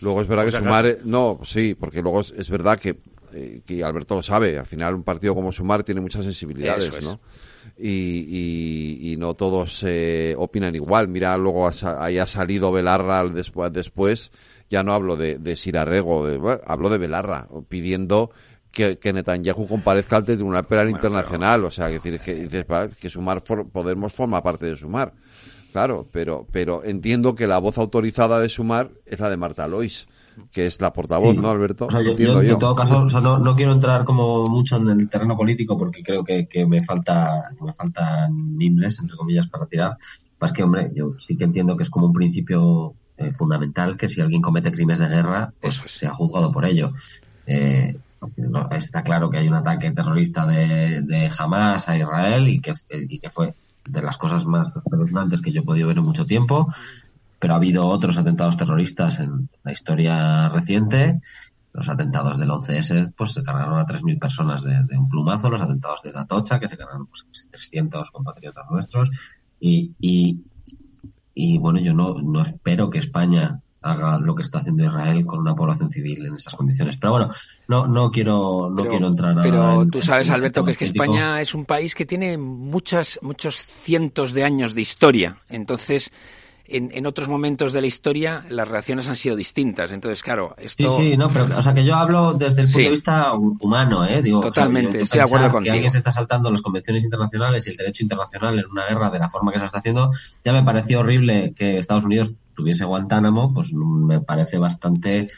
luego 0.00 0.22
es 0.22 0.28
verdad 0.28 0.44
que 0.46 0.52
Sumar, 0.52 0.98
no, 1.04 1.40
sí, 1.44 1.74
porque 1.74 2.02
luego 2.02 2.20
es, 2.20 2.50
verdad 2.50 2.78
que, 2.78 2.98
eh, 3.32 3.62
que 3.64 3.82
Alberto 3.82 4.14
lo 4.14 4.22
sabe, 4.22 4.58
al 4.58 4.66
final 4.66 4.94
un 4.94 5.02
partido 5.02 5.34
como 5.34 5.52
Sumar 5.52 5.82
tiene 5.82 6.00
muchas 6.00 6.24
sensibilidades, 6.24 7.02
¿no? 7.02 7.20
Y, 7.78 9.12
y, 9.12 9.16
no 9.16 9.34
todos 9.34 9.84
eh, 9.86 10.34
opinan 10.36 10.74
igual. 10.74 11.08
Mira, 11.08 11.36
luego 11.36 11.70
ahí 11.98 12.18
ha 12.18 12.26
salido 12.26 12.72
Belarra 12.72 13.24
después, 13.28 13.72
después 13.72 14.32
ya 14.68 14.82
no 14.82 14.94
hablo 14.94 15.16
de, 15.16 15.38
de 15.38 15.54
Sirarrego, 15.54 16.26
hablo 16.66 16.88
de 16.88 16.98
Belarra, 16.98 17.46
pidiendo 17.68 18.30
que, 18.70 18.98
que, 18.98 19.12
Netanyahu 19.12 19.68
comparezca 19.68 20.16
al 20.16 20.24
Tribunal 20.24 20.66
Penal 20.66 20.88
Internacional. 20.88 21.64
O 21.64 21.70
sea, 21.70 21.88
que, 21.88 22.00
decir, 22.10 22.18
que, 22.20 22.96
que 22.98 23.10
Sumar 23.10 23.42
Podemos 23.44 24.12
forma 24.12 24.42
parte 24.42 24.66
de 24.66 24.76
Sumar. 24.76 25.12
Claro, 25.72 26.06
pero, 26.12 26.46
pero 26.52 26.84
entiendo 26.84 27.34
que 27.34 27.46
la 27.46 27.58
voz 27.58 27.78
autorizada 27.78 28.38
de 28.38 28.50
Sumar 28.50 28.90
es 29.06 29.18
la 29.18 29.30
de 29.30 29.38
Marta 29.38 29.66
Lois, 29.66 30.06
que 30.52 30.66
es 30.66 30.78
la 30.82 30.92
portavoz, 30.92 31.34
¿no, 31.34 31.48
Alberto? 31.48 31.88
yo, 32.18 32.42
en 32.42 32.58
todo 32.58 32.74
caso, 32.74 33.06
no, 33.20 33.38
no, 33.38 33.56
quiero 33.56 33.72
entrar 33.72 34.04
como 34.04 34.44
mucho 34.44 34.76
en 34.76 34.88
el 34.88 35.08
terreno 35.08 35.34
político 35.34 35.78
porque 35.78 36.02
creo 36.02 36.22
que, 36.22 36.46
que 36.46 36.66
me 36.66 36.82
falta 36.82 37.44
que 37.56 37.64
me 37.64 37.72
faltan 37.72 38.56
mimbres, 38.56 38.98
entre 38.98 39.16
comillas, 39.16 39.48
para 39.48 39.64
tirar. 39.64 39.96
Más 40.38 40.52
que, 40.52 40.62
hombre, 40.62 40.90
yo 40.94 41.14
sí 41.18 41.36
que 41.38 41.44
entiendo 41.44 41.74
que 41.74 41.84
es 41.84 41.90
como 41.90 42.06
un 42.06 42.12
principio 42.12 42.94
eh, 43.16 43.32
fundamental 43.32 43.96
que 43.96 44.08
si 44.08 44.20
alguien 44.20 44.42
comete 44.42 44.72
crímenes 44.72 44.98
de 44.98 45.08
guerra, 45.08 45.54
pues 45.58 45.76
sea 45.76 46.10
juzgado 46.10 46.52
por 46.52 46.66
ello. 46.66 46.92
Eh, 47.46 47.96
está 48.72 49.02
claro 49.02 49.30
que 49.30 49.38
hay 49.38 49.48
un 49.48 49.54
ataque 49.54 49.90
terrorista 49.90 50.44
de, 50.46 51.00
de 51.02 51.30
Hamas 51.36 51.88
a 51.88 51.96
Israel 51.96 52.48
y 52.48 52.60
que, 52.60 52.72
y 53.08 53.18
que 53.18 53.30
fue 53.30 53.54
de 53.84 54.02
las 54.02 54.18
cosas 54.18 54.44
más 54.46 54.74
espeluznantes 54.74 55.42
que 55.42 55.52
yo 55.52 55.62
he 55.62 55.64
podido 55.64 55.88
ver 55.88 55.98
en 55.98 56.04
mucho 56.04 56.26
tiempo, 56.26 56.72
pero 57.38 57.54
ha 57.54 57.56
habido 57.56 57.86
otros 57.86 58.18
atentados 58.18 58.56
terroristas 58.56 59.20
en 59.20 59.48
la 59.64 59.72
historia 59.72 60.48
reciente. 60.48 61.20
Los 61.72 61.88
atentados 61.88 62.38
del 62.38 62.50
11S 62.50 63.14
pues 63.16 63.32
se 63.32 63.42
cargaron 63.42 63.78
a 63.78 63.86
3.000 63.86 64.18
personas 64.18 64.62
de, 64.62 64.96
un 64.96 65.08
plumazo, 65.08 65.50
los 65.50 65.60
atentados 65.60 66.02
de 66.02 66.12
Atocha 66.14 66.60
que 66.60 66.68
se 66.68 66.76
cargaron 66.76 67.06
pues, 67.06 67.26
300 67.50 68.10
compatriotas 68.10 68.66
nuestros 68.70 69.10
y, 69.58 69.92
y, 69.98 70.40
y 71.34 71.58
bueno, 71.58 71.80
yo 71.80 71.94
no, 71.94 72.14
no 72.20 72.42
espero 72.42 72.90
que 72.90 72.98
España 72.98 73.60
haga 73.82 74.18
lo 74.18 74.34
que 74.34 74.42
está 74.42 74.58
haciendo 74.58 74.84
Israel 74.84 75.26
con 75.26 75.40
una 75.40 75.54
población 75.54 75.90
civil 75.90 76.24
en 76.26 76.34
esas 76.34 76.54
condiciones. 76.54 76.96
Pero 76.96 77.12
bueno, 77.12 77.28
no, 77.68 77.86
no 77.86 78.10
quiero, 78.10 78.70
no 78.70 78.86
quiero 78.86 79.08
entrar 79.08 79.38
a. 79.38 79.42
Pero 79.42 79.86
tú 79.86 80.00
sabes, 80.00 80.30
Alberto, 80.30 80.64
que 80.64 80.72
es 80.72 80.78
que 80.78 80.84
España 80.84 81.40
es 81.40 81.54
un 81.54 81.64
país 81.64 81.94
que 81.94 82.06
tiene 82.06 82.38
muchas, 82.38 83.18
muchos 83.22 83.56
cientos 83.56 84.32
de 84.32 84.44
años 84.44 84.74
de 84.74 84.82
historia. 84.82 85.38
Entonces, 85.48 86.12
en, 86.72 86.90
en, 86.92 87.06
otros 87.06 87.28
momentos 87.28 87.72
de 87.72 87.80
la 87.80 87.86
historia 87.86 88.44
las 88.48 88.68
reacciones 88.68 89.08
han 89.08 89.16
sido 89.16 89.36
distintas. 89.36 89.92
Entonces, 89.92 90.22
claro, 90.22 90.54
esto... 90.58 90.86
Sí, 90.96 91.10
sí, 91.10 91.16
no, 91.16 91.28
pero, 91.28 91.46
o 91.56 91.62
sea, 91.62 91.74
que 91.74 91.84
yo 91.84 91.96
hablo 91.96 92.34
desde 92.34 92.62
el 92.62 92.66
punto 92.66 92.80
de 92.80 92.90
vista 92.90 93.32
humano, 93.34 94.04
¿eh? 94.04 94.22
Digo, 94.22 94.40
Totalmente, 94.40 95.00
estoy 95.00 95.20
de 95.20 95.26
acuerdo 95.26 95.50
contigo. 95.50 95.72
Que 95.72 95.78
alguien 95.78 95.92
se 95.92 95.98
está 95.98 96.10
saltando 96.10 96.50
las 96.50 96.62
convenciones 96.62 97.04
internacionales 97.04 97.66
y 97.66 97.70
el 97.70 97.76
derecho 97.76 98.02
internacional 98.02 98.58
en 98.58 98.66
una 98.70 98.86
guerra 98.86 99.10
de 99.10 99.18
la 99.18 99.28
forma 99.28 99.52
que 99.52 99.58
se 99.58 99.66
está 99.66 99.78
haciendo, 99.78 100.10
ya 100.44 100.52
me 100.52 100.62
pareció 100.62 101.00
horrible 101.00 101.52
que 101.54 101.78
Estados 101.78 102.04
Unidos 102.04 102.32
tuviese 102.54 102.84
Guantánamo, 102.84 103.52
pues 103.52 103.72
me 103.72 104.20
parece 104.20 104.58
bastante 104.58 105.30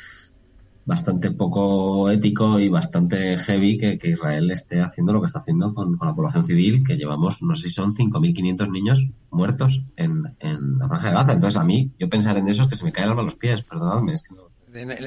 bastante 0.87 1.30
poco 1.30 2.11
ético 2.11 2.59
y 2.59 2.68
bastante 2.68 3.39
heavy 3.39 3.78
que, 3.78 3.99
Israel 4.03 4.51
esté 4.51 4.80
haciendo 4.80 5.12
lo 5.12 5.20
que 5.20 5.26
está 5.26 5.39
haciendo 5.39 5.72
con, 5.74 5.99
la 6.01 6.14
población 6.14 6.45
civil, 6.45 6.85
que 6.85 6.97
llevamos, 6.97 7.43
no 7.43 7.57
sé 7.57 7.68
si 7.68 7.74
son 7.74 7.93
5.500 7.95 8.70
niños 8.70 9.11
muertos 9.30 9.87
en, 9.97 10.37
en 10.41 10.78
la 10.78 10.89
franja 10.89 11.09
de 11.09 11.14
Gaza. 11.14 11.32
Entonces, 11.32 11.61
a 11.61 11.64
mí, 11.64 11.91
yo 11.99 12.09
pensar 12.09 12.37
en 12.37 12.49
eso 12.49 12.64
es 12.64 12.68
que 12.68 12.76
se 12.76 12.85
me 12.85 12.93
cae 12.93 13.05
el 13.05 13.11
alma 13.11 13.22
a 13.22 13.24
los 13.24 13.37
pies, 13.37 13.62
perdonadme, 13.62 14.12
es 14.12 14.22
que 14.22 14.35
no, 14.35 14.51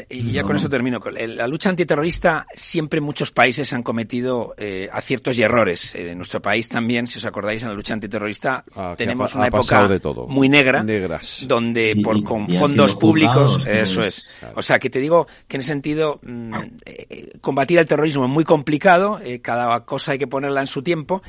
y 0.09 0.31
ya 0.31 0.43
con 0.43 0.55
eso 0.55 0.69
termino. 0.69 0.99
La 0.99 1.47
lucha 1.47 1.69
antiterrorista 1.69 2.47
siempre 2.53 3.01
muchos 3.01 3.31
países 3.31 3.73
han 3.73 3.83
cometido 3.83 4.55
eh, 4.57 4.89
aciertos 4.91 5.37
y 5.37 5.43
errores. 5.43 5.93
Eh, 5.95 6.11
en 6.11 6.17
nuestro 6.17 6.41
país 6.41 6.69
también, 6.69 7.07
si 7.07 7.19
os 7.19 7.25
acordáis, 7.25 7.63
en 7.63 7.69
la 7.69 7.75
lucha 7.75 7.93
antiterrorista 7.93 8.63
ah, 8.75 8.95
tenemos 8.97 9.35
una 9.35 9.47
época 9.47 9.87
muy 10.27 10.47
negra, 10.47 10.83
Negras. 10.83 11.45
donde 11.47 11.99
por 12.03 12.23
con 12.23 12.47
fondos 12.47 12.95
públicos, 12.95 13.65
eso 13.67 13.99
es. 13.99 14.35
O 14.55 14.61
sea, 14.61 14.79
que 14.79 14.89
te 14.89 14.99
digo 14.99 15.27
que 15.47 15.57
en 15.57 15.61
ese 15.61 15.69
sentido 15.69 16.19
mm, 16.23 16.53
eh, 16.85 17.31
combatir 17.41 17.79
el 17.79 17.85
terrorismo 17.85 18.25
es 18.25 18.31
muy 18.31 18.43
complicado. 18.43 19.19
cada 19.41 19.85
cosa 19.85 20.13
hay 20.13 20.17
que 20.19 20.27
ponerla 20.27 20.61
en 20.61 20.67
su 20.67 20.81
tiempo 20.81 21.21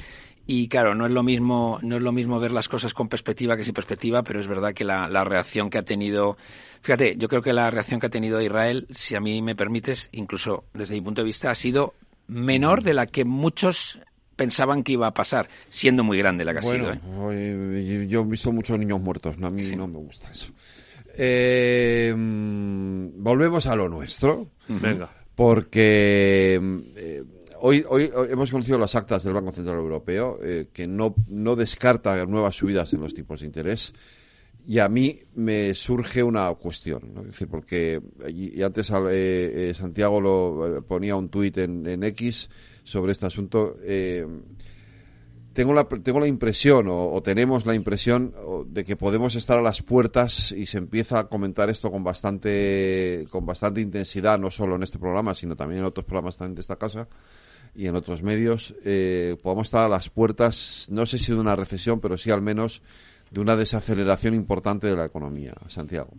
y 0.50 0.66
claro, 0.68 0.94
no 0.94 1.04
es 1.04 1.12
lo 1.12 1.22
mismo, 1.22 1.78
no 1.82 1.96
es 1.96 2.02
lo 2.02 2.10
mismo 2.10 2.40
ver 2.40 2.52
las 2.52 2.70
cosas 2.70 2.94
con 2.94 3.10
perspectiva 3.10 3.54
que 3.54 3.64
sin 3.64 3.74
perspectiva, 3.74 4.22
pero 4.22 4.40
es 4.40 4.46
verdad 4.46 4.72
que 4.72 4.82
la, 4.82 5.06
la 5.06 5.22
reacción 5.22 5.68
que 5.68 5.76
ha 5.76 5.82
tenido, 5.82 6.38
fíjate, 6.80 7.16
yo 7.18 7.28
creo 7.28 7.42
que 7.42 7.52
la 7.52 7.70
reacción 7.70 8.00
que 8.00 8.06
ha 8.06 8.08
tenido 8.08 8.40
Israel, 8.40 8.86
si 8.94 9.14
a 9.14 9.20
mí 9.20 9.42
me 9.42 9.54
permites, 9.54 10.08
incluso 10.10 10.64
desde 10.72 10.94
mi 10.94 11.02
punto 11.02 11.20
de 11.20 11.26
vista, 11.26 11.50
ha 11.50 11.54
sido 11.54 11.92
menor 12.28 12.82
de 12.82 12.94
la 12.94 13.06
que 13.06 13.26
muchos 13.26 13.98
pensaban 14.36 14.84
que 14.84 14.92
iba 14.92 15.06
a 15.06 15.12
pasar, 15.12 15.50
siendo 15.68 16.02
muy 16.02 16.16
grande 16.16 16.46
la 16.46 16.54
que 16.54 16.60
ha 16.60 16.62
sido. 16.62 16.94
¿eh? 16.94 18.06
Yo 18.08 18.22
he 18.22 18.24
visto 18.24 18.50
muchos 18.50 18.78
niños 18.78 19.02
muertos, 19.02 19.36
a 19.42 19.50
mí 19.50 19.76
no 19.76 19.86
me 19.86 19.98
gusta 19.98 20.32
eso. 20.32 20.54
Eh, 21.14 22.14
mm, 22.16 23.22
volvemos 23.22 23.66
a 23.66 23.76
lo 23.76 23.90
nuestro. 23.90 24.52
Venga. 24.66 25.10
Porque 25.34 26.58
eh, 26.96 27.22
hoy, 27.60 27.84
hoy, 27.88 28.10
hemos 28.30 28.50
conocido 28.50 28.78
las 28.78 28.94
actas 28.94 29.22
del 29.22 29.34
Banco 29.34 29.52
Central 29.52 29.76
Europeo 29.76 30.38
eh, 30.42 30.68
que 30.72 30.86
no, 30.86 31.14
descarta 31.56 32.24
nuevas 32.26 32.56
subidas 32.56 32.92
en 32.92 33.00
los 33.00 33.14
tipos 33.14 33.40
de 33.40 33.46
interés. 33.46 33.92
Y 34.66 34.80
a 34.80 34.88
mí 34.88 35.18
me 35.34 35.74
surge 35.74 36.22
una 36.22 36.52
cuestión, 36.54 37.14
es 37.20 37.26
decir, 37.28 37.48
porque 37.48 38.02
y, 38.28 38.60
antes 38.62 38.90
eh, 38.90 39.70
eh, 39.70 39.74
Santiago 39.74 40.20
lo 40.20 40.84
ponía 40.86 41.16
un 41.16 41.30
tuit 41.30 41.56
en, 41.56 41.86
en, 41.86 42.04
X 42.04 42.50
sobre 42.84 43.12
este 43.12 43.24
asunto. 43.24 43.78
tengo 45.54 45.72
la, 45.72 45.88
tengo 45.88 46.20
la 46.20 46.26
impresión, 46.26 46.86
o, 46.88 47.12
o, 47.12 47.22
tenemos 47.22 47.64
la 47.64 47.74
impresión, 47.74 48.34
de 48.66 48.84
que 48.84 48.96
podemos 48.96 49.36
estar 49.36 49.56
a 49.56 49.62
las 49.62 49.80
puertas 49.80 50.52
y 50.52 50.66
se 50.66 50.76
empieza 50.76 51.20
a 51.20 51.28
comentar 51.28 51.70
esto 51.70 51.90
con 51.90 52.04
bastante, 52.04 53.26
con 53.30 53.46
bastante 53.46 53.80
intensidad, 53.80 54.38
no 54.38 54.50
solo 54.50 54.76
en 54.76 54.82
este 54.82 54.98
programa, 54.98 55.34
sino 55.34 55.56
también 55.56 55.80
en 55.80 55.86
otros 55.86 56.04
programas 56.04 56.36
también 56.36 56.56
de 56.56 56.60
esta 56.60 56.76
casa, 56.76 57.08
y 57.78 57.86
en 57.86 57.94
otros 57.94 58.24
medios, 58.24 58.74
eh, 58.84 59.36
podamos 59.40 59.68
estar 59.68 59.86
a 59.86 59.88
las 59.88 60.08
puertas, 60.08 60.88
no 60.90 61.06
sé 61.06 61.16
si 61.16 61.30
de 61.30 61.38
una 61.38 61.54
recesión, 61.54 62.00
pero 62.00 62.18
sí 62.18 62.28
al 62.28 62.42
menos 62.42 62.82
de 63.30 63.40
una 63.40 63.54
desaceleración 63.54 64.34
importante 64.34 64.88
de 64.88 64.96
la 64.96 65.04
economía. 65.04 65.54
Santiago. 65.68 66.10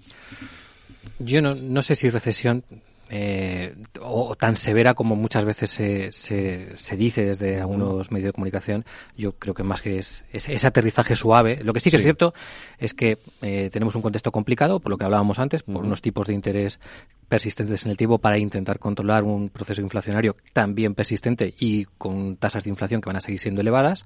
Yo 1.19 1.41
no, 1.41 1.55
no 1.55 1.81
sé 1.81 1.95
si 1.95 2.09
recesión, 2.09 2.63
eh, 3.11 3.75
o, 4.01 4.35
tan 4.35 4.55
severa 4.55 4.93
como 4.93 5.15
muchas 5.15 5.43
veces 5.43 5.71
se, 5.71 6.11
se, 6.11 6.97
dice 6.97 7.25
desde 7.25 7.59
algunos 7.59 8.11
medios 8.11 8.27
de 8.27 8.33
comunicación, 8.33 8.85
yo 9.17 9.31
creo 9.33 9.55
que 9.55 9.63
más 9.63 9.81
que 9.81 9.97
es, 9.97 10.23
ese 10.31 10.67
aterrizaje 10.67 11.15
suave. 11.15 11.59
Lo 11.63 11.73
que 11.73 11.79
sí 11.79 11.89
que 11.89 11.97
es 11.97 12.03
cierto 12.03 12.33
es 12.77 12.93
que 12.93 13.17
eh, 13.41 13.69
tenemos 13.71 13.95
un 13.95 14.03
contexto 14.03 14.31
complicado, 14.31 14.79
por 14.79 14.91
lo 14.91 14.97
que 14.97 15.05
hablábamos 15.05 15.39
antes, 15.39 15.63
por 15.63 15.83
unos 15.83 16.01
tipos 16.01 16.27
de 16.27 16.33
interés 16.33 16.79
persistentes 17.27 17.83
en 17.85 17.91
el 17.91 17.97
tiempo 17.97 18.19
para 18.19 18.37
intentar 18.37 18.77
controlar 18.79 19.23
un 19.23 19.49
proceso 19.49 19.81
inflacionario 19.81 20.35
también 20.53 20.93
persistente 20.93 21.53
y 21.59 21.85
con 21.97 22.37
tasas 22.37 22.63
de 22.63 22.69
inflación 22.69 23.01
que 23.01 23.09
van 23.09 23.17
a 23.17 23.21
seguir 23.21 23.39
siendo 23.39 23.61
elevadas. 23.61 24.05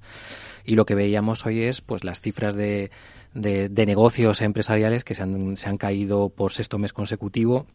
Y 0.64 0.76
lo 0.76 0.86
que 0.86 0.94
veíamos 0.94 1.44
hoy 1.44 1.62
es 1.62 1.82
pues 1.82 2.04
las 2.04 2.20
cifras 2.20 2.54
de, 2.54 2.90
de, 3.34 3.68
de 3.68 3.86
negocios 3.86 4.40
empresariales 4.40 5.04
que 5.04 5.14
se 5.14 5.22
han, 5.22 5.58
se 5.58 5.68
han 5.68 5.76
caído 5.76 6.30
por 6.30 6.52
sexto 6.52 6.78
mes 6.78 6.94
consecutivo 6.94 7.66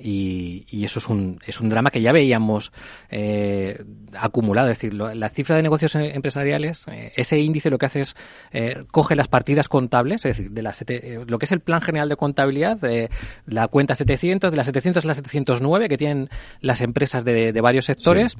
y, 0.00 0.64
y, 0.70 0.84
eso 0.84 0.98
es 0.98 1.08
un, 1.08 1.38
es 1.46 1.60
un 1.60 1.68
drama 1.68 1.90
que 1.90 2.00
ya 2.00 2.12
veíamos 2.12 2.72
eh, 3.10 3.84
acumulado. 4.18 4.70
Es 4.70 4.78
decir, 4.78 4.94
la 4.94 5.28
cifra 5.28 5.56
de 5.56 5.62
negocios 5.62 5.94
em, 5.94 6.04
empresariales, 6.04 6.82
eh, 6.88 7.12
ese 7.14 7.38
índice 7.38 7.70
lo 7.70 7.78
que 7.78 7.86
hace 7.86 8.00
es 8.00 8.16
eh, 8.52 8.84
coge 8.90 9.16
las 9.16 9.28
partidas 9.28 9.68
contables, 9.68 10.24
es 10.24 10.36
decir, 10.36 10.50
de 10.50 10.62
la 10.62 10.74
eh, 10.86 11.24
lo 11.26 11.38
que 11.38 11.44
es 11.44 11.52
el 11.52 11.60
plan 11.60 11.82
general 11.82 12.08
de 12.08 12.16
contabilidad, 12.16 12.78
de 12.78 13.10
la 13.46 13.68
cuenta 13.68 13.94
700, 13.94 14.50
de 14.50 14.56
las 14.56 14.66
700 14.66 15.04
a 15.04 15.08
las 15.08 15.16
709 15.18 15.88
que 15.88 15.98
tienen 15.98 16.30
las 16.60 16.80
empresas 16.80 17.24
de, 17.24 17.52
de 17.52 17.60
varios 17.60 17.84
sectores 17.84 18.36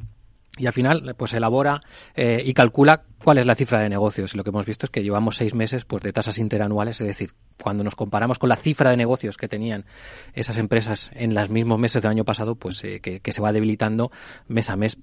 y 0.59 0.67
al 0.67 0.73
final 0.73 1.15
pues 1.17 1.33
elabora 1.33 1.81
eh, 2.15 2.43
y 2.45 2.53
calcula 2.53 3.05
cuál 3.23 3.39
es 3.39 3.47
la 3.47 3.55
cifra 3.55 3.81
de 3.81 3.89
negocios. 3.89 4.35
Y 4.35 4.37
lo 4.37 4.45
que 4.45 4.51
hemos 4.51 4.67
visto 4.67 4.85
es 4.85 4.91
que 4.91 5.03
llevamos 5.03 5.37
seis 5.37 5.55
meses 5.55 5.85
pues 5.87 6.03
de 6.03 6.13
tasas 6.13 6.39
interanuales 6.39 7.01
es 7.01 7.07
decir 7.07 7.33
cuando 7.63 7.85
nos 7.85 7.95
comparamos 7.95 8.39
con 8.39 8.49
la 8.49 8.57
cifra 8.57 8.91
de 8.91 8.97
negocios 8.97 9.37
que 9.37 9.49
tenían 9.49 9.87
esas 10.35 10.59
empresas 10.59 11.11
en 11.15 11.33
los 11.33 11.49
mismos 11.49 11.79
meses 11.79 12.03
del 12.03 12.11
año 12.11 12.25
pasado 12.25 12.57
pues 12.57 12.83
eh, 12.85 13.01
que, 13.01 13.33
se 13.33 13.41
va 13.41 13.53
debilitando 13.53 14.11
mes 14.47 14.69
a 14.69 14.77
mes. 14.77 14.99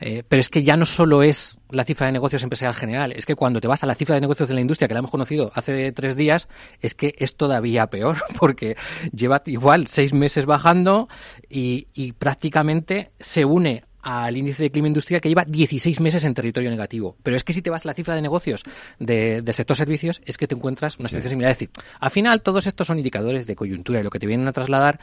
Eh, 0.00 0.22
pero 0.28 0.40
es 0.40 0.50
que 0.50 0.62
ya 0.62 0.76
no 0.76 0.84
solo 0.84 1.22
es 1.22 1.58
la 1.70 1.84
cifra 1.84 2.06
de 2.06 2.12
negocios 2.12 2.42
empresarial 2.42 2.74
general 2.74 3.12
es 3.12 3.24
que 3.24 3.36
cuando 3.36 3.60
te 3.60 3.68
vas 3.68 3.82
a 3.82 3.86
la 3.86 3.94
cifra 3.94 4.16
de 4.16 4.20
negocios 4.20 4.48
de 4.50 4.54
la 4.54 4.60
industria 4.60 4.86
que 4.86 4.94
la 4.94 5.00
hemos 5.00 5.10
conocido 5.10 5.50
hace 5.54 5.92
tres 5.92 6.14
días 6.16 6.48
es 6.80 6.94
que 6.94 7.14
es 7.16 7.36
todavía 7.36 7.86
peor 7.86 8.16
porque 8.38 8.76
lleva 9.12 9.40
igual 9.46 9.86
seis 9.86 10.12
meses 10.12 10.44
bajando 10.44 11.08
y, 11.48 11.88
y 11.94 12.12
prácticamente 12.12 13.12
se 13.18 13.46
une 13.46 13.84
al 14.02 14.36
índice 14.36 14.62
de 14.62 14.70
clima 14.70 14.88
industrial 14.88 15.20
que 15.20 15.28
lleva 15.28 15.44
16 15.44 16.00
meses 16.00 16.24
en 16.24 16.34
territorio 16.34 16.70
negativo. 16.70 17.16
Pero 17.22 17.36
es 17.36 17.44
que 17.44 17.52
si 17.52 17.62
te 17.62 17.70
vas 17.70 17.84
a 17.84 17.88
la 17.88 17.94
cifra 17.94 18.14
de 18.14 18.22
negocios 18.22 18.62
de, 18.98 19.42
del 19.42 19.54
sector 19.54 19.76
servicios, 19.76 20.20
es 20.24 20.38
que 20.38 20.46
te 20.46 20.54
encuentras 20.54 20.98
una 20.98 21.08
situación 21.08 21.30
similar. 21.30 21.52
Es 21.52 21.58
decir, 21.58 21.70
al 21.98 22.10
final 22.10 22.42
todos 22.42 22.66
estos 22.66 22.86
son 22.86 22.98
indicadores 22.98 23.46
de 23.46 23.56
coyuntura 23.56 24.00
y 24.00 24.02
lo 24.02 24.10
que 24.10 24.18
te 24.18 24.26
vienen 24.26 24.48
a 24.48 24.52
trasladar 24.52 25.00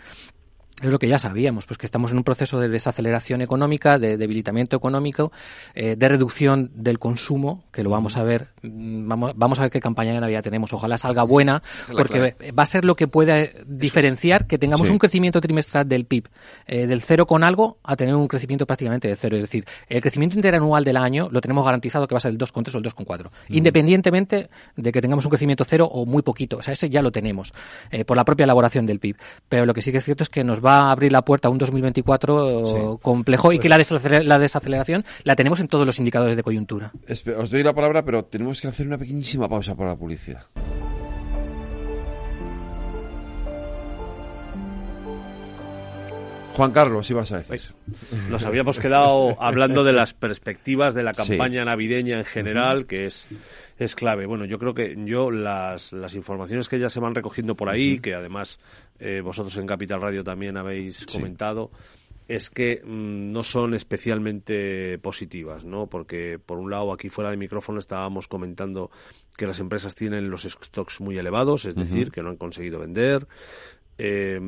es 0.82 0.92
lo 0.92 1.00
que 1.00 1.08
ya 1.08 1.18
sabíamos, 1.18 1.66
pues 1.66 1.80
que 1.80 1.88
estamos 1.88 2.12
en 2.12 2.18
un 2.18 2.24
proceso 2.24 2.60
de 2.60 2.70
desaceleración 2.70 3.42
económica, 3.42 3.98
de 3.98 4.16
debilitamiento 4.16 4.78
económico, 4.78 5.32
eh, 5.74 5.96
de 5.96 6.08
reducción 6.08 6.70
del 6.76 7.00
consumo, 7.00 7.64
que 7.72 7.84
lo 7.84 7.90
vamos 7.90 8.16
a 8.16 8.24
ver, 8.24 8.50
mm, 8.62 9.08
vamos, 9.08 9.32
vamos 9.36 9.58
a 9.58 9.64
ver 9.64 9.72
qué 9.72 9.80
campaña 9.80 10.14
de 10.14 10.20
Navidad 10.20 10.44
tenemos. 10.44 10.72
Ojalá 10.74 11.00
salga 11.00 11.24
buena, 11.24 11.64
porque 11.92 12.36
va 12.58 12.64
a 12.64 12.66
ser 12.68 12.86
lo 12.86 12.96
que 12.96 13.08
puede 13.08 13.56
diferenciar 13.66 14.46
que 14.46 14.60
tengamos 14.60 14.90
un 14.90 15.00
crecimiento 15.00 15.42
trimestral 15.42 15.88
del 15.88 16.06
PIB 16.06 16.28
eh, 16.68 16.86
del 16.86 17.02
cero 17.02 17.26
con 17.26 17.44
algo 17.44 17.80
a 17.84 17.96
tener 17.96 18.14
un 18.14 18.28
crecimiento 18.28 18.68
prácticamente 18.68 19.08
de 19.08 19.16
cero. 19.16 19.36
Es 19.36 19.44
decir, 19.44 19.66
el 19.90 20.02
crecimiento 20.02 20.36
interanual 20.36 20.84
del 20.84 20.98
año 20.98 21.28
lo 21.32 21.42
tenemos 21.42 21.66
garantizado 21.66 22.08
que 22.08 22.14
va 22.14 22.18
a 22.18 22.22
ser 22.22 22.32
el 22.32 22.38
2,3 22.38 22.76
o 22.76 22.78
el 22.78 22.84
2,4, 22.84 23.32
independientemente 23.50 24.50
de 24.76 24.92
que 24.92 25.02
tengamos 25.02 25.26
un 25.26 25.30
crecimiento 25.30 25.66
cero 25.66 25.90
o 25.92 26.06
muy 26.06 26.22
poquito. 26.22 26.58
O 26.58 26.62
sea, 26.62 26.74
ese 26.74 26.88
ya 26.92 27.02
lo 27.02 27.12
tenemos 27.12 27.52
eh, 27.90 28.06
por 28.06 28.16
la 28.16 28.26
propia 28.26 28.44
elaboración 28.44 28.86
del 28.86 29.00
PIB. 29.00 29.18
Pero 29.50 29.66
lo 29.66 29.74
que 29.74 29.82
sí 29.82 29.92
que 29.92 29.98
es 29.98 30.06
cierto 30.06 30.22
es 30.22 30.30
que 30.30 30.44
nos 30.44 30.64
va 30.64 30.67
va 30.68 30.88
a 30.88 30.92
abrir 30.92 31.12
la 31.12 31.24
puerta 31.24 31.48
a 31.48 31.52
un 31.52 31.58
2024 31.58 32.66
sí. 32.66 33.00
complejo 33.02 33.54
y 33.54 33.58
que 33.58 33.64
pues- 33.64 33.70
la, 33.70 33.78
desaceler 33.78 34.26
la, 34.26 34.40
desaceleración 34.40 35.06
la 35.24 35.36
tenemos 35.36 35.60
en 35.60 35.68
todos 35.68 35.86
los 35.86 35.98
indicadores 36.00 36.36
de 36.36 36.44
coyuntura. 36.44 36.92
Os 37.38 37.50
doy 37.50 37.64
la 37.64 37.74
palabra, 37.74 38.04
pero 38.04 38.26
tenemos 38.26 38.62
que 38.62 38.68
hacer 38.68 38.86
una 38.86 38.98
pequeñísima 38.98 39.48
pausa 39.48 39.76
para 39.76 39.92
la 39.92 39.96
publicidad. 39.96 40.46
Juan 46.58 46.72
Carlos, 46.72 47.08
ibas 47.12 47.32
a 47.32 47.38
decir. 47.38 47.76
Nos 48.30 48.44
habíamos 48.44 48.80
quedado 48.80 49.38
hablando 49.40 49.84
de 49.84 49.94
las 49.94 50.16
perspectivas 50.16 50.96
de 50.96 51.04
la 51.04 51.14
campaña 51.14 51.64
navideña 51.64 52.18
en 52.18 52.26
general, 52.26 52.88
que 52.88 53.06
es 53.06 53.28
es 53.78 53.96
clave. 53.96 54.26
Bueno, 54.26 54.46
yo 54.46 54.58
creo 54.60 54.74
que 54.74 54.96
yo 55.06 55.32
las, 55.32 55.92
las 55.94 56.16
informaciones 56.16 56.68
que 56.68 56.80
ya 56.80 56.90
se 56.90 57.00
van 57.00 57.16
recogiendo 57.16 57.56
por 57.56 57.70
ahí, 57.70 58.00
que 58.00 58.16
además 58.16 58.60
eh, 59.00 59.22
vosotros 59.22 59.56
en 59.58 59.68
Capital 59.68 60.02
Radio 60.02 60.24
también 60.24 60.58
habéis 60.58 61.06
comentado, 61.06 61.72
es 62.28 62.50
que 62.50 62.82
mm, 62.84 63.32
no 63.32 63.44
son 63.44 63.74
especialmente 63.74 64.98
positivas, 65.00 65.64
¿no? 65.64 65.88
Porque 65.88 66.40
por 66.44 66.58
un 66.58 66.72
lado 66.72 66.92
aquí 66.92 67.10
fuera 67.10 67.32
de 67.32 67.38
micrófono 67.38 67.80
estábamos 67.80 68.28
comentando 68.28 68.92
que 69.38 69.48
las 69.48 69.60
empresas 69.60 69.94
tienen 69.96 70.30
los 70.30 70.44
stocks 70.44 71.00
muy 71.00 71.18
elevados, 71.18 71.66
es 71.66 71.76
decir, 71.76 72.12
que 72.12 72.24
no 72.24 72.30
han 72.30 72.38
conseguido 72.38 72.80
vender. 72.80 73.28
Eh, 74.00 74.40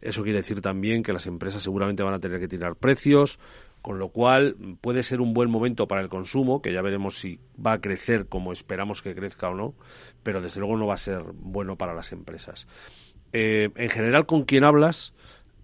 eso 0.00 0.22
quiere 0.22 0.38
decir 0.38 0.60
también 0.60 1.02
que 1.02 1.12
las 1.12 1.26
empresas 1.26 1.62
seguramente 1.62 2.02
van 2.02 2.14
a 2.14 2.20
tener 2.20 2.40
que 2.40 2.48
tirar 2.48 2.76
precios, 2.76 3.38
con 3.86 4.00
lo 4.00 4.08
cual 4.08 4.56
puede 4.80 5.04
ser 5.04 5.20
un 5.20 5.32
buen 5.32 5.48
momento 5.48 5.86
para 5.86 6.00
el 6.00 6.08
consumo, 6.08 6.60
que 6.60 6.72
ya 6.72 6.82
veremos 6.82 7.20
si 7.20 7.38
va 7.64 7.74
a 7.74 7.80
crecer 7.80 8.26
como 8.26 8.52
esperamos 8.52 9.00
que 9.00 9.14
crezca 9.14 9.48
o 9.48 9.54
no, 9.54 9.74
pero 10.24 10.40
desde 10.40 10.58
luego 10.58 10.76
no 10.76 10.88
va 10.88 10.94
a 10.94 10.98
ser 10.98 11.22
bueno 11.34 11.76
para 11.76 11.94
las 11.94 12.10
empresas. 12.10 12.66
Eh, 13.32 13.70
en 13.76 13.88
general, 13.88 14.26
con 14.26 14.42
quien 14.42 14.64
hablas, 14.64 15.14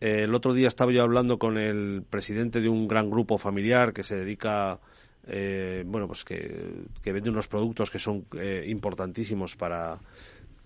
eh, 0.00 0.20
el 0.22 0.36
otro 0.36 0.54
día 0.54 0.68
estaba 0.68 0.92
yo 0.92 1.02
hablando 1.02 1.40
con 1.40 1.58
el 1.58 2.04
presidente 2.08 2.60
de 2.60 2.68
un 2.68 2.86
gran 2.86 3.10
grupo 3.10 3.38
familiar 3.38 3.92
que 3.92 4.04
se 4.04 4.14
dedica, 4.14 4.78
eh, 5.26 5.82
bueno, 5.84 6.06
pues 6.06 6.22
que, 6.22 6.84
vende 7.04 7.28
unos 7.28 7.48
productos 7.48 7.90
que 7.90 7.98
son 7.98 8.24
importantísimos 8.68 9.56
para, 9.56 9.98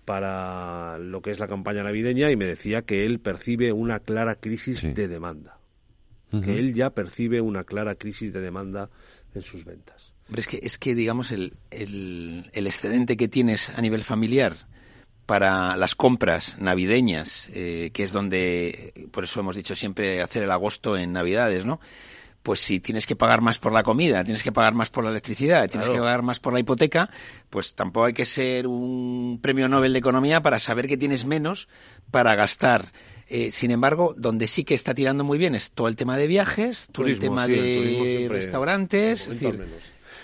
para 0.05 0.99
lo 0.99 1.23
que 1.23 1.31
es 1.31 1.39
la 1.39 1.47
campaña 1.47 1.81
navideña 1.81 2.29
y 2.29 2.35
me 2.35 2.45
decía 2.45 2.83
que 2.83 3.03
él 3.03 3.19
percibe 3.19 3.71
una 3.71 3.99
clara 3.99 4.35
crisis 4.35 4.93
de 4.93 5.07
demanda 5.07 5.56
que 6.31 6.59
él 6.59 6.73
ya 6.73 6.89
percibe 6.89 7.41
una 7.41 7.63
clara 7.63 7.95
crisis 7.95 8.33
de 8.33 8.41
demanda 8.41 8.89
en 9.33 9.41
sus 9.43 9.63
ventas. 9.63 10.13
Hombre, 10.27 10.41
es 10.41 10.47
que, 10.47 10.59
es 10.61 10.77
que 10.77 10.93
digamos, 10.93 11.31
el, 11.31 11.53
el, 11.71 12.67
excedente 12.67 13.15
que 13.15 13.27
tienes 13.27 13.69
a 13.69 13.81
nivel 13.81 14.03
familiar 14.03 14.55
para 15.25 15.75
las 15.75 15.95
compras 15.95 16.57
navideñas, 16.59 17.49
eh, 17.53 17.91
que 17.93 18.03
es 18.03 18.11
donde, 18.11 19.09
por 19.11 19.23
eso 19.23 19.39
hemos 19.39 19.55
dicho 19.55 19.75
siempre 19.75 20.21
hacer 20.21 20.43
el 20.43 20.51
agosto 20.51 20.97
en 20.97 21.13
Navidades, 21.13 21.65
¿no? 21.65 21.79
pues 22.47 22.61
si 22.61 22.79
tienes 22.79 23.05
que 23.05 23.17
pagar 23.17 23.41
más 23.41 23.59
por 23.59 23.73
la 23.73 23.83
comida, 23.83 24.23
tienes 24.23 24.41
que 24.41 24.53
pagar 24.53 24.73
más 24.73 24.89
por 24.89 25.03
la 25.03 25.09
electricidad, 25.09 25.69
tienes 25.69 25.89
que 25.89 25.97
pagar 25.97 26.21
más 26.21 26.39
por 26.39 26.53
la 26.53 26.61
hipoteca, 26.61 27.09
pues 27.49 27.75
tampoco 27.75 28.05
hay 28.05 28.13
que 28.13 28.23
ser 28.23 28.67
un 28.67 29.39
premio 29.41 29.67
Nobel 29.67 29.91
de 29.91 29.99
Economía 29.99 30.41
para 30.41 30.57
saber 30.57 30.87
que 30.87 30.95
tienes 30.95 31.25
menos 31.25 31.67
para 32.09 32.35
gastar 32.35 32.93
eh, 33.29 33.51
sin 33.51 33.71
embargo, 33.71 34.13
donde 34.17 34.47
sí 34.47 34.63
que 34.63 34.73
está 34.73 34.93
tirando 34.93 35.23
muy 35.23 35.37
bien 35.37 35.55
es 35.55 35.71
todo 35.71 35.87
el 35.87 35.95
tema 35.95 36.17
de 36.17 36.27
viajes, 36.27 36.89
todo 36.91 37.07
el 37.07 37.19
tema 37.19 37.47
de 37.47 38.27
restaurantes. 38.29 39.29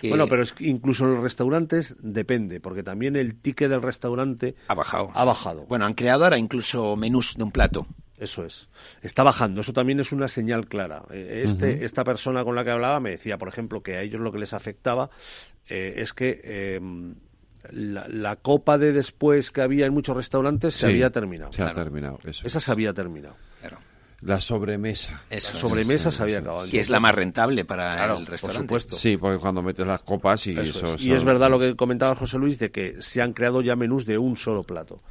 bueno, 0.02 0.28
pero 0.28 0.44
es 0.44 0.56
incluso 0.60 1.06
los 1.06 1.22
restaurantes 1.22 1.96
depende, 2.00 2.60
porque 2.60 2.84
también 2.84 3.16
el 3.16 3.36
ticket 3.36 3.70
del 3.70 3.82
restaurante 3.82 4.56
ha 4.68 4.76
bajado. 4.76 5.12
Ha 5.14 5.26
bajado. 5.26 5.66
Bueno, 5.66 5.86
han 5.86 5.94
creado 5.94 6.24
ahora 6.24 6.38
incluso 6.38 6.96
menús 6.96 7.36
de 7.36 7.44
un 7.44 7.52
plato. 7.52 7.88
Eso 8.18 8.46
es. 8.46 8.70
Está 9.02 9.24
bajando. 9.24 9.62
Eso 9.62 9.74
también 9.74 10.00
es 10.00 10.14
una 10.14 10.30
señal 10.30 10.68
clara. 10.68 11.04
Eh, 11.12 11.42
este, 11.44 11.84
Esta 11.84 12.06
persona 12.06 12.46
con 12.46 12.56
la 12.56 12.64
que 12.64 12.72
hablaba 12.72 13.02
me 13.02 13.12
decía, 13.12 13.38
por 13.38 13.50
ejemplo, 13.50 13.84
que 13.84 13.98
a 13.98 14.02
ellos 14.02 14.22
lo 14.22 14.32
que 14.32 14.38
les 14.38 14.54
afectaba 14.54 15.10
eh, 15.68 15.96
es 15.98 16.14
que 16.14 16.80
la, 17.72 18.36
copa 18.38 18.78
de 18.78 18.92
después 18.92 19.52
que 19.52 19.62
había 19.62 19.86
en 19.86 19.94
muchos 19.94 20.16
restaurantes 20.16 20.74
se 20.74 20.88
había 20.88 21.10
terminado. 21.10 21.52
Se 21.52 21.64
ha 21.64 21.74
terminado, 21.74 22.20
eso. 22.26 22.46
Esa 22.46 22.60
se 22.60 22.72
había 22.72 22.94
terminado. 22.94 23.36
La 24.26 24.40
sobremesa. 24.40 25.22
la 25.30 25.42
sobremesa 25.42 26.12
se 26.12 26.24
había 26.24 26.40
acabado. 26.40 26.66
Y 26.72 26.78
es 26.78 26.90
la 26.90 27.00
más 27.00 27.14
rentable 27.14 27.66
para 27.66 28.06
el 28.06 28.26
restaurante. 28.26 28.68
Por 28.68 28.80
supuesto. 28.80 28.96
Sí, 28.96 29.18
porque 29.18 29.40
cuando 29.40 29.62
metes 29.62 29.86
las 29.86 30.02
copas 30.02 30.48
y 30.48 30.58
eso. 30.58 30.96
Y 31.00 31.12
es 31.12 31.24
verdad 31.24 31.50
lo 31.50 31.60
que 31.60 31.76
comentaba 31.76 32.16
José 32.16 32.38
Luis 32.38 32.60
de 32.60 32.72
que 32.72 33.02
se 33.02 33.22
han 33.22 33.34
creado 33.34 33.62
ya 33.62 33.76
menús 33.76 34.06
de 34.06 34.18
un 34.18 34.38
solo 34.38 34.64
plato. 34.64 35.02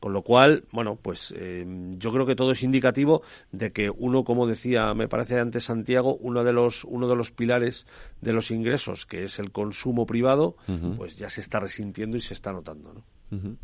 Con 0.00 0.12
lo 0.12 0.22
cual, 0.22 0.64
bueno, 0.70 0.96
pues 0.96 1.34
eh, 1.36 1.66
yo 1.98 2.12
creo 2.12 2.24
que 2.24 2.36
todo 2.36 2.52
es 2.52 2.62
indicativo 2.62 3.22
de 3.50 3.72
que 3.72 3.90
uno, 3.90 4.22
como 4.22 4.46
decía, 4.46 4.94
me 4.94 5.08
parece 5.08 5.40
antes 5.40 5.64
Santiago, 5.64 6.16
uno 6.20 6.44
de 6.44 6.52
los 6.52 6.84
uno 6.84 7.08
de 7.08 7.16
los 7.16 7.32
pilares 7.32 7.84
de 8.20 8.32
los 8.32 8.52
ingresos, 8.52 9.06
que 9.06 9.24
es 9.24 9.40
el 9.40 9.50
consumo 9.50 10.06
privado, 10.06 10.56
pues 10.96 11.16
ya 11.16 11.28
se 11.30 11.40
está 11.40 11.58
resintiendo 11.58 12.16
y 12.16 12.20
se 12.20 12.34
está 12.34 12.52
notando, 12.52 12.92
¿no? 12.92 13.56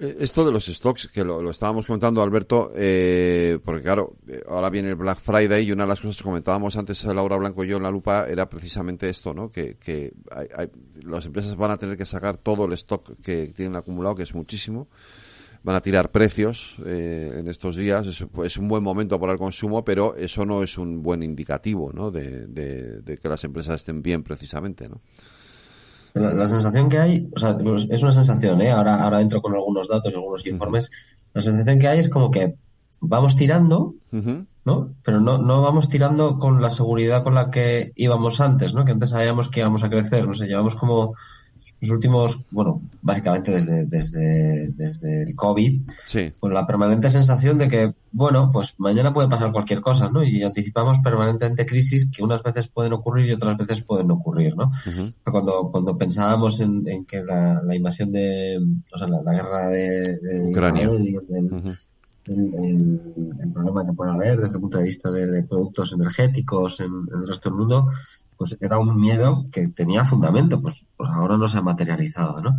Esto 0.00 0.44
de 0.44 0.52
los 0.52 0.66
stocks, 0.66 1.08
que 1.08 1.24
lo, 1.24 1.48
estábamos 1.50 1.86
comentando, 1.86 2.22
Alberto, 2.22 2.72
eh, 2.74 3.58
porque 3.64 3.82
claro, 3.82 4.16
eh, 4.28 4.42
ahora 4.48 4.70
viene 4.70 4.90
el 4.90 4.96
Black 4.96 5.20
Friday 5.20 5.66
y 5.66 5.72
una 5.72 5.84
de 5.84 5.88
las 5.88 6.00
cosas 6.00 6.16
que 6.16 6.24
comentábamos 6.24 6.76
antes 6.76 7.04
Laura 7.04 7.36
Blanco 7.36 7.64
y 7.64 7.68
yo 7.68 7.76
en 7.78 7.82
la 7.82 7.90
lupa 7.90 8.26
era 8.28 8.48
precisamente 8.48 9.08
esto, 9.08 9.34
¿no? 9.34 9.50
Que, 9.50 9.76
que 9.76 10.12
las 11.06 11.26
empresas 11.26 11.56
van 11.56 11.70
a 11.70 11.76
tener 11.76 11.96
que 11.96 12.06
sacar 12.06 12.36
todo 12.36 12.66
el 12.66 12.72
stock 12.74 13.20
que 13.22 13.52
tienen 13.54 13.76
acumulado, 13.76 14.14
que 14.16 14.24
es 14.24 14.34
muchísimo, 14.34 14.88
van 15.62 15.76
a 15.76 15.80
tirar 15.80 16.10
precios 16.10 16.76
en 16.84 17.48
estos 17.48 17.76
días, 17.76 18.06
es, 18.06 18.24
es, 18.44 18.56
un 18.56 18.68
buen 18.68 18.82
momento 18.82 19.18
para 19.18 19.32
el 19.32 19.38
consumo, 19.38 19.84
pero 19.84 20.14
eso 20.16 20.44
no 20.44 20.62
es 20.62 20.78
un 20.78 21.02
buen 21.02 21.22
indicativo, 21.22 21.92
¿no? 21.92 22.10
De, 22.10 22.46
de 22.46 23.18
que 23.18 23.28
las 23.28 23.42
empresas 23.44 23.76
estén 23.76 24.02
bien 24.02 24.22
precisamente, 24.22 24.88
¿no? 24.88 25.00
La, 26.16 26.48
sensación 26.48 26.88
que 26.88 26.98
hay, 26.98 27.28
o 27.36 27.38
sea, 27.38 27.58
pues, 27.58 27.88
es 27.90 28.02
una 28.02 28.12
sensación, 28.12 28.62
¿eh? 28.62 28.70
Ahora, 28.70 29.02
ahora 29.02 29.20
entro 29.20 29.42
con 29.42 29.54
algunos 29.54 29.86
datos 29.88 30.10
y 30.10 30.16
algunos 30.16 30.46
informes. 30.46 30.90
La 31.34 31.42
sensación 31.42 31.78
que 31.78 31.88
hay 31.88 31.98
es 31.98 32.08
como 32.08 32.30
que 32.30 32.54
vamos 33.02 33.36
tirando, 33.36 33.94
¿no? 34.64 34.94
Pero 35.02 35.20
no, 35.20 35.36
no 35.36 35.60
vamos 35.60 35.90
tirando 35.90 36.38
con 36.38 36.62
la 36.62 36.70
seguridad 36.70 37.22
con 37.22 37.34
la 37.34 37.50
que 37.50 37.92
íbamos 37.96 38.40
antes, 38.40 38.72
¿no? 38.72 38.86
Que 38.86 38.92
antes 38.92 39.10
sabíamos 39.10 39.50
que 39.50 39.60
íbamos 39.60 39.84
a 39.84 39.90
crecer, 39.90 40.26
no 40.26 40.34
sé, 40.34 40.46
llevamos 40.46 40.74
como 40.74 41.14
los 41.80 41.90
últimos, 41.90 42.46
bueno, 42.50 42.80
básicamente 43.02 43.50
desde, 43.50 43.84
desde, 43.86 44.68
desde 44.68 45.24
el 45.24 45.34
COVID, 45.34 45.82
con 46.40 46.54
la 46.54 46.66
permanente 46.66 47.10
sensación 47.10 47.58
de 47.58 47.68
que, 47.68 47.94
bueno, 48.12 48.50
pues 48.50 48.80
mañana 48.80 49.12
puede 49.12 49.28
pasar 49.28 49.52
cualquier 49.52 49.82
cosa, 49.82 50.10
¿no? 50.10 50.24
Y 50.24 50.42
anticipamos 50.42 50.98
permanentemente 51.00 51.66
crisis 51.66 52.10
que 52.10 52.24
unas 52.24 52.42
veces 52.42 52.68
pueden 52.68 52.94
ocurrir 52.94 53.26
y 53.26 53.32
otras 53.32 53.58
veces 53.58 53.82
pueden 53.82 54.10
ocurrir, 54.10 54.56
¿no? 54.56 54.72
Cuando, 55.22 55.68
cuando 55.70 55.98
pensábamos 55.98 56.60
en, 56.60 57.04
que 57.04 57.22
la, 57.22 57.62
la, 57.62 57.76
invasión 57.76 58.10
de, 58.10 58.58
o 58.92 58.98
sea, 58.98 59.06
la, 59.06 59.32
guerra 59.32 59.68
de, 59.68 60.18
Ucrania. 60.48 60.90
el, 62.24 63.52
problema 63.52 63.86
que 63.86 63.92
pueda 63.92 64.14
haber 64.14 64.40
desde 64.40 64.56
el 64.56 64.60
punto 64.62 64.78
de 64.78 64.84
vista 64.84 65.10
de, 65.10 65.42
productos 65.42 65.92
energéticos 65.92 66.80
en, 66.80 66.86
en, 66.86 67.20
el 67.20 67.28
resto 67.28 67.50
del 67.50 67.58
mundo, 67.58 67.88
pues 68.36 68.56
era 68.60 68.78
un 68.78 69.00
miedo 69.00 69.46
que 69.50 69.68
tenía 69.68 70.04
fundamento, 70.04 70.60
pues, 70.60 70.84
pues 70.96 71.10
ahora 71.10 71.36
no 71.36 71.48
se 71.48 71.58
ha 71.58 71.62
materializado, 71.62 72.40
¿no? 72.40 72.58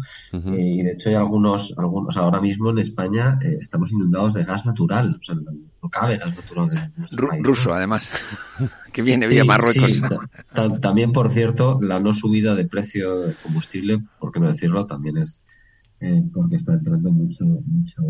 Eh, 0.54 0.62
y 0.62 0.84
de 0.84 0.94
hecho 0.94 1.10
hay 1.10 1.16
algunos, 1.16 1.74
algunos, 1.78 2.18
ahora 2.18 2.42
mismo 2.42 2.70
en 2.72 2.80
España 2.80 3.40
eh, 3.42 3.58
estamos 3.60 3.92
inundados 3.92 4.34
de 4.34 4.44
gas 4.44 4.66
natural, 4.66 5.18
o 5.20 5.24
sea, 5.24 5.36
no 5.36 5.90
cabe 5.90 6.18
gas 6.18 6.36
natural 6.36 6.92
en 6.98 7.44
Ruso, 7.44 7.74
además, 7.74 8.10
que 8.92 9.02
viene 9.02 9.28
vía 9.28 9.46
Marruecos. 9.46 10.02
también, 10.82 11.12
por 11.12 11.30
cierto, 11.30 11.80
la 11.82 12.00
no 12.00 12.14
subida 12.14 12.56
de 12.56 12.66
precio 12.66 13.20
del 13.22 13.36
combustible, 13.38 14.04
por 14.20 14.32
qué 14.32 14.40
no 14.40 14.48
decirlo, 14.48 14.86
también 14.86 15.18
es 15.18 15.42
eh, 16.00 16.24
porque 16.34 16.56
está 16.56 16.74
entrando 16.74 17.12
mucho, 17.12 17.44
mucho, 17.44 18.02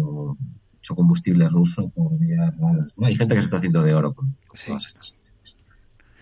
mucho 0.74 0.96
combustible 0.96 1.48
ruso 1.48 1.90
por 1.90 2.18
vías 2.20 2.54
raras, 2.58 2.88
¿no? 2.98 3.08
Hay 3.08 3.16
gente 3.16 3.36
que 3.36 3.42
se 3.42 3.46
está 3.46 3.58
haciendo 3.58 3.82
de 3.82 3.94
oro 3.94 4.14
con, 4.14 4.36
todas 4.66 4.86
estas 4.86 5.14
acciones. 5.14 5.58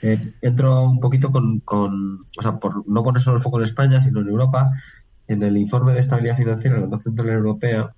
Eh, 0.06 0.34
entro 0.41 0.84
un 0.84 0.99
poquito 0.99 1.32
con, 1.32 1.62
con, 1.62 2.20
o 2.38 2.41
sea, 2.41 2.60
por 2.60 2.88
no 2.88 3.03
poner 3.03 3.24
solo 3.24 3.38
el 3.38 3.41
foco 3.41 3.58
en 3.58 3.64
España, 3.64 3.99
sino 3.99 4.22
en 4.22 4.28
Europa. 4.28 4.72
En 5.28 5.41
el 5.41 5.58
informe 5.58 5.93
de 5.93 5.99
estabilidad 5.99 6.38
financiera 6.38 6.76
de 6.76 6.82
la 6.82 6.88
Banca 6.88 7.01
Central 7.01 7.30
Europea 7.30 7.91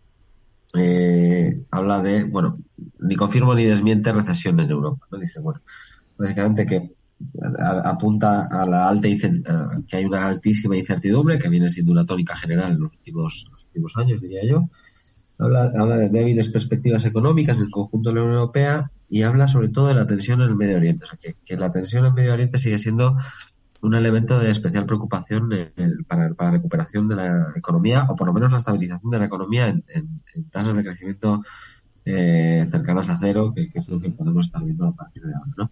eh, 0.73 1.65
habla 1.69 2.01
de, 2.01 2.23
bueno, 2.23 2.59
ni 2.99 3.17
confirmo 3.17 3.53
ni 3.55 3.65
desmiente 3.65 4.13
recesión 4.13 4.57
en 4.61 4.71
Europa. 4.71 5.05
¿no? 5.11 5.17
Dice, 5.17 5.41
bueno, 5.41 5.61
básicamente 6.17 6.65
que 6.65 6.95
apunta 7.83 8.47
a 8.49 8.65
la 8.65 8.87
alta 8.87 9.09
que 9.87 9.97
hay 9.97 10.05
una 10.05 10.27
altísima 10.27 10.77
incertidumbre 10.77 11.39
que 11.39 11.49
viene 11.49 11.69
siendo 11.69 11.91
una 11.91 12.05
tónica 12.05 12.37
general 12.37 12.71
en 12.71 12.79
los 12.79 12.91
últimos, 12.93 13.47
los 13.51 13.65
últimos 13.65 13.97
años, 13.97 14.21
diría 14.21 14.45
yo. 14.45 14.69
Habla, 15.39 15.71
habla 15.77 15.97
de 15.97 16.09
débiles 16.09 16.49
perspectivas 16.49 17.05
económicas 17.05 17.57
en 17.57 17.63
el 17.63 17.71
conjunto 17.71 18.09
de 18.09 18.15
la 18.15 18.21
Unión 18.21 18.37
Europea 18.37 18.91
y 19.09 19.21
habla 19.21 19.47
sobre 19.47 19.69
todo 19.69 19.87
de 19.87 19.95
la 19.95 20.07
tensión 20.07 20.41
en 20.41 20.49
el 20.49 20.55
Medio 20.55 20.77
Oriente. 20.77 21.05
O 21.05 21.07
sea, 21.07 21.17
que, 21.17 21.57
la 21.57 21.71
tensión 21.71 22.05
en 22.05 22.09
el 22.09 22.15
Medio 22.15 22.33
Oriente 22.33 22.57
sigue 22.57 22.77
siendo 22.77 23.17
un 23.81 23.93
elemento 23.93 24.39
de 24.39 24.49
especial 24.49 24.85
preocupación 24.85 25.49
para, 26.07 26.29
la 26.29 26.51
recuperación 26.51 27.07
de 27.07 27.15
la 27.15 27.53
economía 27.55 28.07
o 28.09 28.15
por 28.15 28.27
lo 28.27 28.33
menos 28.33 28.51
la 28.51 28.57
estabilización 28.57 29.11
de 29.11 29.19
la 29.19 29.25
economía 29.25 29.67
en, 29.67 29.83
tasas 30.49 30.75
de 30.75 30.83
crecimiento 30.83 31.43
eh, 32.05 32.67
cercanas 32.71 33.09
a 33.09 33.19
cero, 33.19 33.53
que, 33.55 33.69
es 33.73 33.87
lo 33.87 33.99
que 33.99 34.09
podemos 34.09 34.47
estar 34.47 34.63
viendo 34.63 34.87
a 34.87 34.95
partir 34.95 35.23
de 35.23 35.35
ahora. 35.35 35.51
¿no? 35.57 35.71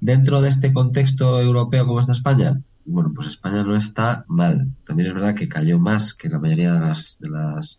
Dentro 0.00 0.40
de 0.40 0.48
este 0.48 0.72
contexto 0.72 1.40
europeo 1.40 1.86
como 1.86 2.00
está 2.00 2.12
España, 2.12 2.60
bueno, 2.84 3.12
pues 3.14 3.28
España 3.28 3.62
no 3.62 3.76
está 3.76 4.24
mal. 4.28 4.72
También 4.84 5.08
es 5.08 5.14
verdad 5.14 5.34
que 5.34 5.48
cayó 5.48 5.78
más 5.78 6.14
que 6.14 6.28
la 6.28 6.38
mayoría 6.38 6.74
de 6.74 6.80
las, 6.80 7.16
de 7.20 7.28
las, 7.28 7.78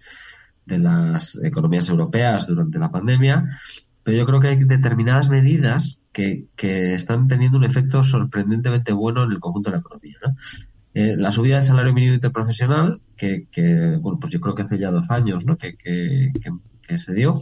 de 0.66 0.80
las 0.80 1.38
economías 1.44 1.90
europeas 1.90 2.48
durante 2.48 2.80
la 2.80 2.92
pandemia 2.92 3.58
pero 4.04 4.18
yo 4.18 4.26
creo 4.26 4.40
que 4.40 4.50
hay 4.50 4.64
determinadas 4.64 5.30
medidas 5.30 6.02
que, 6.12 6.46
que 6.56 6.94
están 6.94 7.28
teniendo 7.28 7.58
un 7.58 7.64
efecto 7.64 8.04
sorprendentemente 8.04 8.92
bueno 8.92 9.24
en 9.24 9.32
el 9.32 9.40
conjunto 9.40 9.70
de 9.70 9.78
la 9.78 9.80
economía. 9.80 10.18
Eh, 10.94 11.16
la 11.18 11.32
subida 11.32 11.56
del 11.56 11.64
salario 11.64 11.94
mínimo 11.94 12.14
interprofesional, 12.14 13.02
que, 13.18 13.48
que, 13.50 13.98
bueno, 14.00 14.20
pues 14.20 14.32
yo 14.32 14.40
creo 14.40 14.54
que 14.54 14.62
hace 14.62 14.78
ya 14.78 14.92
dos 14.92 15.06
años 15.10 15.46
¿no? 15.46 15.58
que, 15.58 15.76
que, 15.76 16.32
que 16.82 17.00
se 17.00 17.14
dio, 17.16 17.42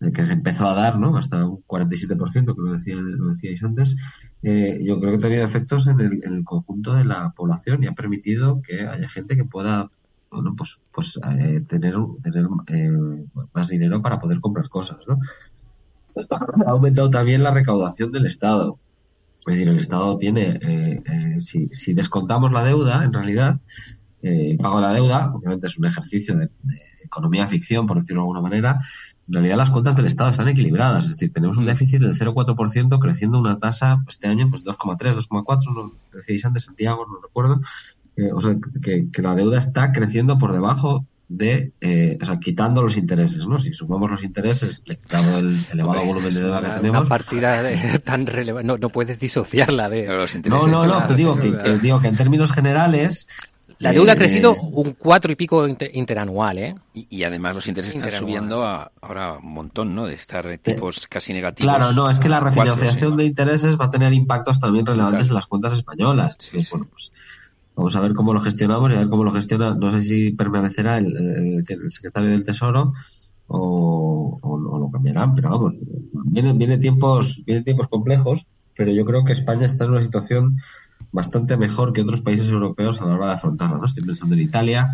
eh, 0.00 0.12
que 0.12 0.22
se 0.22 0.34
empezó 0.34 0.68
a 0.68 0.74
dar, 0.74 1.00
¿no? 1.00 1.16
Hasta 1.16 1.44
un 1.44 1.64
47%, 1.66 2.54
que 2.54 2.60
lo, 2.60 2.72
decía, 2.74 2.94
lo 2.94 3.30
decíais 3.30 3.62
antes, 3.64 3.96
eh, 4.42 4.78
yo 4.82 5.00
creo 5.00 5.12
que 5.12 5.16
ha 5.16 5.28
tenido 5.28 5.44
efectos 5.44 5.88
en 5.88 5.98
el, 5.98 6.22
en 6.22 6.34
el, 6.34 6.44
conjunto 6.44 6.94
de 6.94 7.04
la 7.04 7.30
población 7.30 7.82
y 7.82 7.88
ha 7.88 7.92
permitido 7.92 8.62
que 8.62 8.82
haya 8.82 9.08
gente 9.08 9.34
que 9.34 9.44
pueda 9.44 9.90
bueno, 10.32 10.54
pues, 10.56 10.80
pues 10.92 11.18
eh, 11.30 11.60
tener, 11.68 11.94
tener 12.22 12.46
eh, 12.68 12.88
más 13.52 13.68
dinero 13.68 14.00
para 14.02 14.18
poder 14.18 14.40
comprar 14.40 14.68
cosas, 14.68 14.98
¿no? 15.06 15.16
Ha 16.66 16.70
aumentado 16.70 17.10
también 17.10 17.42
la 17.42 17.52
recaudación 17.52 18.12
del 18.12 18.26
Estado. 18.26 18.78
Es 19.46 19.54
decir, 19.54 19.68
el 19.68 19.76
Estado 19.76 20.18
tiene, 20.18 20.58
eh, 20.62 21.02
eh, 21.04 21.40
si, 21.40 21.68
si, 21.72 21.94
descontamos 21.94 22.52
la 22.52 22.64
deuda, 22.64 23.04
en 23.04 23.12
realidad, 23.12 23.58
eh, 24.22 24.56
pago 24.60 24.80
la 24.80 24.92
deuda, 24.92 25.32
obviamente 25.34 25.66
es 25.66 25.78
un 25.78 25.86
ejercicio 25.86 26.36
de, 26.36 26.46
de, 26.62 26.80
economía 27.04 27.48
ficción, 27.48 27.86
por 27.86 27.98
decirlo 27.98 28.22
de 28.22 28.26
alguna 28.26 28.40
manera, 28.40 28.80
en 29.26 29.34
realidad 29.34 29.56
las 29.56 29.70
cuentas 29.70 29.96
del 29.96 30.06
Estado 30.06 30.30
están 30.30 30.48
equilibradas, 30.48 31.06
es 31.06 31.10
decir, 31.12 31.32
tenemos 31.32 31.58
un 31.58 31.66
déficit 31.66 32.00
del 32.00 32.14
0,4% 32.14 32.98
creciendo 33.00 33.38
una 33.38 33.58
tasa 33.58 34.04
este 34.08 34.28
año 34.28 34.48
pues 34.48 34.64
2,3, 34.64 35.14
2,4, 35.14 35.74
no 35.74 35.92
decíais 36.12 36.44
antes 36.44 36.64
Santiago, 36.64 37.04
no 37.06 37.20
recuerdo, 37.20 37.60
eh, 38.16 38.30
o 38.32 38.40
sea, 38.40 38.56
que, 38.82 39.10
que, 39.10 39.22
la 39.22 39.34
deuda 39.34 39.58
está 39.58 39.92
creciendo 39.92 40.38
por 40.38 40.52
debajo 40.52 41.06
de, 41.28 41.72
eh, 41.80 42.18
o 42.20 42.26
sea, 42.26 42.38
quitando 42.38 42.82
los 42.82 42.96
intereses, 42.96 43.46
¿no? 43.46 43.58
Si 43.58 43.72
sumamos 43.72 44.10
los 44.10 44.22
intereses, 44.22 44.80
quitado 44.80 45.38
el 45.38 45.64
elevado 45.72 46.00
Hombre, 46.00 46.06
volumen 46.06 46.34
de 46.34 46.40
deuda 46.40 46.60
que 46.60 46.80
tenemos. 46.80 47.00
Una 47.00 47.08
partida 47.08 47.62
de, 47.62 47.98
tan 48.04 48.26
relevante, 48.26 48.66
no, 48.66 48.76
no 48.76 48.90
puedes 48.90 49.18
disociarla 49.18 49.88
de 49.88 50.06
los 50.06 50.34
intereses. 50.34 50.66
No, 50.66 50.86
no, 50.86 50.86
no, 50.86 51.06
te 51.06 51.14
digo 51.14 51.38
que, 51.38 51.52
que, 51.52 51.78
digo 51.78 52.00
que 52.00 52.08
en 52.08 52.16
términos 52.16 52.52
generales, 52.52 53.28
la 53.78 53.92
deuda 53.92 54.12
ha 54.12 54.16
crecido 54.16 54.54
un 54.54 54.92
cuatro 54.92 55.32
y 55.32 55.36
pico 55.36 55.66
inter, 55.66 55.90
interanual, 55.94 56.58
¿eh? 56.58 56.74
Y, 56.94 57.06
y, 57.08 57.24
además 57.24 57.54
los 57.54 57.66
intereses 57.66 57.96
están 57.96 58.12
subiendo 58.12 58.64
a, 58.64 58.92
ahora 59.00 59.38
un 59.38 59.52
montón, 59.52 59.94
¿no? 59.94 60.06
De 60.06 60.14
estar 60.14 60.46
tipos 60.58 60.98
eh, 60.98 61.00
casi 61.08 61.32
negativos. 61.32 61.74
Claro, 61.74 61.92
no, 61.92 62.10
es 62.10 62.20
que 62.20 62.28
la 62.28 62.40
refinanciación 62.40 63.16
de 63.16 63.24
intereses 63.24 63.80
va 63.80 63.86
a 63.86 63.90
tener 63.90 64.12
impactos 64.12 64.60
también 64.60 64.86
relevantes 64.86 65.28
en 65.28 65.34
las 65.34 65.46
cuentas 65.46 65.72
españolas. 65.72 66.36
Sí, 66.38 66.62
sí. 66.62 66.68
Bueno, 66.70 66.88
pues 66.90 67.10
vamos 67.74 67.96
a 67.96 68.00
ver 68.00 68.14
cómo 68.14 68.34
lo 68.34 68.40
gestionamos 68.40 68.90
y 68.90 68.94
a 68.94 69.00
ver 69.00 69.08
cómo 69.08 69.24
lo 69.24 69.32
gestiona. 69.32 69.74
No 69.74 69.90
sé 69.90 70.02
si 70.02 70.32
permanecerá 70.32 70.98
el, 70.98 71.64
secretario 71.88 72.30
del 72.30 72.44
Tesoro 72.44 72.92
o, 73.48 74.38
lo 74.80 74.90
cambiarán, 74.90 75.34
pero 75.34 75.50
vamos, 75.50 75.74
vienen, 76.24 76.58
viene 76.58 76.78
tiempos, 76.78 77.42
vienen 77.44 77.64
tiempos 77.64 77.88
complejos, 77.88 78.46
pero 78.76 78.92
yo 78.92 79.04
creo 79.04 79.24
que 79.24 79.32
España 79.32 79.66
está 79.66 79.84
en 79.84 79.90
una 79.92 80.02
situación 80.02 80.58
bastante 81.10 81.56
mejor 81.56 81.92
que 81.92 82.02
otros 82.02 82.20
países 82.20 82.50
europeos 82.50 83.02
a 83.02 83.06
la 83.06 83.14
hora 83.14 83.26
de 83.28 83.34
afrontarla. 83.34 83.76
¿no? 83.76 83.86
Estoy 83.86 84.04
pensando 84.04 84.34
en 84.34 84.40
Italia, 84.40 84.90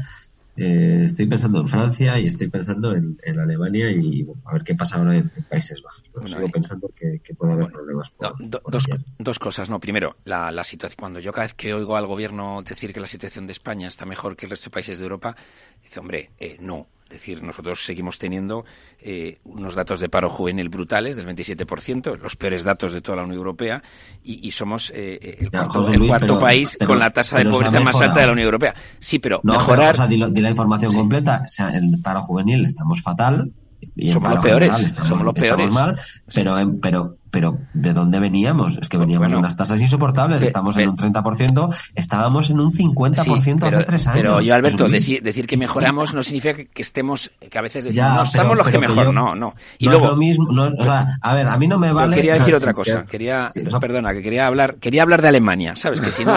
eh, 0.61 1.05
estoy 1.05 1.27
pensando 1.27 1.61
en 1.61 1.69
Francia 1.69 2.19
y 2.19 2.27
estoy 2.27 2.49
pensando 2.49 2.93
en, 2.93 3.17
en 3.23 3.39
Alemania 3.39 3.91
y 3.91 4.25
bueno, 4.25 4.43
a 4.45 4.55
ver 4.55 4.65
qué 4.65 4.75
pasa 4.75 4.97
ahora 4.97 5.17
en, 5.17 5.31
en 5.37 5.45
Países 5.45 5.81
Bajos. 5.83 6.03
Bueno, 6.13 6.29
sigo 6.29 6.47
ahí. 6.47 6.51
pensando 6.51 6.91
que, 6.95 7.21
que, 7.23 7.35
puede 7.35 7.53
haber 7.53 7.67
bueno, 7.67 7.79
problemas. 7.79 8.11
Por, 8.11 8.35
do, 8.39 8.61
por 8.61 8.73
dos, 8.73 8.85
dos, 9.19 9.39
cosas. 9.39 9.71
No, 9.71 9.79
primero, 9.79 10.17
la, 10.25 10.51
la 10.51 10.65
situación. 10.65 10.97
Cuando 10.99 11.21
yo 11.21 11.33
cada 11.33 11.45
vez 11.45 11.55
que 11.55 11.73
oigo 11.75 11.97
al 11.97 12.07
gobierno 12.07 12.63
decir 12.63 12.93
que 12.93 13.01
la 13.01 13.07
situación 13.07 13.47
de 13.47 13.53
España 13.53 13.87
está 13.87 14.05
mejor 14.05 14.37
que 14.37 14.47
el 14.47 14.51
resto 14.51 14.71
de 14.71 14.75
países 14.75 14.99
de 14.99 15.05
Europa, 15.05 15.37
dice, 15.83 16.01
hombre, 16.01 16.31
eh, 16.39 16.57
no, 16.61 16.89
es 17.11 17.21
decir, 17.21 17.43
nosotros 17.43 17.83
seguimos 17.85 18.19
teniendo 18.19 18.67
eh, 19.01 19.39
unos 19.45 19.75
datos 19.75 19.99
de 19.99 20.11
paro 20.11 20.29
juvenil 20.29 20.69
brutales 20.69 21.17
del 21.17 21.27
27%, 21.27 22.19
los 22.19 22.37
peores 22.37 22.65
datos 22.65 22.93
de 22.93 23.01
toda 23.01 23.17
la 23.17 23.23
Unión 23.23 23.39
Europea, 23.39 23.83
y, 24.23 24.47
y 24.47 24.51
somos 24.51 24.93
eh, 24.95 25.39
el 25.41 25.51
cuarto, 25.51 25.89
no, 25.89 25.95
el 25.95 26.07
cuarto 26.07 26.27
pero, 26.27 26.39
país 26.39 26.77
pero, 26.79 26.89
con 26.89 26.99
la 26.99 27.11
tasa 27.11 27.39
de 27.39 27.47
pobreza 27.47 27.81
más 27.81 27.99
alta 28.01 28.21
de 28.21 28.27
la 28.27 28.33
Unión 28.33 28.45
Europea. 28.45 28.75
Sí, 29.01 29.19
pero 29.19 29.41
no, 29.43 29.55
mejorar... 29.55 29.95
Pero, 29.95 30.05
o 30.05 30.09
sea, 30.09 30.29
di, 30.29 30.35
di, 30.35 30.43
la 30.43 30.51
información 30.51 30.91
sí. 30.91 30.97
completa. 30.99 31.43
O 31.47 31.49
sea, 31.49 31.71
el 31.71 31.99
paro 32.03 32.21
juvenil 32.21 32.65
estamos 32.65 33.01
fatal. 33.01 33.53
Y 33.97 34.13
somos 34.13 34.35
los 34.35 34.45
peores. 34.45 34.81
Estamos, 34.81 35.09
somos 35.09 35.25
los 35.25 35.35
peores. 35.35 35.71
Mal, 35.71 35.99
pero, 36.35 36.57
pero 36.83 37.17
pero 37.31 37.59
¿de 37.75 37.93
dónde 37.93 38.19
veníamos? 38.19 38.79
Es 38.81 38.89
que 38.89 38.97
veníamos 38.97 39.27
bueno, 39.27 39.37
de 39.37 39.41
unas 39.41 39.57
tasas 39.57 39.81
insoportables, 39.81 40.43
estamos 40.43 40.77
pero, 40.77 40.91
en 40.91 41.07
un 41.07 41.13
30%, 41.13 41.75
estábamos 41.95 42.51
en 42.51 42.61
un 42.61 42.71
50% 42.71 43.41
sí, 43.41 43.55
pero, 43.59 43.77
hace 43.77 43.85
tres 43.85 44.07
años. 44.07 44.21
Pero 44.21 44.41
yo, 44.41 44.55
Alberto, 44.55 44.89
decir, 44.89 45.23
decir, 45.23 45.47
que 45.47 45.57
mejoramos 45.57 46.15
no 46.15 46.23
significa 46.23 46.55
que, 46.55 46.67
que 46.67 46.83
estemos, 46.83 47.31
que 47.51 47.59
a 47.59 47.63
veces 47.63 47.85
decimos, 47.85 47.97
ya, 47.97 48.15
no, 48.15 48.23
estamos 48.23 48.57
los 48.57 48.69
que 48.69 48.79
mejor, 48.79 49.05
yo, 49.05 49.13
no, 49.13 49.35
no. 49.35 49.55
Y 49.79 49.87
no 49.87 49.93
luego, 49.93 50.07
es 50.07 50.11
lo 50.13 50.17
mismo, 50.17 50.53
no, 50.53 50.73
o 50.79 50.85
sea, 50.85 51.19
a 51.21 51.35
ver, 51.35 51.49
a 51.49 51.57
mí 51.59 51.69
no 51.69 51.79
me 51.79 51.93
vale... 51.93 52.17
Quería 52.17 52.35
decir 52.35 52.55
o 52.55 52.59
sea, 52.59 52.71
otra 52.71 52.75
cosa, 52.75 53.01
sí, 53.01 53.11
quería, 53.11 53.47
sí, 53.49 53.63
perdona, 53.81 54.13
que 54.13 54.23
quería 54.23 54.47
hablar, 54.47 54.77
quería 54.77 55.03
hablar 55.03 55.23
de 55.23 55.29
Alemania, 55.29 55.77
¿sabes? 55.77 56.01
Que 56.01 56.13
si 56.13 56.25
no, 56.25 56.35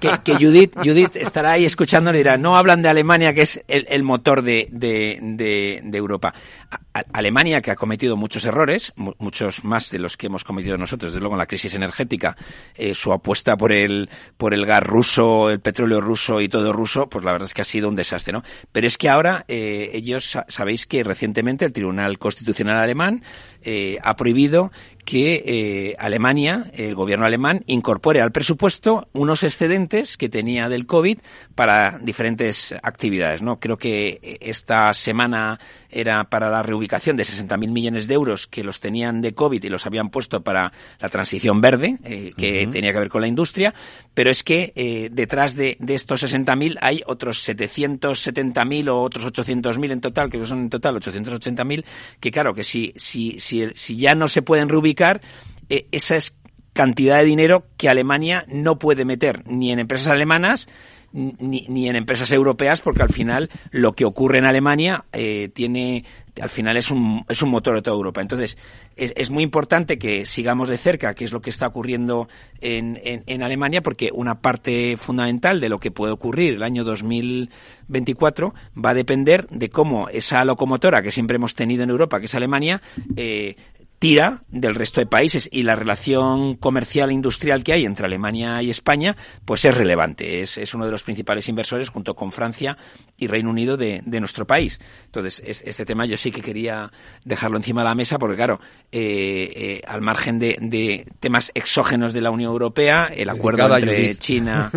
que, 0.00 0.10
que 0.24 0.34
Judith, 0.34 0.74
Judith 0.76 1.16
estará 1.16 1.52
ahí 1.52 1.64
escuchando 1.64 2.12
y 2.12 2.18
dirá, 2.18 2.36
no 2.36 2.56
hablan 2.56 2.82
de 2.82 2.88
Alemania, 2.88 3.34
que 3.34 3.42
es 3.42 3.60
el, 3.68 3.86
el 3.88 4.02
motor 4.02 4.42
de, 4.42 4.68
de, 4.70 5.18
de, 5.22 5.80
de 5.84 5.98
Europa. 5.98 6.34
A, 6.70 7.02
Alemania, 7.12 7.60
que 7.62 7.70
ha 7.70 7.76
cometido 7.76 8.16
muchos 8.16 8.44
errores, 8.44 8.92
muchos 8.96 9.64
más 9.64 9.90
de 9.90 9.98
los 9.98 10.16
que 10.16 10.21
hemos 10.26 10.44
cometido 10.44 10.76
nosotros, 10.76 11.12
desde 11.12 11.20
luego 11.20 11.34
en 11.34 11.38
la 11.38 11.46
crisis 11.46 11.74
energética, 11.74 12.36
eh, 12.74 12.94
su 12.94 13.12
apuesta 13.12 13.56
por 13.56 13.72
el, 13.72 14.08
por 14.36 14.54
el 14.54 14.66
gas 14.66 14.82
ruso, 14.82 15.50
el 15.50 15.60
petróleo 15.60 16.00
ruso 16.00 16.40
y 16.40 16.48
todo 16.48 16.72
ruso, 16.72 17.08
pues 17.08 17.24
la 17.24 17.32
verdad 17.32 17.46
es 17.46 17.54
que 17.54 17.62
ha 17.62 17.66
sido 17.66 17.88
un 17.88 17.96
desastre, 17.96 18.32
¿no? 18.32 18.42
Pero 18.72 18.86
es 18.86 18.98
que 18.98 19.08
ahora 19.08 19.44
eh, 19.48 19.90
ellos 19.94 20.38
sabéis 20.48 20.86
que 20.86 21.04
recientemente 21.04 21.64
el 21.64 21.72
Tribunal 21.72 22.18
Constitucional 22.18 22.78
alemán 22.78 23.22
eh, 23.64 23.98
ha 24.02 24.16
prohibido 24.16 24.72
que 25.04 25.42
eh, 25.44 25.96
Alemania, 25.98 26.70
el 26.74 26.94
gobierno 26.94 27.26
alemán, 27.26 27.64
incorpore 27.66 28.20
al 28.20 28.30
presupuesto 28.30 29.08
unos 29.12 29.42
excedentes 29.42 30.16
que 30.16 30.28
tenía 30.28 30.68
del 30.68 30.86
COVID 30.86 31.18
para 31.54 31.98
diferentes 32.00 32.72
actividades. 32.82 33.42
¿no? 33.42 33.58
Creo 33.58 33.76
que 33.76 34.38
esta 34.40 34.92
semana 34.94 35.58
era 35.92 36.24
para 36.24 36.48
la 36.48 36.62
reubicación 36.62 37.16
de 37.16 37.24
60.000 37.24 37.70
millones 37.70 38.08
de 38.08 38.14
euros 38.14 38.46
que 38.46 38.64
los 38.64 38.80
tenían 38.80 39.20
de 39.20 39.34
COVID 39.34 39.62
y 39.62 39.68
los 39.68 39.86
habían 39.86 40.08
puesto 40.08 40.42
para 40.42 40.72
la 40.98 41.08
transición 41.08 41.60
verde, 41.60 41.98
eh, 42.04 42.32
que 42.36 42.64
uh 42.64 42.68
-huh. 42.68 42.72
tenía 42.72 42.92
que 42.92 42.98
ver 42.98 43.08
con 43.10 43.20
la 43.20 43.28
industria, 43.28 43.74
pero 44.14 44.30
es 44.30 44.42
que 44.42 44.72
eh, 44.74 45.10
detrás 45.12 45.54
de, 45.54 45.76
de 45.78 45.94
estos 45.94 46.24
60.000 46.24 46.78
hay 46.80 47.02
otros 47.06 47.46
770.000 47.46 48.88
o 48.88 49.00
otros 49.02 49.26
800.000 49.26 49.92
en 49.92 50.00
total, 50.00 50.30
que 50.30 50.44
son 50.46 50.60
en 50.60 50.70
total 50.70 50.96
880.000, 50.96 51.84
que 52.18 52.30
claro, 52.30 52.54
que 52.54 52.64
si, 52.64 52.94
si, 52.96 53.38
si, 53.38 53.51
si 53.74 53.96
ya 53.96 54.14
no 54.14 54.28
se 54.28 54.42
pueden 54.42 54.68
reubicar, 54.68 55.20
eh, 55.68 55.86
esa 55.92 56.16
es 56.16 56.34
cantidad 56.72 57.18
de 57.18 57.24
dinero 57.24 57.66
que 57.76 57.88
Alemania 57.88 58.44
no 58.48 58.78
puede 58.78 59.04
meter 59.04 59.42
ni 59.46 59.72
en 59.72 59.78
empresas 59.78 60.08
alemanas 60.08 60.68
ni, 61.12 61.66
ni 61.68 61.88
en 61.88 61.96
empresas 61.96 62.30
europeas 62.32 62.80
porque 62.80 63.02
al 63.02 63.10
final 63.10 63.50
lo 63.70 63.92
que 63.92 64.04
ocurre 64.04 64.38
en 64.38 64.46
Alemania 64.46 65.04
eh, 65.12 65.48
tiene 65.48 66.04
al 66.40 66.48
final 66.48 66.76
es 66.76 66.90
un, 66.90 67.24
es 67.28 67.42
un 67.42 67.50
motor 67.50 67.74
de 67.74 67.82
toda 67.82 67.96
Europa. 67.96 68.22
Entonces, 68.22 68.56
es, 68.96 69.12
es, 69.16 69.30
muy 69.30 69.42
importante 69.42 69.98
que 69.98 70.24
sigamos 70.24 70.68
de 70.68 70.78
cerca 70.78 71.14
qué 71.14 71.24
es 71.24 71.32
lo 71.32 71.42
que 71.42 71.50
está 71.50 71.66
ocurriendo 71.66 72.28
en, 72.60 72.98
en, 73.04 73.22
en, 73.26 73.42
Alemania, 73.42 73.82
porque 73.82 74.10
una 74.12 74.40
parte 74.40 74.96
fundamental 74.96 75.60
de 75.60 75.68
lo 75.68 75.78
que 75.78 75.90
puede 75.90 76.12
ocurrir 76.12 76.54
el 76.54 76.62
año 76.62 76.84
2024 76.84 78.54
va 78.82 78.90
a 78.90 78.94
depender 78.94 79.46
de 79.48 79.68
cómo 79.68 80.08
esa 80.08 80.44
locomotora 80.44 81.02
que 81.02 81.10
siempre 81.10 81.36
hemos 81.36 81.54
tenido 81.54 81.82
en 81.82 81.90
Europa, 81.90 82.18
que 82.18 82.26
es 82.26 82.34
Alemania, 82.34 82.80
eh, 83.16 83.56
tira 84.02 84.42
del 84.48 84.74
resto 84.74 85.00
de 85.00 85.06
países 85.06 85.48
y 85.52 85.62
la 85.62 85.76
relación 85.76 86.56
comercial 86.56 87.10
e 87.10 87.12
industrial 87.12 87.62
que 87.62 87.72
hay 87.72 87.84
entre 87.84 88.04
Alemania 88.04 88.60
y 88.60 88.68
España 88.68 89.16
pues 89.44 89.64
es 89.64 89.72
relevante. 89.72 90.42
Es, 90.42 90.58
es 90.58 90.74
uno 90.74 90.86
de 90.86 90.90
los 90.90 91.04
principales 91.04 91.48
inversores 91.48 91.88
junto 91.88 92.16
con 92.16 92.32
Francia 92.32 92.76
y 93.16 93.28
Reino 93.28 93.50
Unido 93.50 93.76
de, 93.76 94.02
de 94.04 94.18
nuestro 94.18 94.44
país. 94.44 94.80
Entonces, 95.04 95.40
es, 95.46 95.62
este 95.64 95.84
tema 95.84 96.04
yo 96.04 96.16
sí 96.16 96.32
que 96.32 96.40
quería 96.40 96.90
dejarlo 97.24 97.58
encima 97.58 97.82
de 97.82 97.90
la 97.90 97.94
mesa 97.94 98.18
porque, 98.18 98.34
claro, 98.34 98.58
eh, 98.90 99.52
eh, 99.54 99.82
al 99.86 100.00
margen 100.00 100.40
de, 100.40 100.56
de, 100.60 101.06
temas 101.20 101.52
exógenos 101.54 102.12
de 102.12 102.22
la 102.22 102.32
Unión 102.32 102.50
Europea, 102.50 103.04
el 103.04 103.30
acuerdo 103.30 103.58
Cada 103.58 103.78
entre. 103.78 104.16
China, 104.16 104.72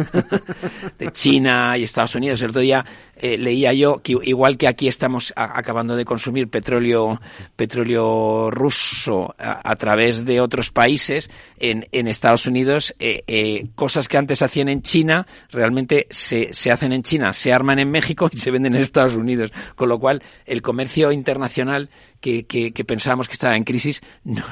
de 0.99 1.11
China 1.11 1.79
y 1.79 1.83
Estados 1.83 2.13
Unidos, 2.13 2.43
el 2.43 2.51
otro 2.51 2.61
día 2.61 2.85
eh, 3.15 3.39
leía 3.39 3.73
yo 3.73 4.03
que 4.03 4.15
igual 4.21 4.57
que 4.57 4.67
aquí 4.67 4.87
estamos 4.87 5.33
a, 5.35 5.57
acabando 5.57 5.95
de 5.95 6.05
consumir 6.05 6.47
petróleo, 6.47 7.19
petróleo 7.55 8.51
ruso 8.51 9.14
a, 9.37 9.75
través 9.75 10.25
de 10.25 10.41
otros 10.41 10.71
países, 10.71 11.29
en, 11.59 11.85
Estados 12.07 12.45
Unidos, 12.45 12.95
eh, 12.99 13.23
eh, 13.27 13.67
cosas 13.75 14.07
que 14.07 14.17
antes 14.17 14.41
hacían 14.41 14.69
en 14.69 14.81
China, 14.81 15.27
realmente 15.51 16.07
se, 16.09 16.53
se 16.53 16.71
hacen 16.71 16.93
en 16.93 17.03
China, 17.03 17.33
se 17.33 17.53
arman 17.53 17.79
en 17.79 17.91
México 17.91 18.29
y 18.31 18.37
se 18.37 18.51
venden 18.51 18.75
en 18.75 18.81
Estados 18.81 19.15
Unidos. 19.15 19.51
Con 19.75 19.89
lo 19.89 19.99
cual, 19.99 20.23
el 20.45 20.61
comercio 20.61 21.11
internacional 21.11 21.89
que, 22.21 22.45
que, 22.45 22.71
que 22.71 22.85
pensábamos 22.85 23.27
que 23.27 23.33
estaba 23.33 23.55
en 23.55 23.63
crisis, 23.63 24.01
no, 24.23 24.43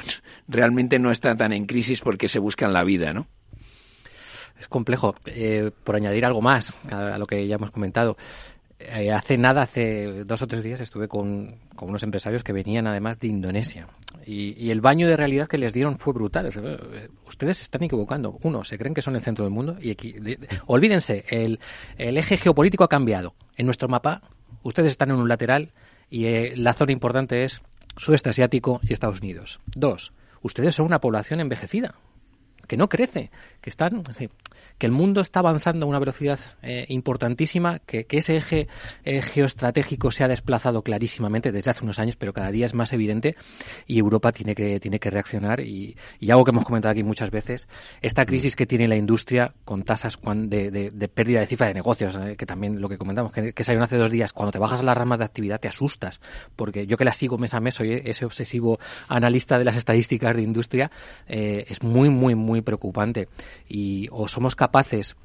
realmente 0.48 0.98
no 0.98 1.10
está 1.10 1.36
tan 1.36 1.52
en 1.52 1.66
crisis 1.66 2.00
porque 2.00 2.28
se 2.28 2.38
buscan 2.38 2.72
la 2.72 2.84
vida, 2.84 3.12
¿no? 3.12 3.28
Es 4.58 4.68
complejo. 4.68 5.14
Eh, 5.26 5.70
por 5.82 5.96
añadir 5.96 6.24
algo 6.24 6.40
más 6.40 6.76
a 6.90 7.18
lo 7.18 7.26
que 7.26 7.46
ya 7.46 7.56
hemos 7.56 7.70
comentado 7.70 8.16
eh, 8.78 9.12
hace 9.12 9.38
nada, 9.38 9.62
hace 9.62 10.24
dos 10.24 10.42
o 10.42 10.46
tres 10.46 10.62
días, 10.62 10.80
estuve 10.80 11.06
con, 11.08 11.56
unos 11.80 12.02
empresarios 12.02 12.42
que 12.42 12.52
venían 12.52 12.86
además 12.86 13.18
de 13.20 13.28
Indonesia. 13.28 13.88
Y, 14.26 14.70
el 14.70 14.80
baño 14.80 15.06
de 15.06 15.16
realidad 15.16 15.48
que 15.48 15.58
les 15.58 15.72
dieron 15.72 15.96
fue 15.96 16.12
brutal. 16.12 16.46
Eh, 16.46 17.08
ustedes 17.26 17.58
se 17.58 17.62
están 17.64 17.82
equivocando. 17.82 18.38
Uno, 18.42 18.64
se 18.64 18.78
creen 18.78 18.94
que 18.94 19.02
son 19.02 19.16
el 19.16 19.22
centro 19.22 19.44
del 19.44 19.54
mundo. 19.54 19.76
y 19.80 19.96
Olvídense, 20.66 21.24
el, 21.28 21.58
eje 21.98 22.36
geopolítico 22.36 22.84
ha 22.84 22.88
cambiado. 22.88 23.34
En 23.56 23.66
nuestro 23.66 23.88
mapa, 23.88 24.22
ustedes 24.62 24.92
están 24.92 25.10
en 25.10 25.16
un 25.16 25.28
lateral 25.28 25.72
y 26.10 26.26
eh, 26.26 26.54
la 26.56 26.72
zona 26.72 26.92
importante 26.92 27.44
es 27.44 27.62
sudeste 27.96 28.30
asiático 28.30 28.80
y 28.82 28.92
Estados 28.92 29.20
Unidos. 29.20 29.60
Dos, 29.66 30.12
ustedes 30.42 30.74
son 30.74 30.86
una 30.86 31.00
población 31.00 31.40
envejecida 31.40 31.94
que 32.74 32.78
no 32.78 32.88
crece, 32.88 33.30
que 33.60 33.70
están, 33.70 34.02
que 34.78 34.86
el 34.86 34.90
mundo 34.90 35.20
está 35.20 35.38
avanzando 35.38 35.86
a 35.86 35.88
una 35.88 36.00
velocidad 36.00 36.40
eh, 36.62 36.86
importantísima, 36.88 37.78
que, 37.78 38.04
ese 38.10 38.36
eje 38.36 38.66
eh, 39.04 39.22
geoestratégico 39.22 40.10
se 40.10 40.24
ha 40.24 40.28
desplazado 40.28 40.82
clarísimamente 40.82 41.52
desde 41.52 41.70
hace 41.70 41.84
unos 41.84 42.00
años, 42.00 42.16
pero 42.16 42.32
cada 42.32 42.50
día 42.50 42.66
es 42.66 42.74
más 42.74 42.92
evidente 42.92 43.36
y 43.86 44.00
Europa 44.00 44.32
tiene 44.32 44.56
que, 44.56 44.80
tiene 44.80 44.98
que 44.98 45.10
reaccionar. 45.10 45.60
Y, 45.60 45.96
algo 46.28 46.44
que 46.44 46.50
hemos 46.50 46.64
comentado 46.64 46.90
aquí 46.90 47.04
muchas 47.04 47.30
veces, 47.30 47.68
esta 48.02 48.26
crisis 48.26 48.56
que 48.56 48.66
tiene 48.66 48.88
la 48.88 48.96
industria 48.96 49.54
con 49.64 49.84
tasas 49.84 50.18
de, 50.24 50.70
de, 50.72 51.08
pérdida 51.08 51.38
de 51.38 51.46
cifra 51.46 51.68
de 51.68 51.74
negocios, 51.74 52.16
eh, 52.16 52.34
que 52.36 52.44
también 52.44 52.80
lo 52.80 52.88
que 52.88 52.98
comentamos, 52.98 53.30
que, 53.30 53.52
que 53.52 53.62
salió 53.62 53.80
hace 53.84 53.98
dos 53.98 54.10
días, 54.10 54.32
cuando 54.32 54.50
te 54.50 54.58
bajas 54.58 54.80
a 54.80 54.82
las 54.82 54.98
ramas 54.98 55.20
de 55.20 55.26
actividad 55.26 55.60
te 55.60 55.68
asustas, 55.68 56.20
porque 56.56 56.88
yo 56.88 56.96
que 56.96 57.04
la 57.04 57.12
sigo 57.12 57.38
mes 57.38 57.54
a 57.54 57.60
mes, 57.60 57.74
soy 57.74 58.02
ese 58.04 58.24
obsesivo 58.24 58.80
analista 59.06 59.60
de 59.60 59.64
las 59.64 59.76
estadísticas 59.76 60.34
de 60.34 60.42
industria, 60.42 60.90
es 61.28 61.84
muy, 61.84 62.10
muy, 62.10 62.34
muy 62.34 62.63
preocupante 62.64 63.28
y 63.68 64.08
o 64.10 64.28
somos 64.28 64.56
capaces 64.56 65.16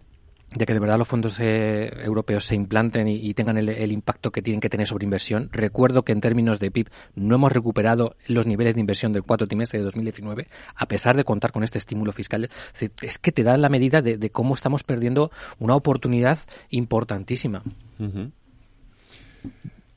de 0.53 0.65
que 0.65 0.73
de 0.73 0.79
verdad 0.79 0.97
los 0.97 1.07
fondos 1.07 1.39
eh, 1.39 1.91
europeos 2.03 2.45
se 2.45 2.55
implanten 2.55 3.07
y, 3.07 3.33
tengan 3.33 3.57
el, 3.57 3.91
impacto 3.91 4.31
que 4.31 4.41
tienen 4.41 4.59
que 4.59 4.69
tener 4.69 4.87
sobre 4.87 5.03
inversión. 5.03 5.49
Recuerdo 5.51 6.03
que 6.03 6.11
en 6.11 6.21
términos 6.21 6.59
de 6.59 6.71
PIB 6.71 6.89
no 7.15 7.35
hemos 7.35 7.51
recuperado 7.51 8.15
los 8.25 8.47
niveles 8.47 8.73
de 8.73 8.81
inversión 8.81 9.13
del 9.13 9.23
cuarto 9.23 9.47
trimestre 9.47 9.79
de 9.79 9.85
2019, 9.85 10.47
a 10.75 10.87
pesar 10.87 11.15
de 11.15 11.23
contar 11.23 11.51
con 11.51 11.63
este 11.63 11.77
estímulo 11.77 12.13
fiscal. 12.13 12.49
Es 13.01 13.19
que 13.19 13.31
te 13.31 13.43
da 13.43 13.57
la 13.57 13.69
medida 13.69 14.01
de, 14.01 14.29
cómo 14.31 14.55
estamos 14.55 14.83
perdiendo 14.83 15.31
una 15.59 15.75
oportunidad 15.75 16.39
importantísima. 16.71 17.63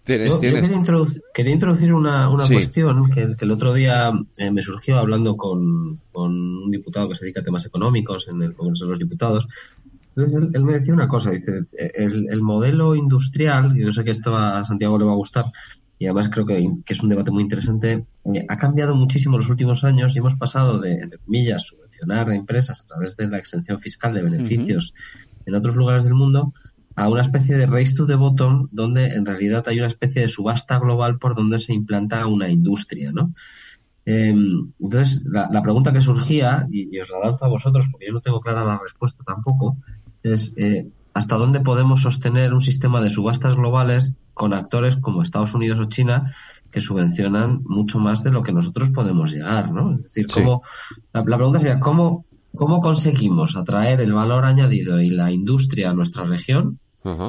Yo, 0.05 0.41
quería, 0.41 1.53
introducir, 1.53 1.95
una, 1.95 2.29
cuestión 2.49 3.09
que, 3.11 3.37
el 3.39 3.51
otro 3.53 3.73
día 3.73 4.11
eh, 4.37 4.51
me 4.51 4.61
surgió 4.61 4.99
hablando 4.99 5.37
con, 5.37 6.01
un 6.13 6.71
diputado 6.73 7.09
que 7.09 7.15
se 7.15 7.25
dedica 7.25 7.41
a 7.41 7.45
temas 7.45 7.65
económicos 7.67 8.27
en 8.27 8.43
el 8.43 8.55
Congreso 8.55 8.87
de 8.87 8.91
los 8.91 8.99
Diputados. 8.99 9.49
Entonces 10.17 10.51
él, 10.55 10.65
me 10.65 10.73
decía 10.73 10.93
una 10.93 11.07
cosa, 11.07 11.31
dice, 11.31 11.67
el, 11.73 12.43
modelo 12.43 12.97
industrial, 12.97 13.77
y 13.77 13.83
yo 13.83 13.93
sé 13.93 14.03
que 14.03 14.11
esto 14.11 14.37
a 14.37 14.65
Santiago 14.65 14.99
le 14.99 15.05
va 15.05 15.13
a 15.13 15.17
gustar, 15.17 15.45
y 16.01 16.07
además 16.07 16.31
creo 16.31 16.47
que, 16.47 16.69
es 16.85 17.01
un 17.01 17.09
debate 17.09 17.31
muy 17.31 17.45
interesante, 17.45 18.05
eh, 18.25 18.45
ha 18.49 18.57
cambiado 18.57 18.97
muchísimo 18.97 19.37
en 19.37 19.43
los 19.43 19.51
últimos 19.51 19.85
años 19.85 20.17
y 20.17 20.19
hemos 20.19 20.35
pasado 20.35 20.81
de, 20.81 20.95
entre 20.95 21.21
comillas, 21.21 21.65
subvencionar 21.65 22.29
a 22.29 22.35
empresas 22.35 22.81
a 22.81 22.87
través 22.89 23.17
de 23.17 23.29
la 23.29 23.39
exención 23.39 23.79
fiscal 23.79 24.13
de 24.15 24.23
beneficios 24.23 24.95
en 25.47 25.55
otros 25.55 25.77
lugares 25.77 26.03
del 26.03 26.15
mundo 26.15 26.53
a 26.95 27.09
una 27.09 27.23
especie 27.23 27.57
de 27.57 27.67
race 27.67 27.95
to 27.97 28.07
the 28.07 28.15
bottom 28.15 28.69
donde 28.71 29.07
en 29.15 29.25
realidad 29.25 29.65
hay 29.67 29.79
una 29.79 29.89
especie 29.89 30.23
de 30.23 30.29
subasta 30.29 30.79
global 30.79 31.19
por 31.19 31.35
donde 31.35 31.59
se 31.59 31.73
implanta 31.73 32.27
una 32.27 32.49
industria, 32.49 33.13
¿no? 33.13 33.33
Em, 34.05 34.73
entonces, 34.81 35.25
la, 35.27 35.63
pregunta 35.63 35.93
que 35.93 36.01
surgía, 36.01 36.67
y, 36.71 36.99
os 36.99 37.09
la 37.11 37.21
lanzo 37.27 37.45
a 37.45 37.49
vosotros 37.49 37.87
porque 37.91 38.07
yo 38.07 38.13
no 38.13 38.21
tengo 38.21 38.41
clara 38.41 38.65
la 38.65 38.79
respuesta 38.79 39.23
tampoco, 39.25 39.77
es 40.23 40.53
eh, 40.57 40.89
¿hasta 41.15 41.37
dónde 41.37 41.61
podemos 41.61 42.03
sostener 42.03 42.53
un 42.53 42.61
sistema 42.61 43.01
de 43.01 43.11
subastas 43.11 43.57
globales 43.57 44.15
con 44.35 44.55
actores 44.55 44.97
como 44.97 45.23
Estados 45.23 45.55
Unidos 45.55 45.79
o 45.79 45.85
China 45.85 46.35
que 46.71 46.81
subvencionan 46.81 47.63
mucho 47.65 47.99
más 47.99 48.25
de 48.25 48.33
lo 48.33 48.43
que 48.43 48.53
nosotros 48.53 48.91
podemos 48.91 49.31
llegar, 49.31 49.71
¿no? 49.71 49.95
Es 49.97 50.03
decir, 50.15 50.27
¿cómo, 50.27 50.63
la, 51.13 51.23
pregunta 51.23 51.61
sería, 51.61 51.79
¿cómo, 51.79 52.25
¿cómo 52.55 52.81
conseguimos 52.81 53.57
atraer 53.57 54.01
el 54.01 54.13
valor 54.13 54.45
añadido 54.45 55.01
y 55.01 55.11
la 55.11 55.31
industria 55.31 55.91
a 55.91 55.95
nuestra 55.95 56.25
región 56.25 56.79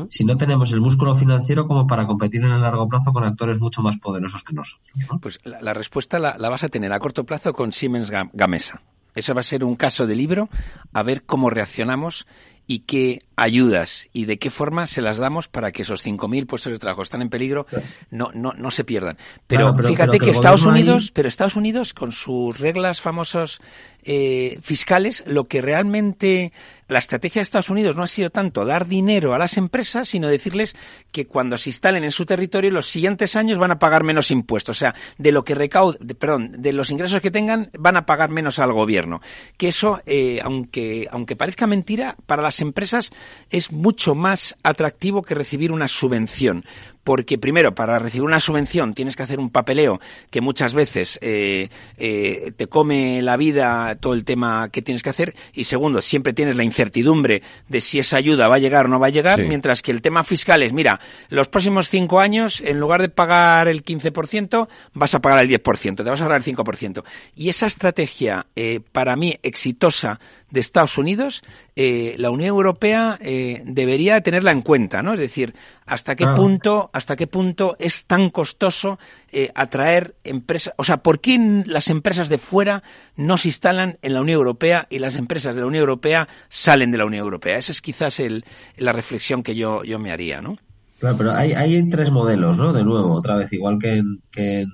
si 0.09 0.23
no 0.23 0.37
tenemos 0.37 0.71
el 0.71 0.81
músculo 0.81 1.15
financiero 1.15 1.67
como 1.67 1.87
para 1.87 2.05
competir 2.05 2.43
en 2.43 2.51
el 2.51 2.61
largo 2.61 2.87
plazo 2.87 3.11
con 3.11 3.23
actores 3.23 3.59
mucho 3.59 3.81
más 3.81 3.97
poderosos 3.97 4.43
que 4.43 4.53
nosotros. 4.53 4.93
Pues 5.19 5.39
la, 5.43 5.73
respuesta 5.73 6.19
la, 6.19 6.37
vas 6.37 6.63
a 6.63 6.69
tener 6.69 6.93
a 6.93 6.99
corto 6.99 7.23
plazo 7.23 7.53
con 7.53 7.73
Siemens 7.73 8.11
Gamesa. 8.33 8.81
Eso 9.15 9.33
va 9.33 9.41
a 9.41 9.43
ser 9.43 9.63
un 9.63 9.75
caso 9.75 10.07
de 10.07 10.15
libro, 10.15 10.49
a 10.91 11.03
ver 11.03 11.23
cómo 11.23 11.49
reaccionamos 11.49 12.27
y 12.65 12.79
qué 12.79 13.23
ayudas 13.35 14.07
y 14.13 14.25
de 14.25 14.39
qué 14.39 14.49
forma 14.49 14.87
se 14.87 15.01
las 15.01 15.17
damos 15.17 15.47
para 15.47 15.71
que 15.71 15.81
esos 15.81 16.05
5.000 16.05 16.47
puestos 16.47 16.71
de 16.71 16.79
trabajo 16.79 17.03
están 17.03 17.21
en 17.21 17.29
peligro 17.29 17.65
no 18.09 18.31
no 18.33 18.53
no 18.53 18.71
se 18.71 18.83
pierdan. 18.83 19.17
Pero, 19.47 19.75
fíjate 19.77 20.17
que, 20.17 20.31
Estados 20.31 20.63
Unidos, 20.63 21.11
pero 21.11 21.27
Estados 21.27 21.55
Unidos 21.55 21.93
con 21.93 22.11
sus 22.11 22.59
reglas 22.59 23.01
famosas 23.01 23.59
eh, 24.05 24.59
fiscales, 24.61 25.23
lo 25.25 25.47
que 25.47 25.61
realmente 25.61 26.51
la 26.87 26.99
estrategia 26.99 27.39
de 27.39 27.43
Estados 27.43 27.69
Unidos 27.69 27.95
no 27.95 28.03
ha 28.03 28.07
sido 28.07 28.29
tanto 28.29 28.65
dar 28.65 28.87
dinero 28.87 29.33
a 29.33 29.37
las 29.37 29.57
empresas, 29.57 30.07
sino 30.07 30.27
decirles 30.27 30.75
que 31.11 31.25
cuando 31.25 31.57
se 31.57 31.69
instalen 31.69 32.03
en 32.03 32.11
su 32.11 32.25
territorio 32.25 32.71
los 32.71 32.87
siguientes 32.87 33.35
años 33.35 33.57
van 33.57 33.71
a 33.71 33.79
pagar 33.79 34.03
menos 34.03 34.31
impuestos, 34.31 34.77
o 34.77 34.79
sea, 34.79 34.95
de 35.17 35.31
lo 35.31 35.43
que 35.43 35.55
recauden, 35.55 36.07
perdón, 36.19 36.51
de 36.61 36.73
los 36.73 36.91
ingresos 36.91 37.21
que 37.21 37.31
tengan 37.31 37.69
van 37.77 37.97
a 37.97 38.05
pagar 38.05 38.29
menos 38.29 38.59
al 38.59 38.73
gobierno. 38.73 39.21
Que 39.57 39.69
eso, 39.69 40.01
eh, 40.05 40.39
aunque 40.43 41.07
aunque 41.11 41.35
parezca 41.35 41.67
mentira, 41.67 42.15
para 42.25 42.43
las 42.43 42.59
empresas 42.59 43.11
es 43.49 43.71
mucho 43.71 44.15
más 44.15 44.55
atractivo 44.63 45.23
que 45.23 45.35
recibir 45.35 45.71
una 45.71 45.87
subvención, 45.87 46.65
porque 47.03 47.37
primero, 47.37 47.75
para 47.75 47.99
recibir 47.99 48.23
una 48.23 48.39
subvención 48.39 48.93
tienes 48.93 49.15
que 49.15 49.23
hacer 49.23 49.39
un 49.39 49.49
papeleo 49.49 49.99
que 50.29 50.41
muchas 50.41 50.73
veces 50.73 51.19
eh, 51.21 51.69
eh, 51.97 52.53
te 52.55 52.67
come 52.67 53.21
la 53.21 53.37
vida 53.37 53.95
todo 53.95 54.13
el 54.13 54.23
tema 54.23 54.69
que 54.69 54.81
tienes 54.81 55.03
que 55.03 55.09
hacer, 55.09 55.35
y 55.53 55.65
segundo, 55.65 56.01
siempre 56.01 56.33
tienes 56.33 56.57
la 56.57 56.63
incertidumbre 56.63 57.41
de 57.67 57.81
si 57.81 57.99
esa 57.99 58.17
ayuda 58.17 58.47
va 58.47 58.55
a 58.55 58.59
llegar 58.59 58.85
o 58.85 58.89
no 58.89 58.99
va 58.99 59.07
a 59.07 59.11
llegar, 59.11 59.43
mientras 59.43 59.81
que 59.81 59.91
el 59.91 60.01
tema 60.01 60.23
fiscal 60.23 60.63
es, 60.63 60.73
mira, 60.73 60.99
los 61.29 61.49
próximos 61.49 61.89
cinco 61.89 62.19
años, 62.19 62.61
en 62.61 62.79
lugar 62.79 63.01
de 63.01 63.09
pagar 63.09 63.67
el 63.67 63.83
15%, 63.83 64.67
vas 64.93 65.13
a 65.13 65.21
pagar 65.21 65.43
el 65.43 65.49
10%, 65.49 65.97
te 65.97 66.03
vas 66.03 66.21
a 66.21 66.23
ahorrar 66.23 66.41
el 66.45 66.55
5%. 66.55 67.03
Y 67.35 67.49
esa 67.49 67.65
estrategia, 67.65 68.47
eh, 68.55 68.79
para 68.91 69.15
mí, 69.15 69.37
exitosa 69.43 70.19
de 70.53 70.59
Estados 70.59 70.99
Unidos, 70.99 71.41
eh, 71.75 72.13
la 72.19 72.29
Unión 72.29 72.49
Europea 72.49 73.17
eh, 73.21 73.63
debería 73.65 74.21
tenerla 74.21 74.51
en 74.51 74.61
cuenta, 74.61 75.01
¿no? 75.01 75.15
Es 75.15 75.19
decir, 75.19 75.55
hasta 75.87 76.15
qué 76.15 76.27
punto, 76.27 76.91
hasta 76.93 77.15
qué 77.15 77.25
punto 77.25 77.75
es 77.79 78.05
tan 78.05 78.29
costoso 78.29 78.99
eh, 79.31 79.49
atraer 79.55 80.13
empresas, 80.23 80.75
o 80.77 80.83
sea, 80.83 80.97
¿por 80.97 81.21
qué 81.21 81.63
las 81.65 81.87
empresas 81.87 82.29
de 82.29 82.37
fuera 82.37 82.83
no 83.15 83.37
se 83.37 83.47
instalan 83.47 83.97
en 84.03 84.13
la 84.13 84.21
Unión 84.21 84.37
Europea 84.37 84.85
y 84.91 84.99
las 84.99 85.15
empresas 85.15 85.55
de 85.55 85.61
la 85.61 85.67
Unión 85.67 85.81
Europea 85.81 86.27
salen 86.49 86.91
de 86.91 86.99
la 86.99 87.05
Unión 87.05 87.23
Europea? 87.23 87.57
Esa 87.57 87.71
es 87.71 87.81
quizás 87.81 88.19
el, 88.19 88.45
la 88.77 88.93
reflexión 88.93 89.41
que 89.41 89.55
yo, 89.55 89.83
yo 89.83 89.97
me 89.97 90.11
haría, 90.11 90.39
¿no? 90.39 90.57
Claro, 90.99 91.17
pero 91.17 91.31
hay, 91.31 91.53
hay 91.53 91.89
tres 91.89 92.11
modelos, 92.11 92.59
¿no? 92.59 92.73
De 92.73 92.83
nuevo, 92.83 93.11
otra 93.15 93.33
vez, 93.33 93.51
igual 93.53 93.79
que 93.79 94.03
que 94.31 94.61
en 94.61 94.69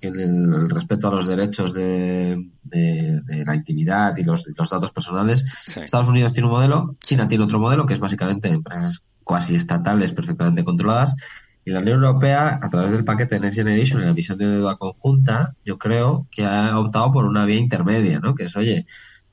en 0.00 0.18
el 0.20 0.70
respeto 0.70 1.08
a 1.08 1.12
los 1.12 1.26
derechos 1.26 1.72
de, 1.74 2.44
la 2.70 3.54
intimidad 3.54 4.16
y 4.16 4.24
los, 4.24 4.46
datos 4.70 4.92
personales. 4.92 5.44
Estados 5.76 6.08
Unidos 6.08 6.32
tiene 6.32 6.46
un 6.46 6.54
modelo, 6.54 6.96
China 7.02 7.26
tiene 7.26 7.44
otro 7.44 7.58
modelo, 7.58 7.86
que 7.86 7.94
es 7.94 8.00
básicamente 8.00 8.48
empresas 8.48 9.04
cuasi 9.24 9.56
estatales 9.56 10.12
perfectamente 10.12 10.64
controladas. 10.64 11.16
Y 11.64 11.70
la 11.70 11.80
Unión 11.80 12.02
Europea, 12.02 12.60
a 12.62 12.70
través 12.70 12.92
del 12.92 13.04
paquete 13.04 13.38
Next 13.38 13.58
Generation 13.58 14.00
y 14.00 14.06
la 14.06 14.12
visión 14.12 14.38
de 14.38 14.46
deuda 14.46 14.76
conjunta, 14.76 15.54
yo 15.64 15.76
creo 15.78 16.26
que 16.30 16.46
ha 16.46 16.78
optado 16.78 17.12
por 17.12 17.26
una 17.26 17.44
vía 17.44 17.58
intermedia, 17.58 18.20
¿no? 18.20 18.34
Que 18.34 18.44
es, 18.44 18.56
oye, 18.56 18.86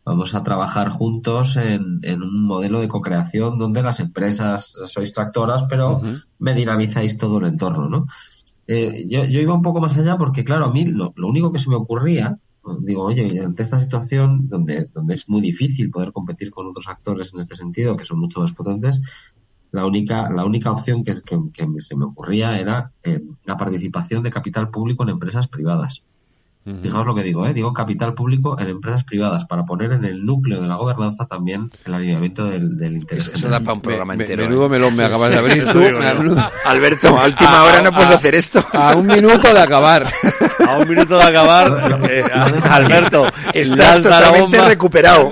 vamos 0.04 0.36
a 0.36 0.44
trabajar 0.44 0.90
juntos 0.90 1.56
en, 1.56 2.02
un 2.04 2.46
modelo 2.46 2.82
de 2.82 2.88
co-creación 2.88 3.58
donde 3.58 3.84
las 3.84 4.00
empresas 4.00 4.74
sois 4.86 5.14
tractoras, 5.14 5.64
pero 5.70 6.02
me 6.38 6.54
dinamizáis 6.54 7.18
todo 7.18 7.40
el 7.40 7.46
entorno, 7.46 7.88
¿no? 7.90 8.08
Eh, 8.68 9.06
yo, 9.08 9.24
iba 9.26 9.54
un 9.54 9.62
poco 9.62 9.80
más 9.80 9.96
allá 9.96 10.18
porque, 10.18 10.44
claro, 10.44 10.66
a 10.66 10.72
mí 10.72 10.86
lo, 10.86 11.14
único 11.18 11.52
que 11.52 11.60
se 11.60 11.70
me 11.70 11.76
ocurría, 11.76 12.40
digo, 12.80 13.04
oye, 13.04 13.40
ante 13.40 13.64
esta 13.64 13.80
situación 13.80 14.50
donde, 14.50 14.90
donde 14.94 15.14
es 15.14 15.30
muy 15.30 15.42
difícil 15.42 15.92
poder 15.92 16.12
competir 16.12 16.52
con 16.52 16.68
otros 16.68 16.88
actores 16.88 17.34
en 17.34 17.40
este 17.40 17.56
sentido, 17.56 17.96
que 17.96 18.06
son 18.06 18.20
mucho 18.20 18.42
más 18.42 18.54
potentes, 18.54 19.02
la 19.72 19.86
única, 19.86 20.30
la 20.32 20.46
única 20.46 20.72
opción 20.72 21.04
que, 21.04 21.14
se 21.14 21.96
me 21.96 22.06
ocurría 22.06 22.60
era 22.60 22.92
eh, 23.04 23.22
la 23.44 23.58
participación 23.58 24.24
de 24.24 24.32
capital 24.32 24.70
público 24.70 25.04
en 25.04 25.10
empresas 25.10 25.48
privadas. 25.48 26.02
Fijaos 26.82 27.06
lo 27.06 27.14
que 27.14 27.22
digo, 27.22 27.46
¿eh? 27.46 27.54
digo 27.54 27.72
capital 27.74 28.16
público 28.16 28.60
en 28.60 28.68
empresas 28.68 29.04
privadas 29.04 29.46
para 29.46 29.66
poner 29.66 29.92
en 29.92 30.04
el 30.04 30.26
núcleo 30.26 30.60
de 30.60 30.68
la 30.68 30.78
gobernanza 30.78 31.28
también 31.28 31.70
el 31.86 31.94
alineamiento 31.94 32.46
del, 32.46 32.82
interés. 32.82 33.32
Eso, 33.36 33.50
da 33.50 33.60
para 33.60 33.74
un 33.74 33.82
programa 33.82 34.14
entero. 34.16 34.46
Menudo 34.46 34.66
¿eh? 34.66 34.70
melón 34.70 34.96
me 34.96 35.04
acabas 35.06 35.30
de 35.30 35.38
abrir 35.38 35.64
tú. 35.72 35.80
Alberto, 36.66 37.10
a 37.20 37.26
última 37.26 37.64
hora 37.66 37.82
no 37.82 37.92
puedes 37.92 38.10
hacer 38.10 38.34
esto. 38.34 38.66
A 38.74 38.96
un 38.96 39.06
minuto 39.06 39.54
de 39.54 39.60
acabar. 39.60 40.12
A 40.68 40.78
un 40.78 40.90
minuto 40.90 41.18
de 41.18 41.24
acabar, 41.24 42.02
eh, 42.10 42.24
Alberto, 42.68 43.28
estás 43.54 44.02
totalmente 44.02 44.62
recuperado. 44.62 45.30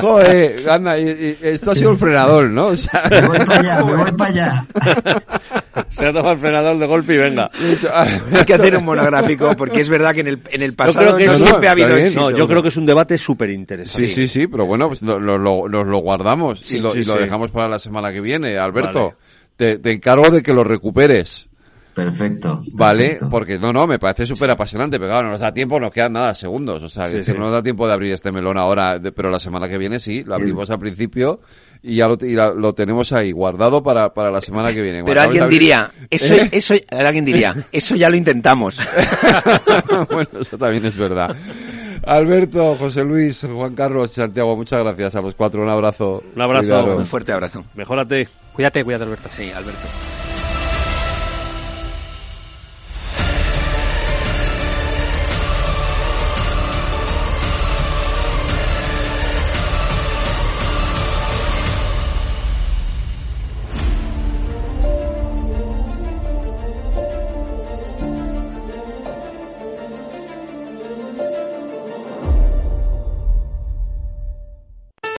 Joder, 0.00 0.70
anda, 0.70 0.96
y, 0.96 1.38
esto 1.42 1.72
ha 1.72 1.74
sido 1.74 1.90
el 1.90 1.96
frenador, 1.96 2.50
¿no? 2.50 2.70
me 2.70 3.26
voy 3.26 3.38
para 3.40 3.60
allá, 3.60 3.84
me 3.84 3.96
voy 3.96 4.12
para 4.12 4.30
allá. 4.30 4.66
Se 5.90 6.06
ha 6.06 6.12
tomado 6.12 6.32
el 6.32 6.38
frenador 6.38 6.78
de 6.78 6.86
golpe 6.86 7.14
y 7.14 7.16
venga. 7.18 7.50
Hay 7.92 8.44
que 8.44 8.54
hacer 8.54 8.76
un 8.76 8.84
monográfico 8.86 9.56
porque 9.56 9.80
es 9.80 9.88
verdad 9.88 10.14
que 10.14 10.20
en 10.20 10.28
el, 10.28 10.40
en 10.50 10.62
el 10.62 10.74
pasado 10.74 11.18
no, 11.18 11.36
siempre 11.36 11.68
ha 11.68 11.72
habido 11.72 11.96
éxito. 11.96 12.30
No, 12.30 12.36
yo 12.36 12.46
creo 12.46 12.62
que 12.62 12.68
es 12.68 12.76
un 12.76 12.86
debate 12.86 13.18
súper 13.18 13.50
interesante. 13.50 14.08
Sí, 14.08 14.14
sí, 14.14 14.28
sí, 14.28 14.46
pero 14.46 14.66
bueno, 14.66 14.88
pues 14.88 15.02
nos 15.02 15.20
lo, 15.20 15.98
guardamos 15.98 16.70
y, 16.72 16.78
lo, 16.78 16.92
dejamos 16.92 17.50
para 17.50 17.68
la 17.68 17.78
semana 17.78 18.12
que 18.12 18.20
viene. 18.20 18.58
Alberto, 18.58 19.14
te, 19.56 19.78
te 19.78 19.92
encargo 19.92 20.30
de 20.30 20.42
que 20.42 20.52
lo 20.52 20.64
recuperes. 20.64 21.47
Perfecto. 21.98 22.62
Vale, 22.74 23.18
porque 23.28 23.58
no, 23.58 23.72
no, 23.72 23.88
me 23.88 23.98
parece 23.98 24.24
súper 24.24 24.48
apasionante, 24.52 25.00
pero 25.00 25.10
claro, 25.10 25.24
no 25.24 25.30
nos 25.32 25.40
da 25.40 25.52
tiempo, 25.52 25.80
nos 25.80 25.90
quedan 25.90 26.12
nada, 26.12 26.32
segundos. 26.32 26.80
O 26.80 26.88
sea, 26.88 27.10
que 27.10 27.32
no 27.32 27.40
nos 27.40 27.50
da 27.50 27.60
tiempo 27.60 27.88
de 27.88 27.92
abrir 27.92 28.14
este 28.14 28.30
melón 28.30 28.56
ahora, 28.56 29.00
pero 29.16 29.30
la 29.30 29.40
semana 29.40 29.68
que 29.68 29.78
viene 29.78 29.98
sí, 29.98 30.22
lo 30.22 30.36
abrimos 30.36 30.70
al 30.70 30.78
principio 30.78 31.40
y 31.82 31.96
ya 31.96 32.06
lo, 32.06 32.72
tenemos 32.72 33.10
ahí 33.10 33.32
guardado 33.32 33.82
para, 33.82 34.14
para 34.14 34.30
la 34.30 34.40
semana 34.40 34.72
que 34.72 34.80
viene. 34.80 35.02
Pero 35.02 35.20
alguien 35.20 35.48
diría, 35.48 35.90
eso, 36.08 36.34
¿Eh? 36.34 36.48
eso, 36.52 36.74
alguien 36.88 37.24
diría, 37.24 37.66
eso 37.72 37.96
ya 37.96 38.08
lo 38.10 38.14
intentamos. 38.14 38.78
bueno, 40.08 40.30
eso 40.40 40.56
también 40.56 40.84
es 40.84 40.96
verdad. 40.96 41.34
Alberto, 42.04 42.76
José 42.76 43.02
Luis, 43.02 43.44
Juan 43.44 43.74
Carlos, 43.74 44.12
Santiago, 44.12 44.56
muchas 44.56 44.84
gracias 44.84 45.16
a 45.16 45.20
los 45.20 45.34
cuatro. 45.34 45.62
Un 45.62 45.68
abrazo. 45.68 46.22
Un 46.32 46.42
abrazo. 46.42 46.96
Un 46.96 47.06
fuerte 47.06 47.32
abrazo. 47.32 47.64
Mejórate. 47.74 48.28
Cuídate, 48.52 48.84
cuídate, 48.84 49.02
Alberto. 49.02 49.28
Sí, 49.32 49.50
Alberto. 49.50 49.88